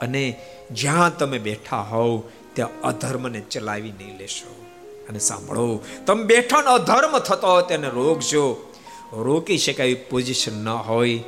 [0.00, 0.40] અને
[0.70, 2.22] જ્યાં તમે બેઠા હોવ,
[2.54, 4.66] ત્યાં અધર્મને ચલાવી નહીં લેશો.
[5.08, 8.72] અને સાંભળો, તમે બેઠા અધર્મ થતો હોય તેને રોકજો.
[9.12, 11.18] રોકી શકાય પોઝિશન ન હોય,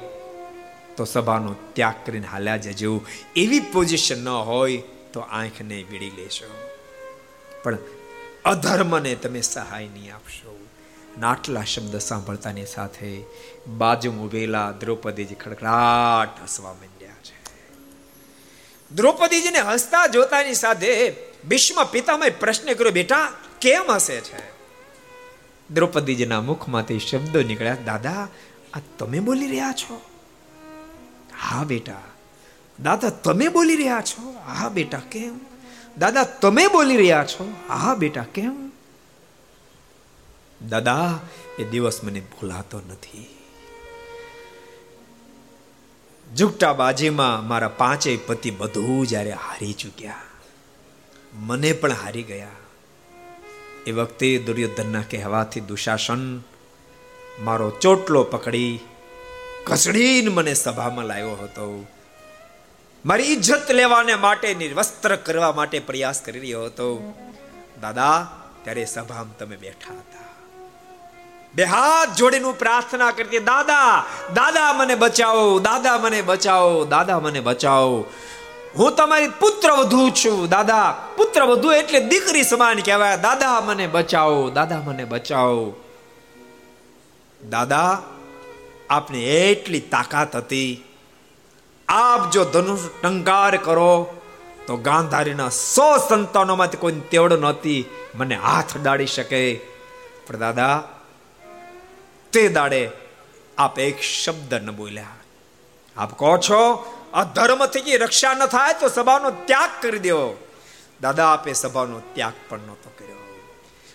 [0.97, 3.01] તો સભાનો ત્યાગ કરીને હાલ્યા જજો.
[3.37, 4.83] એવી પોઝિશન ન હોય
[5.15, 6.69] તો આંખને વીડી લેશો.
[7.63, 7.79] પણ
[8.45, 10.67] અધર્મને તમે સહાય નહીં આપશો.
[11.19, 13.23] નાટલા શબ્દ સાંભળતાની સાથે
[13.67, 17.45] બાજુ ઉભેલા દ્રૌપદીજી ખડખડાટ હસવા માંડ્યા છે.
[18.95, 21.15] દ્રૌપદીજીને હસતા જોતાની સાથે
[21.49, 24.55] ભીષ્મ પિતામય પ્રશ્ન કર્યો, બેટા, કેમ હસે છે?
[25.71, 28.29] દ્રૌપદીજીના મુખમાંથી શબ્દો નીકળ્યા, દાદા,
[28.75, 30.01] આ તમે બોલી રહ્યા છો?
[31.41, 32.03] હા, બેટા
[32.83, 34.33] દાદા, તમે બોલી રહ્યા છો?
[34.33, 35.41] હા બેટા, કેમ?
[35.99, 37.53] દાદા, તમે બોલી રહ્યા છો?
[37.69, 38.73] હા બેટા, કેમ?
[40.69, 41.19] દાદા,
[41.59, 43.27] એ દિવસ મને ભૂલાતો નથી.
[46.37, 50.15] ઝુકટા બાજીમાં મારા પાંચેય પતિ બધું જ્યારે હારી ચૂક્યા.
[51.35, 52.49] મને પણ હારી ગયા.
[53.87, 56.43] એ વખતે દુર્યોધનના કહેવાથી દુશાસન
[57.41, 58.81] મારો ચોટલો પકડી
[59.65, 61.87] કસડીને મને સભામાં લાવ્યો હતો.
[63.07, 67.15] મારી ઇજ્જત લેવાને માટે, નિર્વસ્ત્ર કરવા માટે પ્રયાસ કરી રહ્યો હતો.
[67.81, 68.27] દાદા,
[68.63, 70.25] ત્યારે સભામાં તમે બેઠા હતા.
[71.55, 74.05] બે હાથ જોડીને પ્રાર્થના કરતી, દાદા
[74.35, 78.05] દાદા મને બચાવો, દાદા મને બચાવો, દાદા મને બચાવો.
[78.79, 80.97] હું તમારી પુત્ર વધુ છું, દાદા.
[81.17, 83.17] પુત્ર વધુ એટલે દીકરી સમાન કહેવાય.
[83.17, 85.75] દાદા મને બચાવો, દાદા મને બચાવો.
[87.51, 88.03] દાદા,
[88.91, 90.85] આપને એટલી તાકાત હતી
[91.89, 94.21] આપ જો ધનુષ ટંકાર કરો,
[94.67, 97.85] તો ગાંધારીના સો સંતાનોમાંથી કોઈ તેવડો નહોતી,
[98.15, 99.61] મને હાથ દાડી શકે.
[100.27, 100.83] પણ દાદા,
[102.33, 102.91] તે દાડે
[103.59, 105.07] આપ એક શબ્દ ન બોલ્યા.
[105.97, 106.61] આપ કહો છો
[107.15, 110.37] અધર્મથી રક્ષા ન થાય, તો સભાનો ત્યાગ કરી દેવો
[111.01, 113.17] દાદા, આપે સભાનો ત્યાગ પણ નહોતો કર્યો.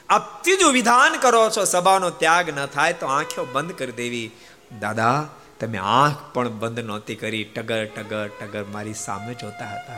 [0.09, 4.31] આપ ત્રીજું વિધાન કરો છો, સભાનો ત્યાગ ન થાય, તો આંખો બંધ કરી દેવી.
[4.79, 5.27] દાદા
[5.59, 9.97] તમે આંખ પણ બંધ નહોતી કરી, ટગર ટગર ટગર મારી સામે જોતા હતા.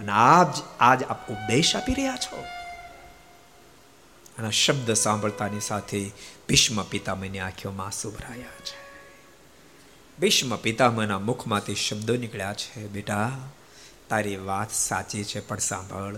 [0.00, 0.46] અને આજ
[0.80, 2.44] આજ આપ ઉપદેશ આપી રહ્યા છો?
[4.38, 6.10] અને શબ્દ સાંભળતાની સાથે
[6.48, 8.90] ભીષ્મ પિતામહની આંખોમાં આંસુ ભરાયા છે.
[10.20, 13.38] ભીષ્મ પિતામહના મુખમાંથી શબ્દો નીકળ્યા છે, બેટા,
[14.08, 16.16] તારી વાત સાચી છે, પણ સાંભળ.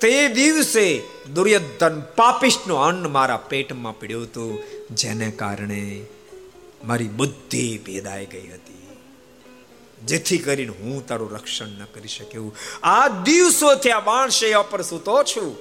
[0.00, 1.02] તે દિવસે
[1.34, 6.04] દુર્યોધન પાપિષ્ટનું અન્ન મારા પેટમાં પડ્યું હતું, જેને કારણે
[6.84, 8.88] મારી બુદ્ધિ ભેદાઈ ગઈ હતી.
[10.04, 12.56] જેથી કરીને હું તારું રક્ષણ ન કરી શક્યું.
[12.82, 15.56] આ દિવસોથી આ બાણશૈયા પર સૂતો છું.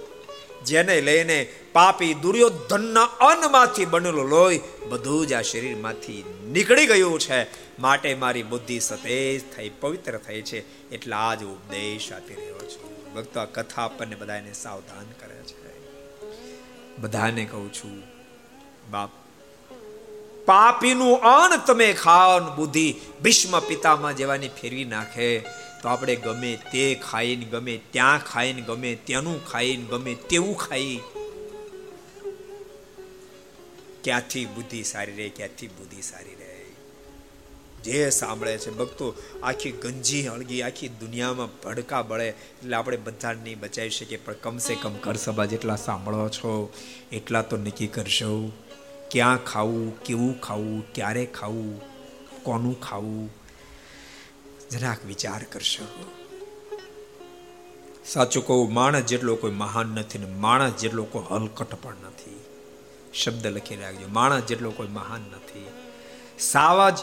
[0.65, 7.43] જેને લઈને પાપી દુર્યોધનના અન્નમાંથી બનેલો લોહી બધું જ આ શરીરમાંથી નીકળી ગયું છે.
[7.79, 10.89] માટે મારી બુદ્ધિ સતેજ થઈ, પવિત્ર થઈ છે.
[10.89, 13.13] એટલે આ જ ઉપદેશ આપી રહ્યો છું.
[13.13, 15.61] ભક્તો, આ કથા આપણને બધાને સાવધાન કરે છે.
[16.97, 18.03] બધાને કહું છું,
[18.91, 19.09] બાપ
[20.51, 25.39] પાપીનું અન્ન તમે ખાઓ બુદ્ધિ ભીષ્મ પિતામાં જેવાની ફેરવી નાખે.
[25.81, 30.99] તો આપણે ગમે તે ખાઈને, ગમે ત્યાં ખાઈને, ગમે તેનું ખાઈને, ગમે તેવું ખાઈ.
[34.03, 36.65] ક્યાંથી બુદ્ધિ સારી રહે, ક્યાંથી બુદ્ધિ સારી રહે.
[37.83, 43.59] જે સાંભળે છે, ભક્તો, આખી ગંજી હળગી, આખી દુનિયામાં ભડકા બળે, એટલે આપણે બધા નહીં
[43.59, 46.73] બચાવી શકીએ, પણ કમસે કમ કરસભા જેટલા સાંભળો છો,
[47.11, 48.51] એટલા તો નક્કી કરશો
[49.11, 51.81] ક્યાં ખાવું, કેવું ખાવું, ક્યારે ખાવું,
[52.43, 53.33] કોનું ખાવું?
[54.71, 55.85] જરાક વિચાર કરશો.
[58.05, 62.43] સાચું કહું, માણસ જેટલો કોઈ મહાન નથી ને માણસ જેટલો કોઈ હલકટ પણ નથી.
[63.13, 65.67] શબ્દ લખી રાખજો, માણસ જેટલો કોઈ મહાન નથી.
[66.39, 66.97] સાવજ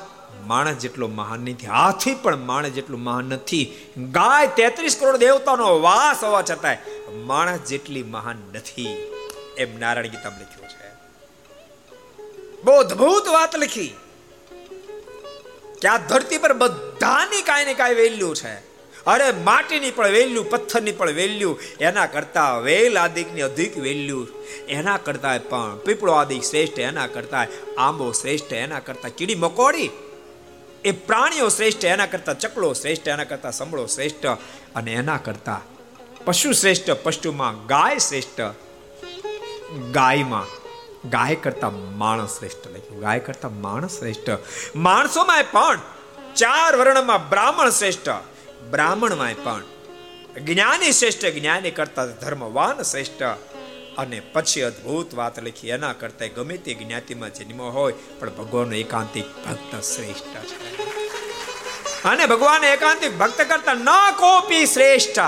[0.47, 3.73] માણસ જેટલો મહાન નથી, હાથી પણ માણસ જેટલું મહાન નથી.
[3.97, 6.79] ગાય તેત્રીસ કરોડ દેવતાનો વાસ હોવા છતાંય
[7.13, 8.89] માણસ જેટલી મહાન નથી.
[9.57, 10.78] એમ નારાયણ ગીતા લખ્યું છે.
[12.65, 13.95] બહુ અદભુત વાત લખી.
[15.83, 18.69] કે આ ધરતી પર બધાની કાંઈ ને કાંઈ વેલ્યુ છે.
[19.07, 24.27] અરે માટીની પણ વેલ્યુ, પથ્થરની પણ વેલ્યુ, એના કરતા વેલ આદિકની અધિક વેલ્યુ.
[24.69, 27.47] એના કરતા પણ પીપળો આદિક શ્રેષ્ઠ, એના કરતા
[27.79, 29.91] આંબો શ્રેષ્ઠ, એના કરતા કીડી મકોડી.
[30.85, 34.27] એ પ્રાણીઓ શ્રેષ્ઠ, એના કરતા ચકલો શ્રેષ્ઠ, એના કરતા સંભળો શ્રેષ્ઠ
[34.75, 35.61] અને એના કરતા
[36.25, 38.41] પશુ શ્રેષ્ઠ, પશુમાં ગાય શ્રેષ્ઠ.
[39.93, 40.68] ગાયમાં
[41.05, 43.01] ગાય કરતા માણસ શ્રેષ્ઠ લખ્યું.
[43.01, 44.31] ગાય કરતા માણસ શ્રેષ્ઠ.
[44.77, 45.81] માણસોમાં પણ
[46.37, 48.09] ચાર વર્ણમાં બ્રાહ્મણ શ્રેષ્ઠ
[48.71, 49.63] બ્રાહ્મણમાં પણ
[50.41, 53.23] જ્ઞાની શ્રેષ્ઠ, જ્ઞાની કરતા ધર્મવાન શ્રેષ્ઠ.
[53.99, 59.25] અને પછી અદ્ભુત વાત લખી, એના કરતા ગમે તે જ્ઞાતિમાં જન્મ હોય, પણ ભગવાન એકાંતિક
[59.25, 60.83] ભક્ત શ્રેષ્ઠ છે.
[62.03, 65.19] અને ભગવાન એકાંતિક ભક્ત કરતા ન કોપી શ્રેષ્ઠ.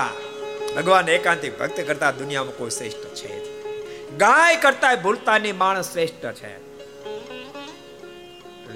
[0.76, 3.49] ભગવાન એકાંતિક ભક્ત કરતા દુનિયામાં કોઈ શ્રેષ્ઠ છે
[4.20, 6.50] ગાય કરતા ભૂલતાની માણસ શ્રેષ્ઠ છે.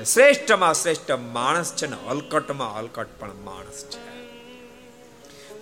[0.05, 4.03] શ્રેષ્ઠમાં શ્રેષ્ઠ માણસ છે ને હલકટમાં હલકટ પણ માણસ છે.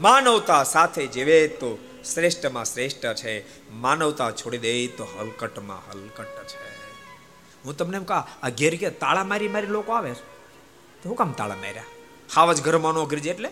[0.01, 1.71] માનવતા સાથે જીવે તો
[2.15, 3.35] શ્રેષ્ઠમાં શ્રેષ્ઠ છે.
[3.71, 6.61] માનવતા છોડી દે તો હલકટમાં હલકટ છે.
[7.65, 10.13] હું તમને એમ કહા, આ ઘેર કે તાળા મારી મારી લોકો આવે
[11.03, 11.85] તો હું કામ તાળા માર્યા?
[12.35, 13.51] હાવજ ઘરમાં નો ગરજે એટલે?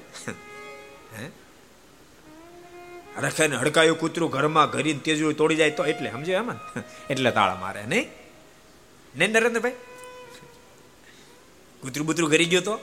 [3.18, 6.50] રખે ને, હડકાયું કૂતરું ઘરમાં ઘરીને તેજું તોડી જાય તો એટલે સમજે એમ?
[7.10, 8.08] એટલે તાળા મારે, નહીં?
[9.16, 9.72] નહીં નરેન્દ્રભાઈ?
[11.82, 12.80] કૂતરું બુતરું ઘરી ગયો તો?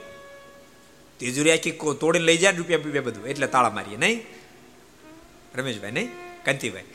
[1.19, 4.25] તેજુરી આખી તોડી લઈ જાય રૂપિયા પીપિયા બધું, એટલે તાળા મારીએ, નહીં?
[5.55, 6.09] રમેશભાઈ, નહીં?
[6.43, 6.85] કાંતિભાઈ,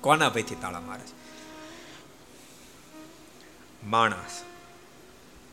[0.00, 1.02] કોના ભાઈથી તાળા મારે
[3.84, 4.44] માણસ,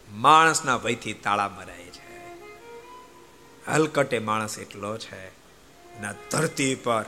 [0.10, 2.20] માણસના ભયથી તાળા મરાય છે.
[3.72, 5.35] હલકટે માણસ એટલો છે.
[6.02, 7.06] ના ધરતી પર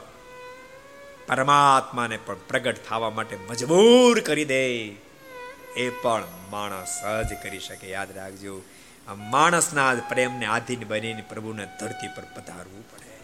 [1.28, 4.64] પરમાત્માને પણ પ્રગટ થવા માટે મજબૂર કરી દે.
[5.78, 7.90] એ પણ માણસ જ કરી શકે.
[7.90, 8.62] યાદ રાખજો
[9.16, 13.16] માણસના પ્રેમને આધીન બનીને પ્રભુને ધરતી પર પધારવું પડે.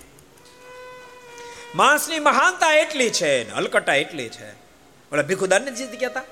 [1.75, 4.51] માણસની મહાનતા એટલી છે હલકટા એટલી છે.
[5.11, 6.23] ઓલા ભીખુદાન ને જીત ગયા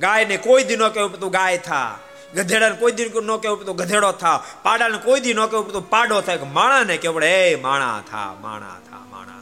[0.00, 1.98] ગાયને કોઈ દિનો કેવું તું ગાય થા.
[2.36, 4.44] ગધેડાને કોઈ દી ન કેવું તો ગધેડો થા.
[4.62, 6.38] પાડાને કોઈ દી ન કહેવું તો પાડો થાય.
[6.38, 9.38] કે માણાને કેવડે એ માણા થા માણા થા, માણા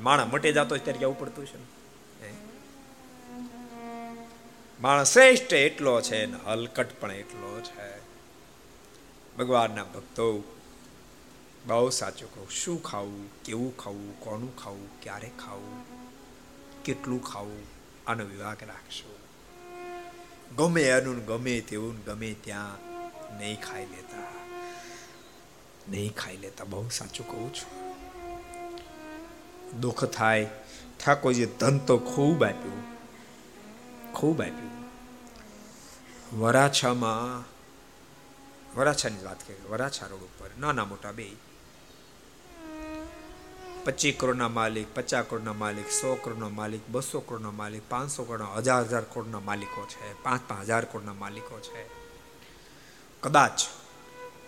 [0.00, 1.72] માણા મટી જતો ત્યારે કેવું પડતું છે
[4.80, 7.90] માણસ શ્રેષ્ઠ એટલો છે ને, હલકટ પણ એટલો છે.
[9.38, 10.26] ભગવાનના ભક્તો,
[11.66, 12.50] બહુ સાચું કહું.
[12.50, 15.76] શું ખાવું, કેવું ખાવું, કોનું ખાવું, ક્યારે ખાવું,
[16.84, 17.62] કેટલું ખાવું,
[18.06, 19.11] આનો વિવાહ રાખશું.
[20.56, 22.76] ગમે એનું ગમે તેવું ગમે ત્યાં
[23.38, 24.18] નહીં ખાઈ લેતા.
[25.88, 26.64] નહીં ખાઈ લેતા.
[26.64, 27.82] બહુ સાચું કહું છું.
[29.80, 30.48] દુઃખ થાય.
[31.04, 32.82] ઠાકોરજી ધન તો ખૂબ આપ્યું.
[34.12, 34.82] ખૂબ આપ્યું.
[36.40, 37.48] વરાછામાં,
[38.78, 41.30] વરાછાની વાત કરીએ, વરાછા રોડ ઉપર, નાના મોટા બે
[43.84, 48.84] પચીસ કરોડના માલિક, પચાસ કરોડના માલિક, સો કરોડનો માલિક, બસો કરોડનો માલિક, પાંચસો કરોડના, હજાર
[48.84, 51.86] હજાર કરોડના માલિકો છે, પાંચ પાંચ હજાર કરોડના માલિકો છે.
[53.22, 53.60] કદાચ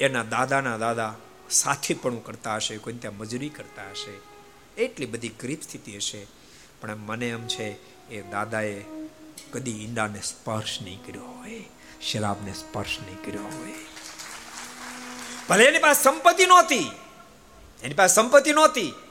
[0.00, 1.14] એના દાદાના દાદા
[1.50, 4.14] સાથી પણ કરતા હશે, કોઈ ત્યાં મજૂરી કરતા હશે,
[4.76, 6.26] એટલી બધી ગરીબ સ્થિતિ હશે,
[6.80, 7.68] પણ મને એમ છે,
[8.10, 8.86] એ દાદાએ
[9.52, 11.62] કદી ઈંડાને સ્પર્શ નહીં કર્યો હોય
[12.00, 13.78] શરાબને સ્પર્શ નહીં કર્યો હોય.
[15.48, 16.92] ભલે એની પાસે સંપત્તિ નહોતી,
[17.82, 19.03] એની પાસે સંપત્તિ નહોતી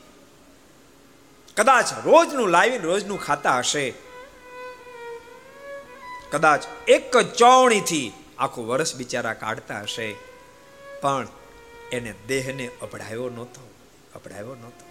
[1.58, 3.94] કદાચ રોજનું લાવીને રોજનું ખાતા હશે.
[6.32, 10.16] કદાચ એક ચોવણીથી આખું વર્ષ બિચારા કાઢતા હશે.
[11.02, 11.28] પણ
[11.92, 13.72] એને દેહને અપડાયો નહોતો
[14.16, 14.86] અપડાયો નહોતો.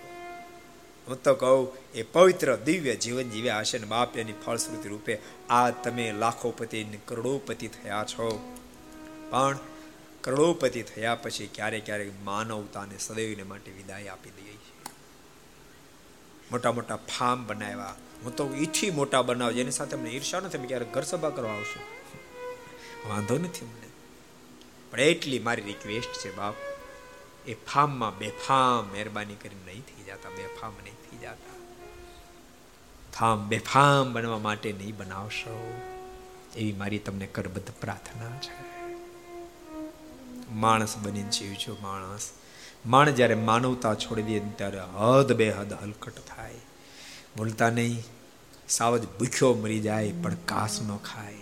[1.09, 5.19] હું તો કહું, એ પવિત્ર દિવ્ય જીવન જીવ્યા હશે ને બાપ એની ફળશ્રુતિ રૂપે
[5.51, 8.57] આ તમે લાખોપતિ કરોડોપતિ થયા છો.
[9.31, 9.59] પણ
[10.21, 14.52] કરોડોપતિ થયા પછી ક્યારેક ક્યારેક માનવતાને સદૈવને માટે વિદાય આપી દઈએ
[16.53, 17.95] મોટા મોટા ફાર્મ બનાવ્યા.
[18.25, 21.83] હું તો ઈથી મોટા બનાવ, જેની સાથે મને ઈર્ષા નથી ક્યારેક ઘર સભા કરવા આવશું.
[23.09, 23.89] વાંધો નથી મને.
[24.91, 26.55] પણ એટલી મારી રિક્વેસ્ટ છે બાપ.
[27.47, 31.53] એ ફાર્મમાં બેફામ મહેરબાની કરીને નહીં થઈ જતા બેફામ નહીં થઈ જતા.
[33.19, 35.81] ફામ બેફામ બનવા માટે નહીં બનાવશો.
[36.57, 38.73] એવી મારી તમને કરબદ્ધ પ્રાર્થના છે.
[40.51, 42.31] માણસ બનીને જીવજો માણસ.
[42.87, 46.55] માણસ જ્યારે માનવતા છોડી દે ત્યારે હદ બે હદ હલકટ થાય.
[47.37, 48.05] બોલતા નહીં,
[48.69, 51.35] સાવજ ભૂખ્યો મરી જાય, પણ કાસ ન ખાય.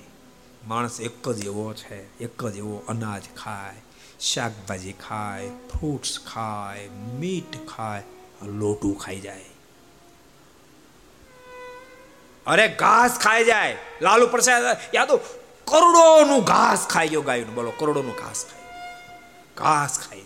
[0.67, 3.75] માણસ એક જ એવો છે, એક જ એવો અનાજ ખાય.
[4.21, 8.03] શાકભાજી ખાય ફ્રૂટ્સ ખાય મીટ ખાય,
[8.47, 9.45] લોટું ખાઈ જાય.
[12.47, 13.77] અરે ઘાસ ખાઈ જાય.
[14.03, 15.17] લાલુ પ્રસાદ, યાદો
[15.65, 17.55] કરોડોનું ઘાસ ખાઈ ગયો ગાયનું.
[17.55, 18.61] બોલો, કરોડોનું ઘાસ ખાય
[19.57, 20.21] ઘાસ ખાઈ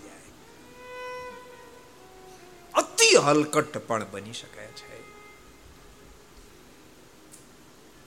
[2.74, 4.94] અતિ હલકટ પણ બની શકે છે.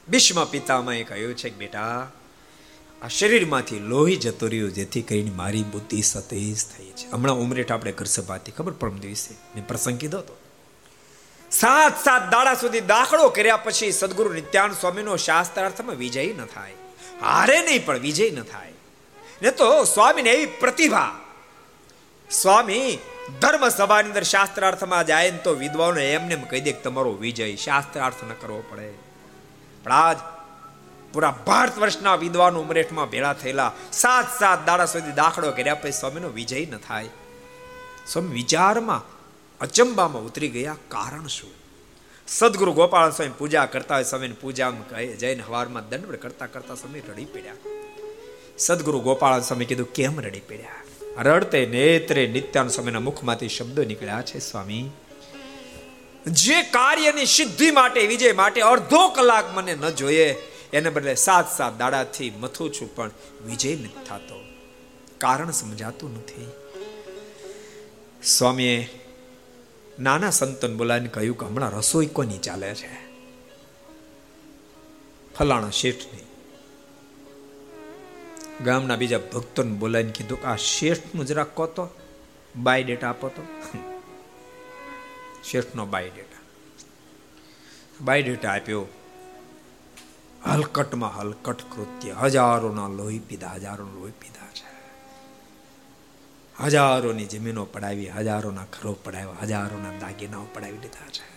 [0.09, 2.11] ભીષ્મ પિતામાં કહ્યું છે કે બેટા,
[3.01, 7.07] આ શરીરમાંથી લોહી જતો રહ્યું, જેથી કરીને મારી બુદ્ધિ સતેજ થઈ છે.
[7.11, 9.33] હમણાં ઉમરેઠ આપણે ઘર સભાથી ખબર પરમ દિવસે?
[9.33, 10.37] મેં પ્રસંગ કીધો હતો.
[11.51, 16.73] સાત સાત દાડા સુધી દાખલો કર્યા પછી સદગુરુ નિત્યાન સ્વામીનો શાસ્ત્રાર્થમાં વિજય ન થાય.
[17.21, 18.73] હારે નહીં, પણ વિજય ન થાય.
[19.41, 21.19] ને તો સ્વામીને એવી પ્રતિભા.
[22.31, 27.13] સ્વામી ધર્મ સભાની અંદર શાસ્ત્રાર્થમાં જાય ને તો વિદ્વાનો એમને એમ કહી દે કે તમારો
[27.13, 28.93] વિજય શાસ્ત્રાર્થ ન કરવો પડે.
[29.83, 30.17] પણ આજ
[31.13, 36.29] પૂરા ભારત વર્ષના વિદ્વાનો ઉમરેઠમાં ભેળા થયેલા સાત સાત દાડા સુધી દાખલો કર્યા પછી સ્વામીનો
[36.29, 37.09] વિજય ન થાય.
[38.07, 39.01] સ્વામી વિચારમાં
[39.59, 41.49] અચંબામાં ઉતરી ગયા કારણ શું?
[42.27, 46.99] સદગુરુ ગોપાલ સ્વામી પૂજા કરતા હોય, સ્વામીની પૂજામાં કહે જૈન હવારમાં દંડ કરતા કરતા સ્વામી
[46.99, 47.53] રડી પડ્યા.
[48.57, 50.86] સદગુરુ ગોપાલ સ્વામી કીધું, કેમ રડી પડ્યા?
[51.17, 54.89] રડતે નેત્રે નિત્યાન સમયના મુખમાંથી શબ્દો નીકળ્યા છે, સ્વામી.
[56.27, 60.33] જે કાર્યની સિદ્ધિ માટે, વિજય માટે અડધો કલાક મને ન જોઈએ,
[60.73, 63.11] એને બદલે સાત સાત દાડાથી મથું છું, પણ
[63.45, 64.43] વિજય નથી થતો.
[65.17, 66.47] કારણ સમજાતું નથી.
[68.23, 68.89] સ્વામીએ
[69.99, 73.07] નાના સંતન બોલાવીને કહ્યું કે હમણાં રસોઈ કોની ચાલે છે?
[75.39, 76.26] ફલાણા શેઠની.
[78.65, 81.89] ગામના બીજા ભક્તોને બોલાવીને કીધું કે આ શેઠનું જરાક કહો તો
[82.55, 83.43] બાય ડેટા આપો તો.
[85.43, 86.37] શેઠનો બાય ડેટા
[88.01, 88.85] બાય ડેટા આપ્યો.
[90.45, 92.11] હલકટમાં હલકટ કૃત્ય.
[92.11, 94.67] હજારોના લોહી પીધા હજારો લોહી પીધા છે.
[96.63, 101.27] હજારોની જમીનો પડાવી, હજારોના ઘરો પડાવ્યા, હજારોના દાગીનાઓ પડાવી લીધા છે.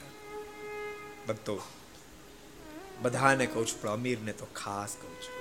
[1.27, 1.63] ભક્તો
[3.03, 5.40] બધાને કહું છું, પણ અમીરને તો ખાસ કહું છું.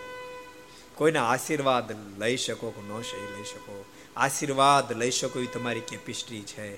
[1.00, 2.92] કોઈના આશીર્વાદ લઈ શકો કે ન
[3.38, 3.86] લઈ શકો?
[4.18, 6.76] આશીર્વાદ લઈ શકો એ તમારી કેપેસિટી છે.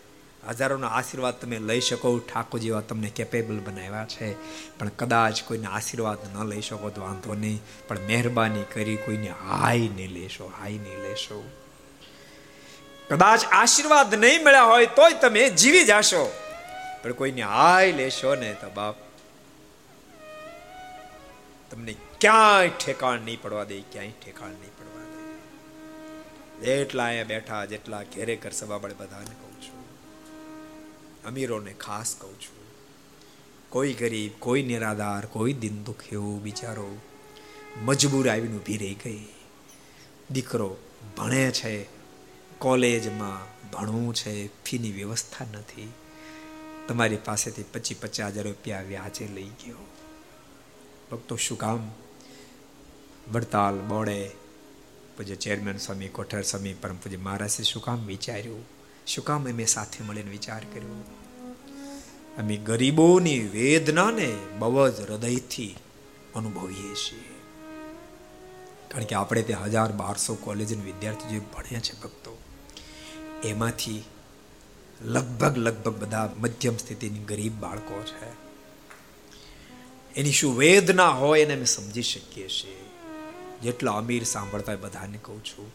[0.50, 4.34] હજારોના આશીર્વાદ તમે લઈ શકો, ઠાકોર જેવા તમને કેપેબલ બનાવ્યા છે.
[4.78, 7.62] પણ કદાચ કોઈને આશીર્વાદ ન લઈ શકો તો વાંધો નહીં.
[7.88, 11.44] પણ મહેરબાની કરી કોઈને હાઈ નહીં લેશો હાઈ નહીં લેશો.
[13.10, 16.34] કદાચ આશીર્વાદ નહીં મળ્યા હોય તોય તમે જીવી જાશો.
[17.04, 18.96] પણ કોઈને હાય લેશો ને તો બાપ
[21.72, 26.66] તમને ક્યાંય ઠેકાણ નહીં પડવા દે, ક્યાંય ઠેકાણ નહીં પડવા દે.
[26.66, 29.86] જેટલા અહીંયા બેઠા જેટલા ઘેરે કર સભાબળે બધાને કહું છું.
[31.24, 32.62] અમીરોને ખાસ કહું છું.
[33.70, 36.98] કોઈ ગરીબ, કોઈ નિરાધાર, કોઈ દિન દુખ્યો બિચારો
[37.84, 39.26] મજબૂર આવીને ઊભી રહી ગઈ.
[40.32, 40.78] દીકરો
[41.18, 41.86] ભણે છે,
[42.60, 45.94] કોલેજમાં ભણવું છે, ફીની વ્યવસ્થા નથી.
[46.88, 49.91] તમારી પાસેથી પચીસ પચાસ હજાર રૂપિયા વ્યાજે લઈ ગયો.
[51.12, 51.92] ભક્તો શું કામ?
[53.32, 54.32] વડતાલ, બોડે,
[55.18, 58.66] પૂજ્ય ચેરમેન સ્વામી, કોઠાર સ્વામી, પરમ પૂજ્ય મહારાજે શું કામ વિચાર્યું?
[59.08, 61.04] શું કામ અમે સાથે મળીને વિચાર કર્યો?
[62.38, 65.76] અમે ગરીબોની વેદનાને બહુ જ હૃદયથી
[66.36, 67.40] અનુભવીએ છીએ.
[68.90, 72.42] કારણ કે આપણે ત્યાં હજાર બારસો કોલેજના વિદ્યાર્થીઓ જે ભણ્યા છે ભક્તો,
[73.44, 74.04] એમાંથી
[75.02, 78.41] લગભગ લગભગ બધા મધ્યમ સ્થિતિની ગરીબ બાળકો છે.
[80.16, 82.84] એની શું વેદના હોય એને અમે સમજી શકીએ છીએ.
[83.62, 85.74] જેટલા અમીર સાંભળતા હોય બધાને કહું છું,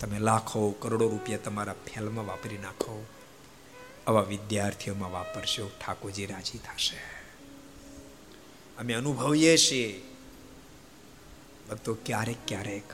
[0.00, 3.06] તમે લાખો, કરોડો રૂપિયા તમારા ફેલમાં વાપરી નાખો.
[4.06, 6.96] આવા વિદ્યાર્થીઓમાં વાપરશો, ઠાકોરજી રાજી થશે.
[8.78, 10.02] અમે અનુભવીએ છીએ.
[11.70, 12.84] ભક્તો, ક્યારેક ક્યારેક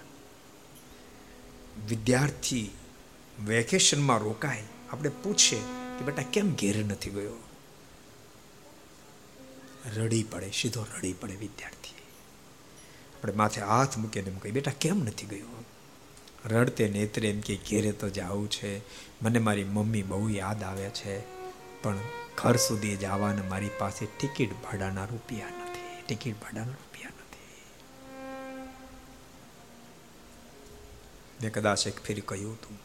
[1.89, 2.70] વિદ્યાર્થી
[3.47, 4.62] વેકેશનમાં રોકાય.
[4.93, 5.61] આપણે પૂછીએ
[5.98, 7.40] કે બેટા, કેમ ઘેર નથી ગયો?
[9.97, 11.90] રડી પડે, સીધો રડી પડે વિદ્યાર્થી
[13.16, 15.65] આપણે માથે હાથ મૂકીને એમ કહી બેટા, કેમ નથી ગયો?
[16.44, 18.78] રડતે નેત્રે એમ કે, ઘેરે તો જવું છે.
[19.23, 21.20] મને મારી મમ્મી બહુ યાદ આવે છે,
[21.82, 21.98] પણ
[22.36, 27.62] ઘર સુધી જવાના મારી પાસે ટિકિટ ભાડાના રૂપિયા નથી, ટિકિટ ભાડાના રૂપિયા નથી.
[31.43, 32.78] મેં કદાચ એક ફેરી કહ્યું હતું.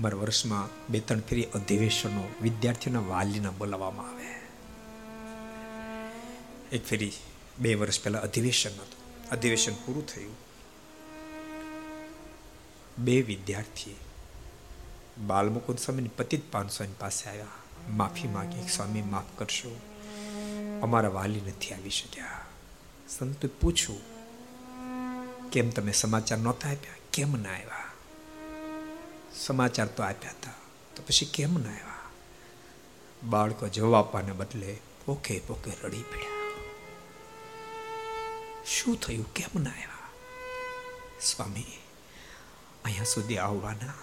[0.00, 4.23] મારા વર્ષમાં બે ત્રણ ફેરી અધિવેશનો વિદ્યાર્થીઓના વાલીના બોલાવવામાં આવે.
[6.74, 7.12] એક ફેરી
[7.58, 9.28] બે વર્ષ પહેલા અધિવેશન હતું.
[9.30, 10.36] અધિવેશન પૂરું થયું.
[12.98, 13.96] બે વિદ્યાર્થી
[15.26, 17.46] બાલમુકુદ સ્વામીની પતિત પાંચસોની પાસે આવ્યા.
[17.88, 19.80] માફી માગી સ્વામી, માફ કરશો.
[20.82, 22.40] અમારા વાલી નથી આવી શક્યા.
[23.08, 24.00] સંતો પૂછું
[25.50, 26.94] કેમ તમે સમાચાર નહોતા આપ્યા?
[27.12, 27.92] કેમ ના આવ્યા?
[29.34, 30.52] સમાચાર તો આપ્યા હતા.
[30.96, 32.10] તો પછી કેમ ના આવ્યા?
[33.24, 36.33] બાળકો જવાબ આપવાને બદલે પોકે પોકે રડી પડ્યા.
[38.66, 39.34] શું થયું?
[39.34, 40.08] કેમ ના આવ્યા?
[41.20, 41.78] સ્વામી,
[42.84, 43.94] અહીંયા સુધી આવવાના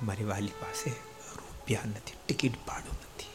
[0.00, 0.90] અમારી વાલી પાસે
[1.36, 3.30] રૂપિયા નથી, ટિકિટ ભાડું નથી.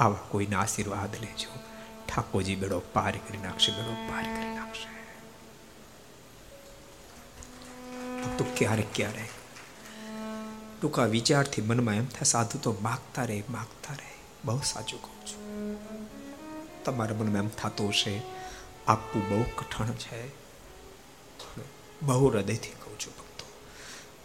[0.00, 1.50] આવા કોઈના આશીર્વાદ લેજો.
[2.08, 4.88] ઠાકોરજી બેડો પાર કરી નાખશે બેડો પાર કરી નાખશે.
[8.38, 9.32] તો ક્યારેક ક્યારેક
[10.80, 14.12] ટૂંકા વિચારથી મનમાં એમ થાય, સાધુ તો માગતા રહે માગતા રહે.
[14.44, 15.99] બહુ સાચું કહું છું.
[16.84, 18.14] તમારા મનમાં એમ થતું હશે,
[18.86, 20.20] આપવું બહુ કઠણ છે.
[22.02, 23.44] બહુ હૃદયથી કહું છું ભક્તો,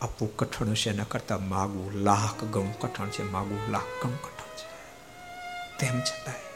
[0.02, 4.68] આપવું કઠણ હશે, એના કરતાં માગવું લાખ ગણું કઠણ છે, માગવું લાખ ગણું કઠણ છે.
[5.80, 6.50] તેમ છતાંય,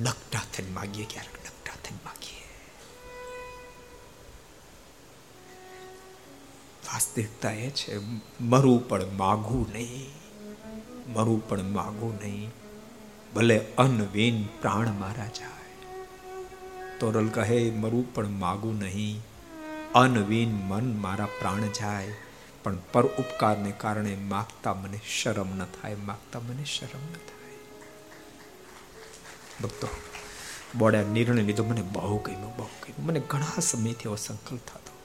[0.00, 2.46] નકટા થઈને માગીએ, ક્યારેક નકટા થઈને માગીએ.
[6.86, 7.92] વાસ્તવિકતા એ છે,
[8.40, 10.10] મરું પણ માગવું નહીં,
[11.12, 12.59] મરું પણ માગવું નહીં.
[13.34, 15.60] ભલે અન્નવીન પ્રાણ મારા જાય
[17.00, 19.22] તોરલ કહે મરવું પણ માગું નહીં.
[19.94, 22.14] અન્ન વીન મન મારા પ્રાણ જાય.
[22.62, 25.94] પણ પર ઉપકારને કારણે માગતા મને શરમ ન થાય.
[25.94, 27.56] માગતા મને શરમ ન થાય.
[29.62, 29.88] ભક્તો,
[30.76, 31.64] બોડે નિર્ણય લીધો.
[31.64, 33.02] મને બહુ ગમ્યો બહુ ગમ્યો.
[33.02, 35.02] મને ઘણા સમયથી એવો સંકલ્પ થતો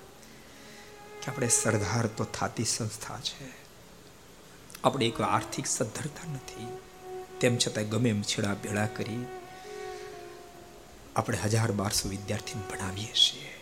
[1.22, 3.52] કે આપણે સરદાર તો થાતી સંસ્થા છે.
[4.84, 6.68] આપણે એક આર્થિક સદ્ધરતા નથી.
[7.42, 9.26] તેમ છતાં ગમે એમ છેડા ભેળા કરી
[11.16, 13.56] આપણે હજાર બારસો વિદ્યાર્થી ભણાવીએ છીએ.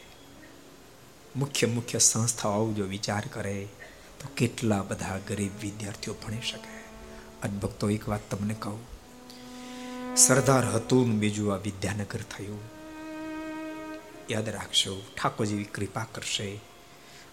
[1.36, 3.68] મુખ્ય મુખ્ય સંસ્થાઓ જો વિચાર કરે,
[4.20, 6.74] તો કેટલા બધા ગરીબ વિદ્યાર્થીઓ ભણી શકે?
[7.44, 8.80] અને ભક્તો, એક વાત તમને કહું.
[10.16, 12.60] સરદાર હતું બીજું આ વિદ્યાનગર થયું.
[14.32, 16.60] યાદ રાખશો ઠાકોરજી કૃપા કરશે.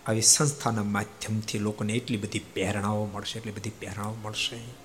[0.06, 4.79] આવી સંસ્થાના માધ્યમથી લોકોને એટલી બધી પ્રેરણાઓ મળશે, એટલી બધી પ્રેરણાઓ મળશે.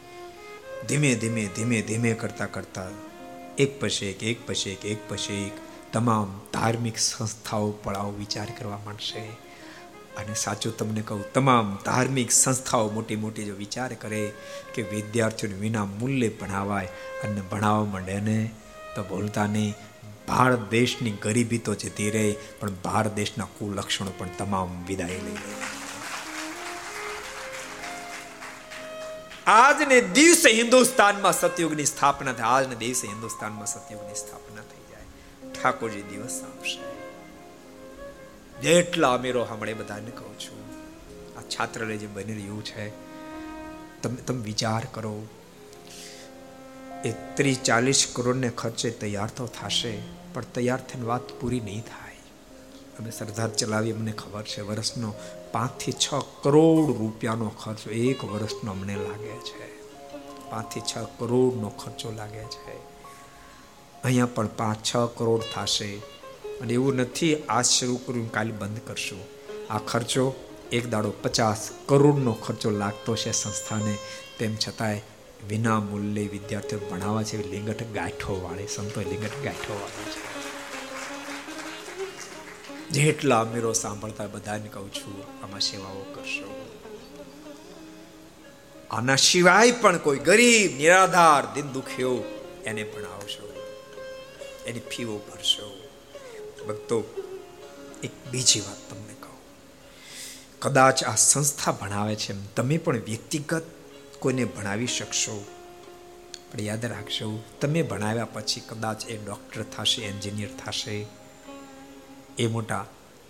[0.88, 2.88] ધીમે ધીમે ધીમે ધીમે કરતા કરતા
[3.57, 5.52] એક પછી એક એક પછી એક એક પછી એક
[5.94, 9.20] તમામ ધાર્મિક સંસ્થાઓ પડાવ વિચાર કરવા માંડશે.
[10.18, 14.32] અને સાચું તમને કહું, તમામ ધાર્મિક સંસ્થાઓ મોટી મોટી જો વિચાર કરે
[14.74, 16.86] કે વિદ્યાર્થીઓને વિના મૂલ્યે ભણાવાય
[17.24, 18.52] અને ભણાવવા માંડે ને,
[18.95, 19.74] તો બોલતા નહીં.
[20.28, 25.74] ભારત દેશની ગરીબી તો જતી રહે, પણ ભારત દેશના કુલક્ષણો પણ તમામ વિદાય લઈ લે.
[29.47, 32.47] આજને દિવસે હિન્દુસ્તાનમાં સતયુગની સ્થાપના થાય.
[32.47, 35.05] આજને દિવસે હિન્દુસ્તાનમાં સતયુગની સ્થાપના થઈ જાય.
[35.51, 36.80] ઠાકોરજી દિવસ આવશે.
[38.61, 40.63] જેટલા અમીરો હમણે બધાને કહું છું,
[41.38, 42.89] આ છાત્રાલય જે બની રહ્યું છે,
[44.01, 45.27] તમે તમે વિચાર કરો,
[47.05, 50.01] એ ત્રીસ ચાલીસ કરોડને ખર્ચે તૈયાર તો થશે,
[50.34, 52.17] પણ તૈયાર થઈને વાત પૂરી નહીં થાય.
[52.99, 55.13] અમે સરદાર ચલાવી મને ખબર છે, વર્ષનો
[55.56, 59.82] પાંચથી છ કરોડ રૂપિયાનો ખર્ચો, એક વર્ષનો અમને લાગે છે.
[60.49, 62.77] પાંચથી છ કરોડનો ખર્ચો લાગે છે.
[64.03, 65.95] અહીંયા પણ પાંચ, છ કરોડ થશે.
[66.61, 69.19] અને એવું નથી આજ શરૂ કર્યું, કાલે બંધ કરશું.
[69.69, 70.36] આ ખર્ચો
[70.72, 73.98] એક દાડો પચાસ કરોડનો ખર્ચો લાગતો છે સંસ્થાને.
[74.40, 75.02] તેમ છતાંય
[75.48, 80.35] વિના મૂલ્યે વિદ્યાર્થીઓ ભણાવવા છે લિંગટ ગાંઠો વાળી સંતો લિંગટ ગાંઠો વાળી છે.
[82.91, 86.66] જેટલા અમીરો સાંભળતા બધાને કહું છું, આમાં સેવાઓ કરશો.
[88.91, 92.18] આના સિવાય પણ કોઈ ગરીબ, નિરાધાર, દિન દુખ્યો
[92.66, 93.45] એને ભણાવશો
[94.66, 95.90] એની ફીઓ ભરશો.
[96.68, 97.03] ભક્તો,
[98.03, 99.38] એક બીજી વાત તમને કહું.
[100.60, 103.64] કદાચ આ સંસ્થા ભણાવે છે તમે પણ વ્યક્તિગત
[104.20, 105.45] કોઈને ભણાવી શકશો.
[106.52, 111.06] પણ યાદ રાખશો તમે ભણાવ્યા પછી કદાચ એ ડૉક્ટર થશે, એન્જિનિયર થશે.
[112.38, 112.86] એ મોટા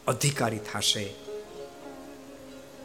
[0.08, 1.14] અધિકારી થશે.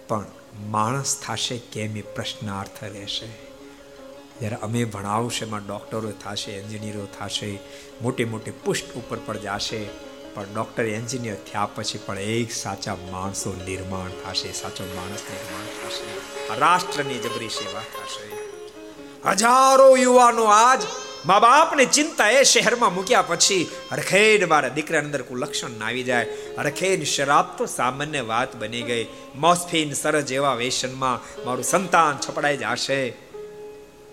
[0.08, 0.24] પણ
[0.66, 3.50] માણસ થશે કેમ એ પ્રશ્નાર્થ રહેશે?
[4.40, 7.58] જ્યારે અમે ભણાવશે એમાં ડૉક્ટરો થશે, એન્જિનિયરો થશે,
[8.02, 9.86] મોટી મોટી પુષ્ટ ઉપર પણ જશે,
[10.34, 16.60] પણ ડૉક્ટર, એન્જિનિયર થયા પછી પણ એક સાચા માણસો નિર્માણ થશે, સાચો માણસ નિર્માણ થશે.
[16.60, 18.40] રાષ્ટ્રની જબરી સેવા થશે.
[19.30, 20.82] હજારો યુવાનો આજ
[21.26, 26.02] મા બાપને ચિંતા એ શહેરમાં મૂક્યા પછી હરખેડ મારા દીકરા અંદર કોઈ લક્ષણ ના આવી
[26.02, 26.26] જાય.
[26.58, 29.06] હરખેડ શરાબ તો સામાન્ય વાત બની ગઈ.
[29.34, 33.10] મોસ્ફિન સરજ એવા વેશનમાં મારું સંતાન છપડાઈ જશે.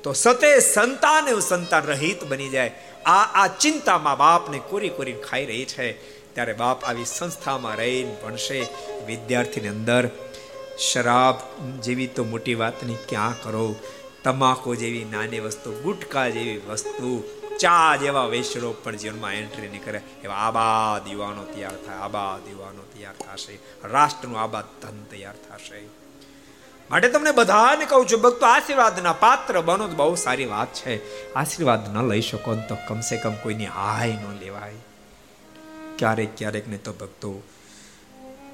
[0.04, 2.72] તો સતે સંતાન એવું સંતાન રહિત બની જાય.
[3.06, 6.18] આ આ ચિંતા મા બાપને કોરી કોરી ખાઈ રહી છે.
[6.34, 8.68] ત્યારે બાપ આવી સંસ્થામાં રહીને ભણશે
[9.06, 10.10] વિદ્યાર્થીની અંદર.
[10.80, 11.36] શરાબ
[11.82, 13.76] જેવી તો મોટી વાતની ક્યાં કરો?
[14.28, 17.24] તમાકુ જેવી નાની વસ્તુ, ગુટકા જેવી વસ્તુ,
[17.60, 20.02] ચા જેવા વૈશ્વરો પણ જીવનમાં એન્ટ્રી નહીં કરે.
[20.24, 23.60] એવા આબાદ યુવાનો તૈયાર થાય, આબાદ યુવાનો તૈયાર થશે.
[23.84, 25.88] રાષ્ટ્રનું આબાદ ધન તૈયાર થશે.
[26.92, 31.34] માટે તમને બધાને કહું છું, ભક્તો, આશીર્વાદના પાત્ર બનો તો બહુ સારી વાત છે.
[31.34, 34.74] આશીર્વાદ ન લઈ શકો તો કમસે કમ કોઈની હાય ન લેવાય.
[35.98, 37.44] ક્યારેક ક્યારેક ને તો ભક્તો,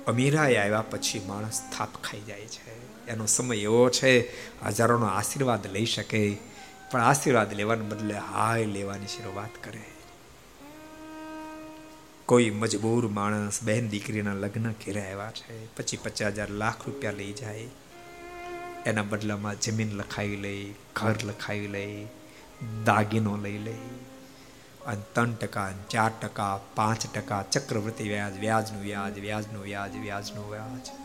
[0.07, 2.82] અમીરાએ આવ્યા પછી માણસ થાપ ખાઈ જાય છે.
[3.07, 4.29] એનો સમય એવો છે,
[4.61, 6.37] હજારોનો આશીર્વાદ લઈ શકે.
[6.91, 9.81] પણ આશીર્વાદ લેવાને બદલે હાય લેવાની શરૂઆત કરે.
[12.25, 17.33] કોઈ મજબૂર માણસ, બહેન દીકરીના લગ્ન ઘેરા આવ્યા છે, પછી પચાસ હજાર લાખ રૂપિયા લઈ
[17.33, 17.67] જાય.
[18.85, 22.07] એના બદલામાં જમીન લખાવી લે ઘર લખાવી લે
[22.85, 23.75] દાગીનો લઈ લે
[24.85, 31.02] અને ત્રણ ટકા ચાર ટકા, પાંચ ટકા ચક્રવૃત્તિ વ્યાજ, વ્યાજનું વ્યાજ વ્યાજનું વ્યાજ વ્યાજનું વ્યાજ.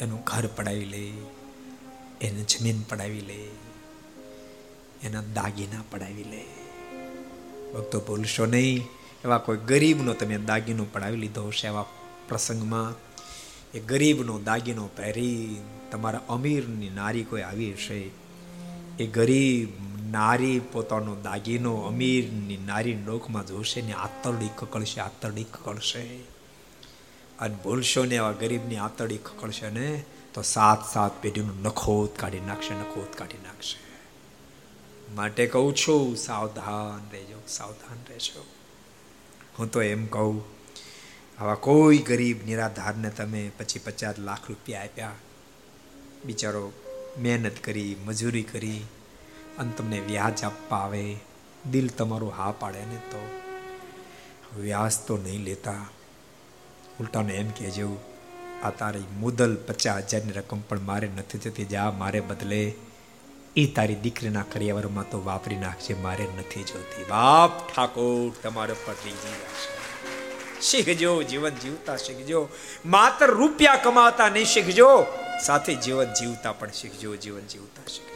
[0.00, 1.12] એનું ઘર પડાવી લે,
[2.20, 3.48] એને જમીન પડાવી લે,
[5.02, 6.44] એના દાગીના પડાવી લે.
[7.72, 8.84] ભક્તો ભૂલશો નહીં,
[9.24, 11.84] એવા કોઈ ગરીબનો તમે દાગીનો પડાવી લીધો હશે એવા
[12.28, 12.94] પ્રસંગમાં.
[13.74, 15.56] એ ગરીબનો દાગીનો પહેરી
[15.90, 18.10] તમારા અમીરની નારી કોઈ આવી હશે?
[18.98, 19.68] એ ગરીબ
[20.10, 26.35] નારી પોતાનો દાગીનો અમીરની નારી ડોકમાં જોશે ને આતરડી કકળશે આતરડી કકળશે.
[27.40, 30.04] અને ભૂલશો ને એવા ગરીબની આતડી ખકડશે ને,
[30.34, 33.78] તો સાત સાત પેઢીનું નખોત કાઢી નાખશે નખોત કાઢી નાખશે.
[35.14, 38.44] માટે કહું છું, સાવધાન રહેજો સાવધાન રહેજો.
[39.58, 40.44] હું તો એમ કહું,
[41.38, 45.14] આવા કોઈ ગરીબ નિરાધારને તમે પછી પચાસ લાખ રૂપિયા આપ્યા,
[46.24, 46.72] બિચારો
[47.18, 48.82] મહેનત કરી, મજૂરી કરી,
[49.58, 51.16] અને તમને વ્યાજ આપવા આવે,
[51.70, 53.22] દિલ તમારું હા પાડે ને તો
[54.60, 55.84] વ્યાજ તો નહીં લેતા.
[57.00, 57.88] ઉલટાને એમ કહેજો
[58.64, 62.60] આ તારી મુદલ પચાસ હજારની રકમ પણ મારે નથી જતી જા, મારે બદલે
[63.56, 67.04] એ તારી દીકરીના કરિયાવરમાં તો વાપરી નાખજે, મારે નથી જોતી.
[67.08, 69.38] બાપ ઠાકોર, તમારે પર રીજી
[70.62, 72.48] શીખજો, જીવન જીવતા શીખજો.
[72.84, 74.90] માત્ર રૂપિયા કમાતા નહીં શીખજો,
[75.46, 78.15] સાથે જીવન જીવતા પણ શીખજો, જીવન જીવતા શીખજો.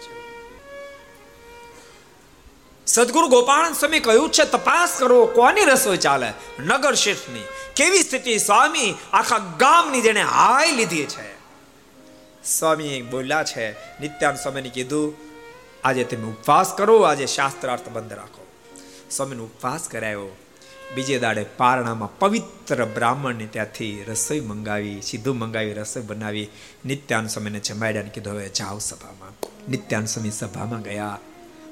[2.87, 6.33] સદગુરુ ગોપાલ સ્વામી કહ્યું છે, તપાસ કરો, કોની રસોઈ ચાલે?
[6.61, 7.41] નગર શેઠની.
[7.77, 8.39] કેવી સ્થિતિ?
[8.39, 11.41] સ્વામી આખા ગામની જેને હાય લીધી છે.
[12.45, 15.15] સ્વામી બોલ્યા છે, નિત્યાન સ્વામીને કીધું,
[15.85, 18.47] આજે તમે ઉપવાસ કરો, આજે શાસ્ત્રાર્થ બંધ રાખો.
[19.11, 20.37] સ્વામીનો ઉપવાસ કરાયો.
[20.95, 26.51] બીજે દાડે પારણામાં પવિત્ર બ્રાહ્મણને ત્યાંથી રસોઈ મંગાવી, સીધું મંગાવી, રસોઈ બનાવી.
[26.85, 29.31] નિત્યાન સ્વામીને જમાડ્યા કીધું, હવે જાઓ સભામાં.
[29.71, 31.19] નિત્યાન સ્વામી સભામાં ગયા.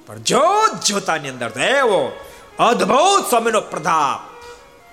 [0.09, 2.13] પણ જોત જોતાની અંદર એવો
[2.59, 4.43] અદ્ભુત સ્વામીનો પ્રતાપ.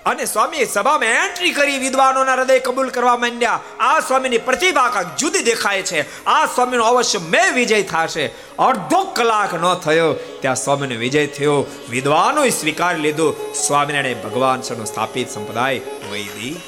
[0.05, 3.59] અને સ્વામી સભામાં એન્ટ્રી કરી વિદ્વાનોના હૃદય કબૂલ કરવા માંડ્યા.
[3.79, 6.25] આ સ્વામીની પ્રતિભા કાંક જુદી દેખાય છે.
[6.25, 8.27] આ સ્વામીનો અવશ્ય મેં વિજય થશે.
[8.59, 11.65] અડધો કલાક ન થયો ત્યાં સ્વામીનો વિજય થયો.
[11.89, 13.53] વિદ્વાનોએ સ્વીકાર લીધો.
[13.67, 15.81] સ્વામિનારાયણ ભગવાન સ્થાપિત સંપ્રદાય
[16.11, 16.61] વૈદી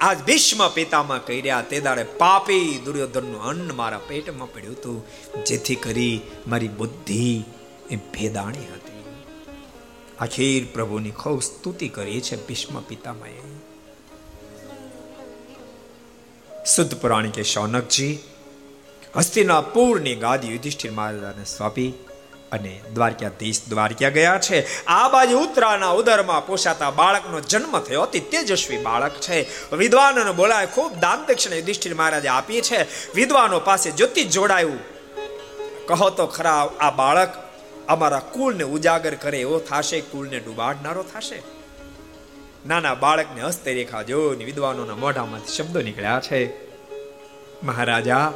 [0.00, 4.98] આજ ભીષ્મ પિતામાં કર્યા તે દાડે પાપી દુર્યોધનનું અન્ન મારા પેટમાં પડ્યું હતું,
[5.44, 7.44] જેથી કરી મારી બુદ્ધિ
[7.90, 9.04] એ ભેદાણી હતી.
[10.20, 13.34] આખીર પ્રભુની ખૂબ સ્તુતિ કરી છે ભીષ્મ પિતામહે
[16.66, 18.18] શુદ્ધ પુરાણી કે શૌનકજી,
[19.16, 21.92] હસ્તિનાપુરની ગાદી યુધિષ્ઠિર મહારાજાને સ્વાપી
[22.52, 24.84] અને દ્વારકાધીશ દ્વારકા ગયા છે.
[24.84, 28.02] આ બાજુ ઉત્તરાના ઉદરમાં પોષાતા બાળકનો જન્મ થયો.
[28.02, 29.70] અતિ તેજસ્વી બાળક છે.
[29.76, 32.82] વિદ્વાનોને બોલાય ખૂબ દાન દક્ષિણા યુધિષ્ઠિર મહારાજે આપી છે.
[33.14, 34.78] વિદ્વાનો પાસે જ્યોતિ જોડાયું.
[35.86, 37.34] કહો તો ખરા આ બાળક
[37.88, 40.00] અમારા કુળને ઉજાગર કરે એવો થશે?
[40.00, 41.42] કુળને ડૂબાડનારો થશે?
[42.66, 46.70] નાના બાળકને હસ્તે રેખા જો વિદ્વાનોના મોઢામાંથી શબ્દો નીકળ્યા છે.
[47.62, 48.32] મહારાજા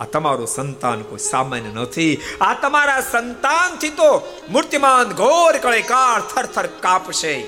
[0.00, 2.20] આ તમારું સંતાન કોઈ સામાન્ય નથી.
[2.40, 7.46] આ તમારા સંતાનથી તો મૂર્તિમાન ઘોર કળે કાળ થર થર કાપશે.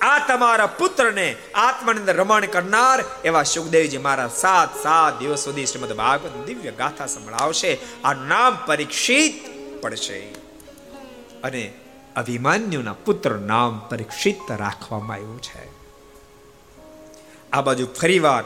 [0.00, 5.92] આ તમારા પુત્રને આત્માની અંદર રમણ કરનાર એવા સુખદેવજી મારા સાત સાત દિવસ સુધી શ્રીમદ
[5.92, 7.78] ભાગવત દિવ્ય ગાથા સંભળાવશે.
[8.04, 9.32] આ નામ પરીક્ષિત
[9.82, 10.20] પડશે.
[11.44, 11.72] અને
[12.16, 15.80] અભિમાન્યુના પુત્ર નામ પરીક્ષિત રાખવામાં આવ્યું છે.
[17.52, 18.44] આ બાજુ ફરીવાર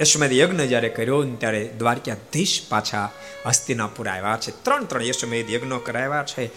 [0.00, 3.10] યશમેદ યજ્ઞ જ્યારે કર્યો ત્યારે દ્વારકાધીશ પાછા
[3.46, 4.50] હસ્તિનાપુર આવ્યા છે.
[4.50, 6.50] ત્રણ ત્રણ યશમેદ યજ્ઞો કરાવ્યા છે.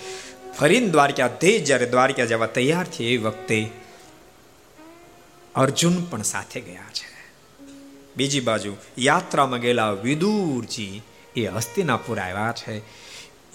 [0.53, 3.69] ફરીને દ્વારકાધીશ જ્યારે દ્વારકા જવા તૈયાર છે, એ વખતે
[5.55, 7.18] અર્જુન પણ સાથે ગયા છે.
[8.18, 11.01] બીજી બાજુ યાત્રામાં ગયેલા વિદુરજી
[11.35, 12.77] એ હસ્તિનાપુર આવ્યા છે.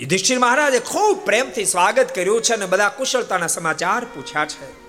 [0.01, 4.83] યુધિષ્ઠિર મહારાજે ખૂબ પ્રેમથી સ્વાગત કર્યું છે અને બધા કુશળતાના સમાચાર પૂછ્યા છે.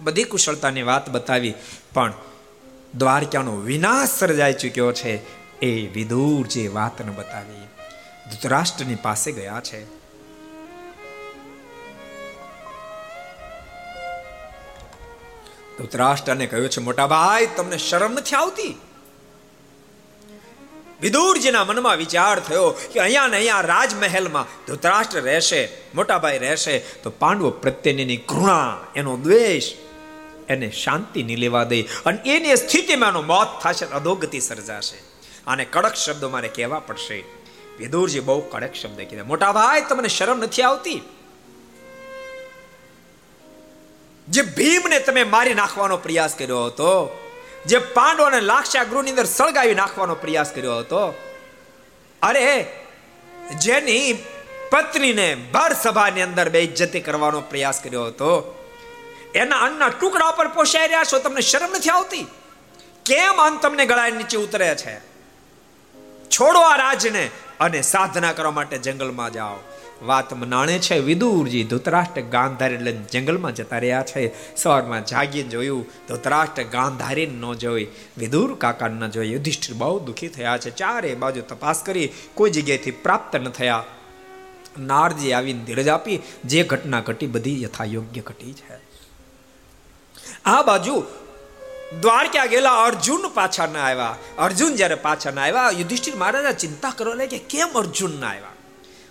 [0.00, 1.54] બધી કુશળતાની વાત બતાવી
[1.94, 2.12] પણ
[2.96, 5.12] દ્વારકાનો વિનાશ સર્જાઈ ચૂક્યો છે
[5.62, 7.66] એ વિદુર જે વાતને બતાવી
[8.30, 9.80] ધૃતરાષ્ટ્રની પાસે ગયા છે.
[15.78, 18.74] ધૃતરાષ્ટ્રને કહ્યું છે, મોટા ભાઈ, તમને શરમ નથી આવતી?
[21.00, 25.60] વિદુરજીના મનમાં વિચાર થયો કે અહીંયા ને અહીંયા રાજમહેલમાં ધૃતરાષ્ટ્ર રહેશે
[25.94, 29.66] મોટાભાઈ રહેશે, તો પાંડવો પ્રત્યેની ઘૃણા એનો દ્વેષ
[30.48, 34.96] એને શાંતિ નહીં લેવા દે અને એની સ્થિતિમાં એનો મોત થશે અધોગતિ સર્જાશે.
[35.46, 37.24] આને કડક શબ્દો મારે કહેવા પડશે.
[37.78, 39.24] વિદુરજી બહુ કડક શબ્દ કીધા.
[39.24, 41.02] મોટા ભાઈ, તમને શરમ નથી આવતી?
[44.28, 47.18] જે ભીમને તમે મારી નાખવાનો પ્રયાસ કર્યો હતો,
[47.66, 51.14] જે પાંડવોને લાક્ષા ગૃહની અંદર સળગાવી નાખવાનો પ્રયાસ કર્યો હતો,
[52.22, 52.66] અરે,
[53.58, 54.18] જેની
[54.70, 58.55] પત્નીને ભર સભાની અંદર બે ઇજ્જતી કરવાનો પ્રયાસ કર્યો હતો
[59.34, 62.26] એના અન્નના ટુકડા પર પોસાઈ રહ્યા છો, તમને શરમ નથી આવતી?
[63.04, 64.98] કેમ અન્ન તમને ગળા નીચે ઉતરે છે?
[66.30, 67.30] છોડો આ રાજને
[67.60, 69.56] અને સાધના કરવા માટે જંગલમાં જાઓ.
[70.02, 74.56] વાત મનાણે છે, વિદુરજી, ધૃતરાષ્ટ્ર ગાંધારી લઈને જંગલમાં જતા રહ્યા છે.
[74.56, 77.86] સવારમાં જાગીને જોયું, ધૃતરાષ્ટ્ર ગાંધારી ન જોઈ,
[78.18, 80.70] વિદુર કાકા ન જોઈ, યુધિષ્ઠિર બહુ દુઃખી થયા છે.
[80.70, 83.84] ચારે બાજુ તપાસ કરી, કોઈ જગ્યાએથી પ્રાપ્ત ન થયા.
[84.78, 88.85] નારજી આવીને ધીરજ આપી, જે ઘટના ઘટી બધી યથા યોગ્ય ઘટી છે.
[90.46, 91.04] આ બાજુ
[92.00, 94.16] દ્વારકા ગયેલા અર્જુન પાછા ના આવ્યા.
[94.38, 98.52] અર્જુન જ્યારે પાછા ના આવ્યા, યુધિષ્ઠિર મહારાજા ચિંતા કરવા લાગે કેમ અર્જુન ના આવ્યા?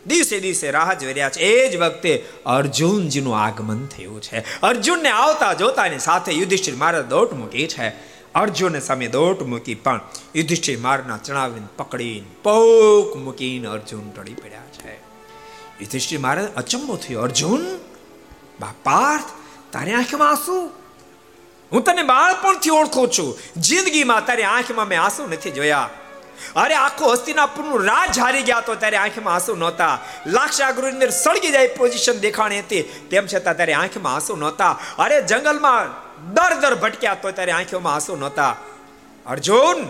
[0.08, 1.40] દિવસે દિવસે રાહ જોઈ રહ્યા છે.
[1.40, 4.62] એ જ વખતે અર્જુનજીનું આગમન થયું છે.
[4.62, 7.90] અર્જુનને આવતા જોતાની સાથે યુધિષ્ઠિર મહારાજ દોટ મૂકી છે.
[8.36, 10.00] અર્જુનને સામે દોટ મૂકી પણ
[10.36, 14.96] યુધિષ્ઠિર મારના ચણાવીને પકડીને પોક મૂકીને અર્જુન ટળી પડ્યા છે.
[15.82, 17.22] યુધિષ્ઠિર મહારાજ અચંબો થયો.
[17.22, 17.78] અર્જુન,
[18.60, 19.30] બાપાર્થ,
[19.74, 20.85] તારી આંખમાં આંસુ
[21.76, 23.40] હું તને બાળપણથી ઓળખું છું.
[23.58, 25.90] જિંદગીમાં તારી આંખમાં મેં આંસુ નથી જોયા.
[26.56, 30.00] અરે આખો હસ્તિનાપુરનું રાજ હારી ગયા તો ત્યારે આંખમાં આંસુ નહોતા.
[30.28, 32.82] લાક્ષાગૃહની અંદર સળગી જાય પોઝિશન દેખાણી હતી.
[32.82, 34.80] તેમ છતાં ત્યારે આંખમાં આંસુ નહોતા.
[35.00, 35.92] અરે જંગલમાં
[36.34, 38.56] દર દર ભટક્યા તો ત્યારે આંખોમાં આંસુ નહોતા.
[39.26, 39.86] અર્જુન,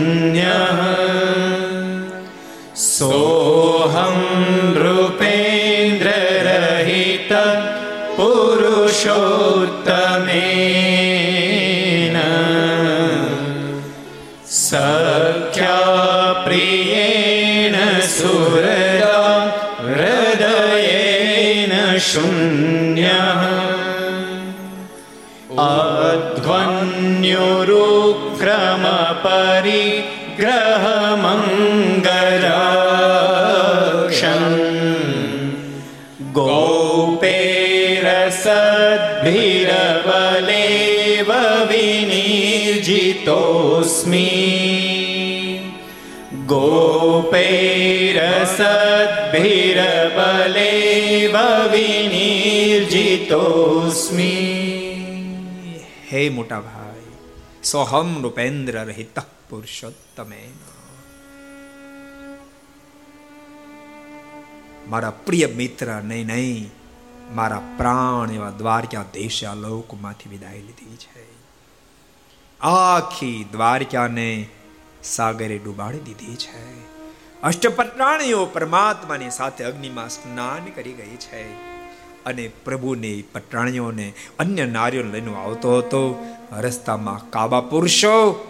[22.08, 23.42] शून्यः
[33.56, 34.56] अध्वन्युरुक्रमपरिग्रहमङ्गलाक्षन्
[39.96, 41.32] गोपेरसद्भिरबलेव
[41.72, 43.06] विनिर्जितोऽस्मि
[46.52, 48.79] गोप रूपैरसद्भिरबले
[51.72, 52.56] विनिर्जितोऽस्मि
[56.10, 57.06] હે મોટા ભાઈ
[57.66, 59.18] સોહમ રૂપેન્દ્ર રહિત
[59.48, 60.42] પુરુષોત્તમે
[64.88, 66.66] મારા પ્રિય મિત્ર નહીં નહીં
[67.32, 71.26] મારા પ્રાણ એવા દ્વારકા દેશ આ લોકમાંથી વિદાય લીધી છે
[72.60, 74.30] આખી દ્વારકાને
[75.10, 76.62] સાગરે ડૂબાડી દીધી છે
[77.43, 81.53] અષ્ટપટરાણીઓ પરમાત્માની સાથે અગ્નિમાં સ્નાન કરી ગઈ છે.
[82.25, 86.27] અને પ્રભુની પટરાણીઓને અન્ય નારીઓ લઈને આવતો હતો.
[86.53, 88.47] રસ્તામાં કાબા પુરુષો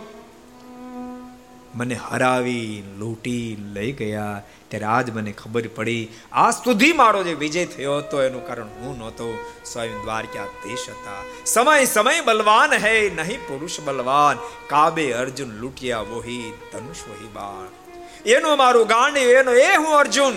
[1.75, 4.43] મને હરાવી, લૂંટી લઈ ગયા.
[4.69, 8.99] ત્યારે આજ મને ખબર પડી આ સુધી મારો જે વિજય થયો હતો એનું કારણ હું
[8.99, 9.39] નહોતો.
[9.65, 11.25] સ્વયં દ્વારકાધીશ હતા.
[11.47, 14.37] સમય સમય બલવાન હે, નહીં પુરુષ બલવાન.
[14.67, 17.80] કાબે અર્જુન લૂંટ્યા વોહી ધનુષ વહી બાણ.
[18.27, 20.35] એનો મારું ગાંડી, એનો એ હું અર્જુન.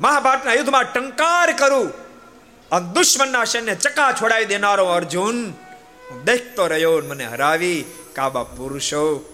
[0.00, 1.88] મહાભારતના યુદ્ધમાં ટંકાર કરું.
[2.70, 5.50] અને દુશ્મનના સૈન્ય ચકા છોડાવી દેનારો અર્જુન.
[6.24, 9.24] દેખતો રહ્યો મને હરાવી કાબા પુરુષો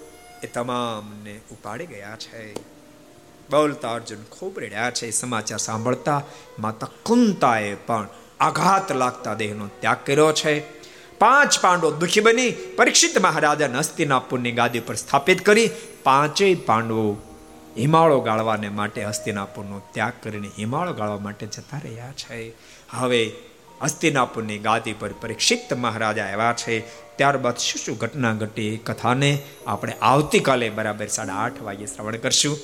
[0.42, 2.54] એ તમામને ઉપાડી ગયા છે.
[3.50, 5.10] બોલતા અર્જુન ખૂબ રડ્યા છે.
[5.10, 6.22] સમાચાર સાંભળતા
[6.58, 8.08] માતા કુંતાએ પણ
[8.40, 10.60] આઘાત લાગતા દેહનો ત્યાગ કર્યો છે.
[11.18, 15.70] પાંચ પાંડવો દુઃખી બની, પરીક્ષિત મહારાજા હસ્તિનાપુરની ગાદી પર સ્થાપિત કરી
[16.04, 17.16] પાંચેય પાંડવો
[17.78, 22.52] હિમાળો ગાળવાને માટે હસ્તિનાપુરનો ત્યાગ કરીને હિમાળો ગાળવા માટે જતા રહ્યા છે.
[22.90, 23.32] હવે
[23.82, 26.80] હસ્તિનાપુરની ગાદી પર પરીક્ષિત મહારાજા આવ્યા છે.
[27.16, 32.58] ત્યારબાદ શું શું ઘટના ઘટી કથાને આપણે આવતીકાલે બરાબર સાડા આઠ વાગે શ્રવણ કરશું.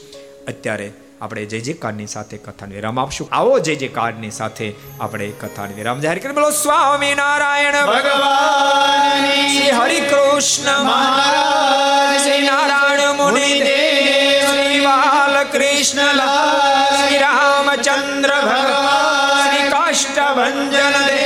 [0.48, 0.92] અત્યારે
[1.22, 3.28] આપણે જય જયકારની સાથે કથાને વિરામ આપશું.
[3.32, 10.00] આવો જય જયકારની સાથે આપણે કથાને વિરામ જાહેર કરી બોલો સ્વામી નારાયણ ભગવાન શ્રી હરિ
[10.00, 16.16] કૃષ્ણ મહારાજ, શ્રી નારાયણ મુનિ દેવ, શ્રી બાલકૃષ્ણ
[16.96, 21.19] શ્રી રામચંદ્ર ભગવાન કાષ્ટભંજન દેવ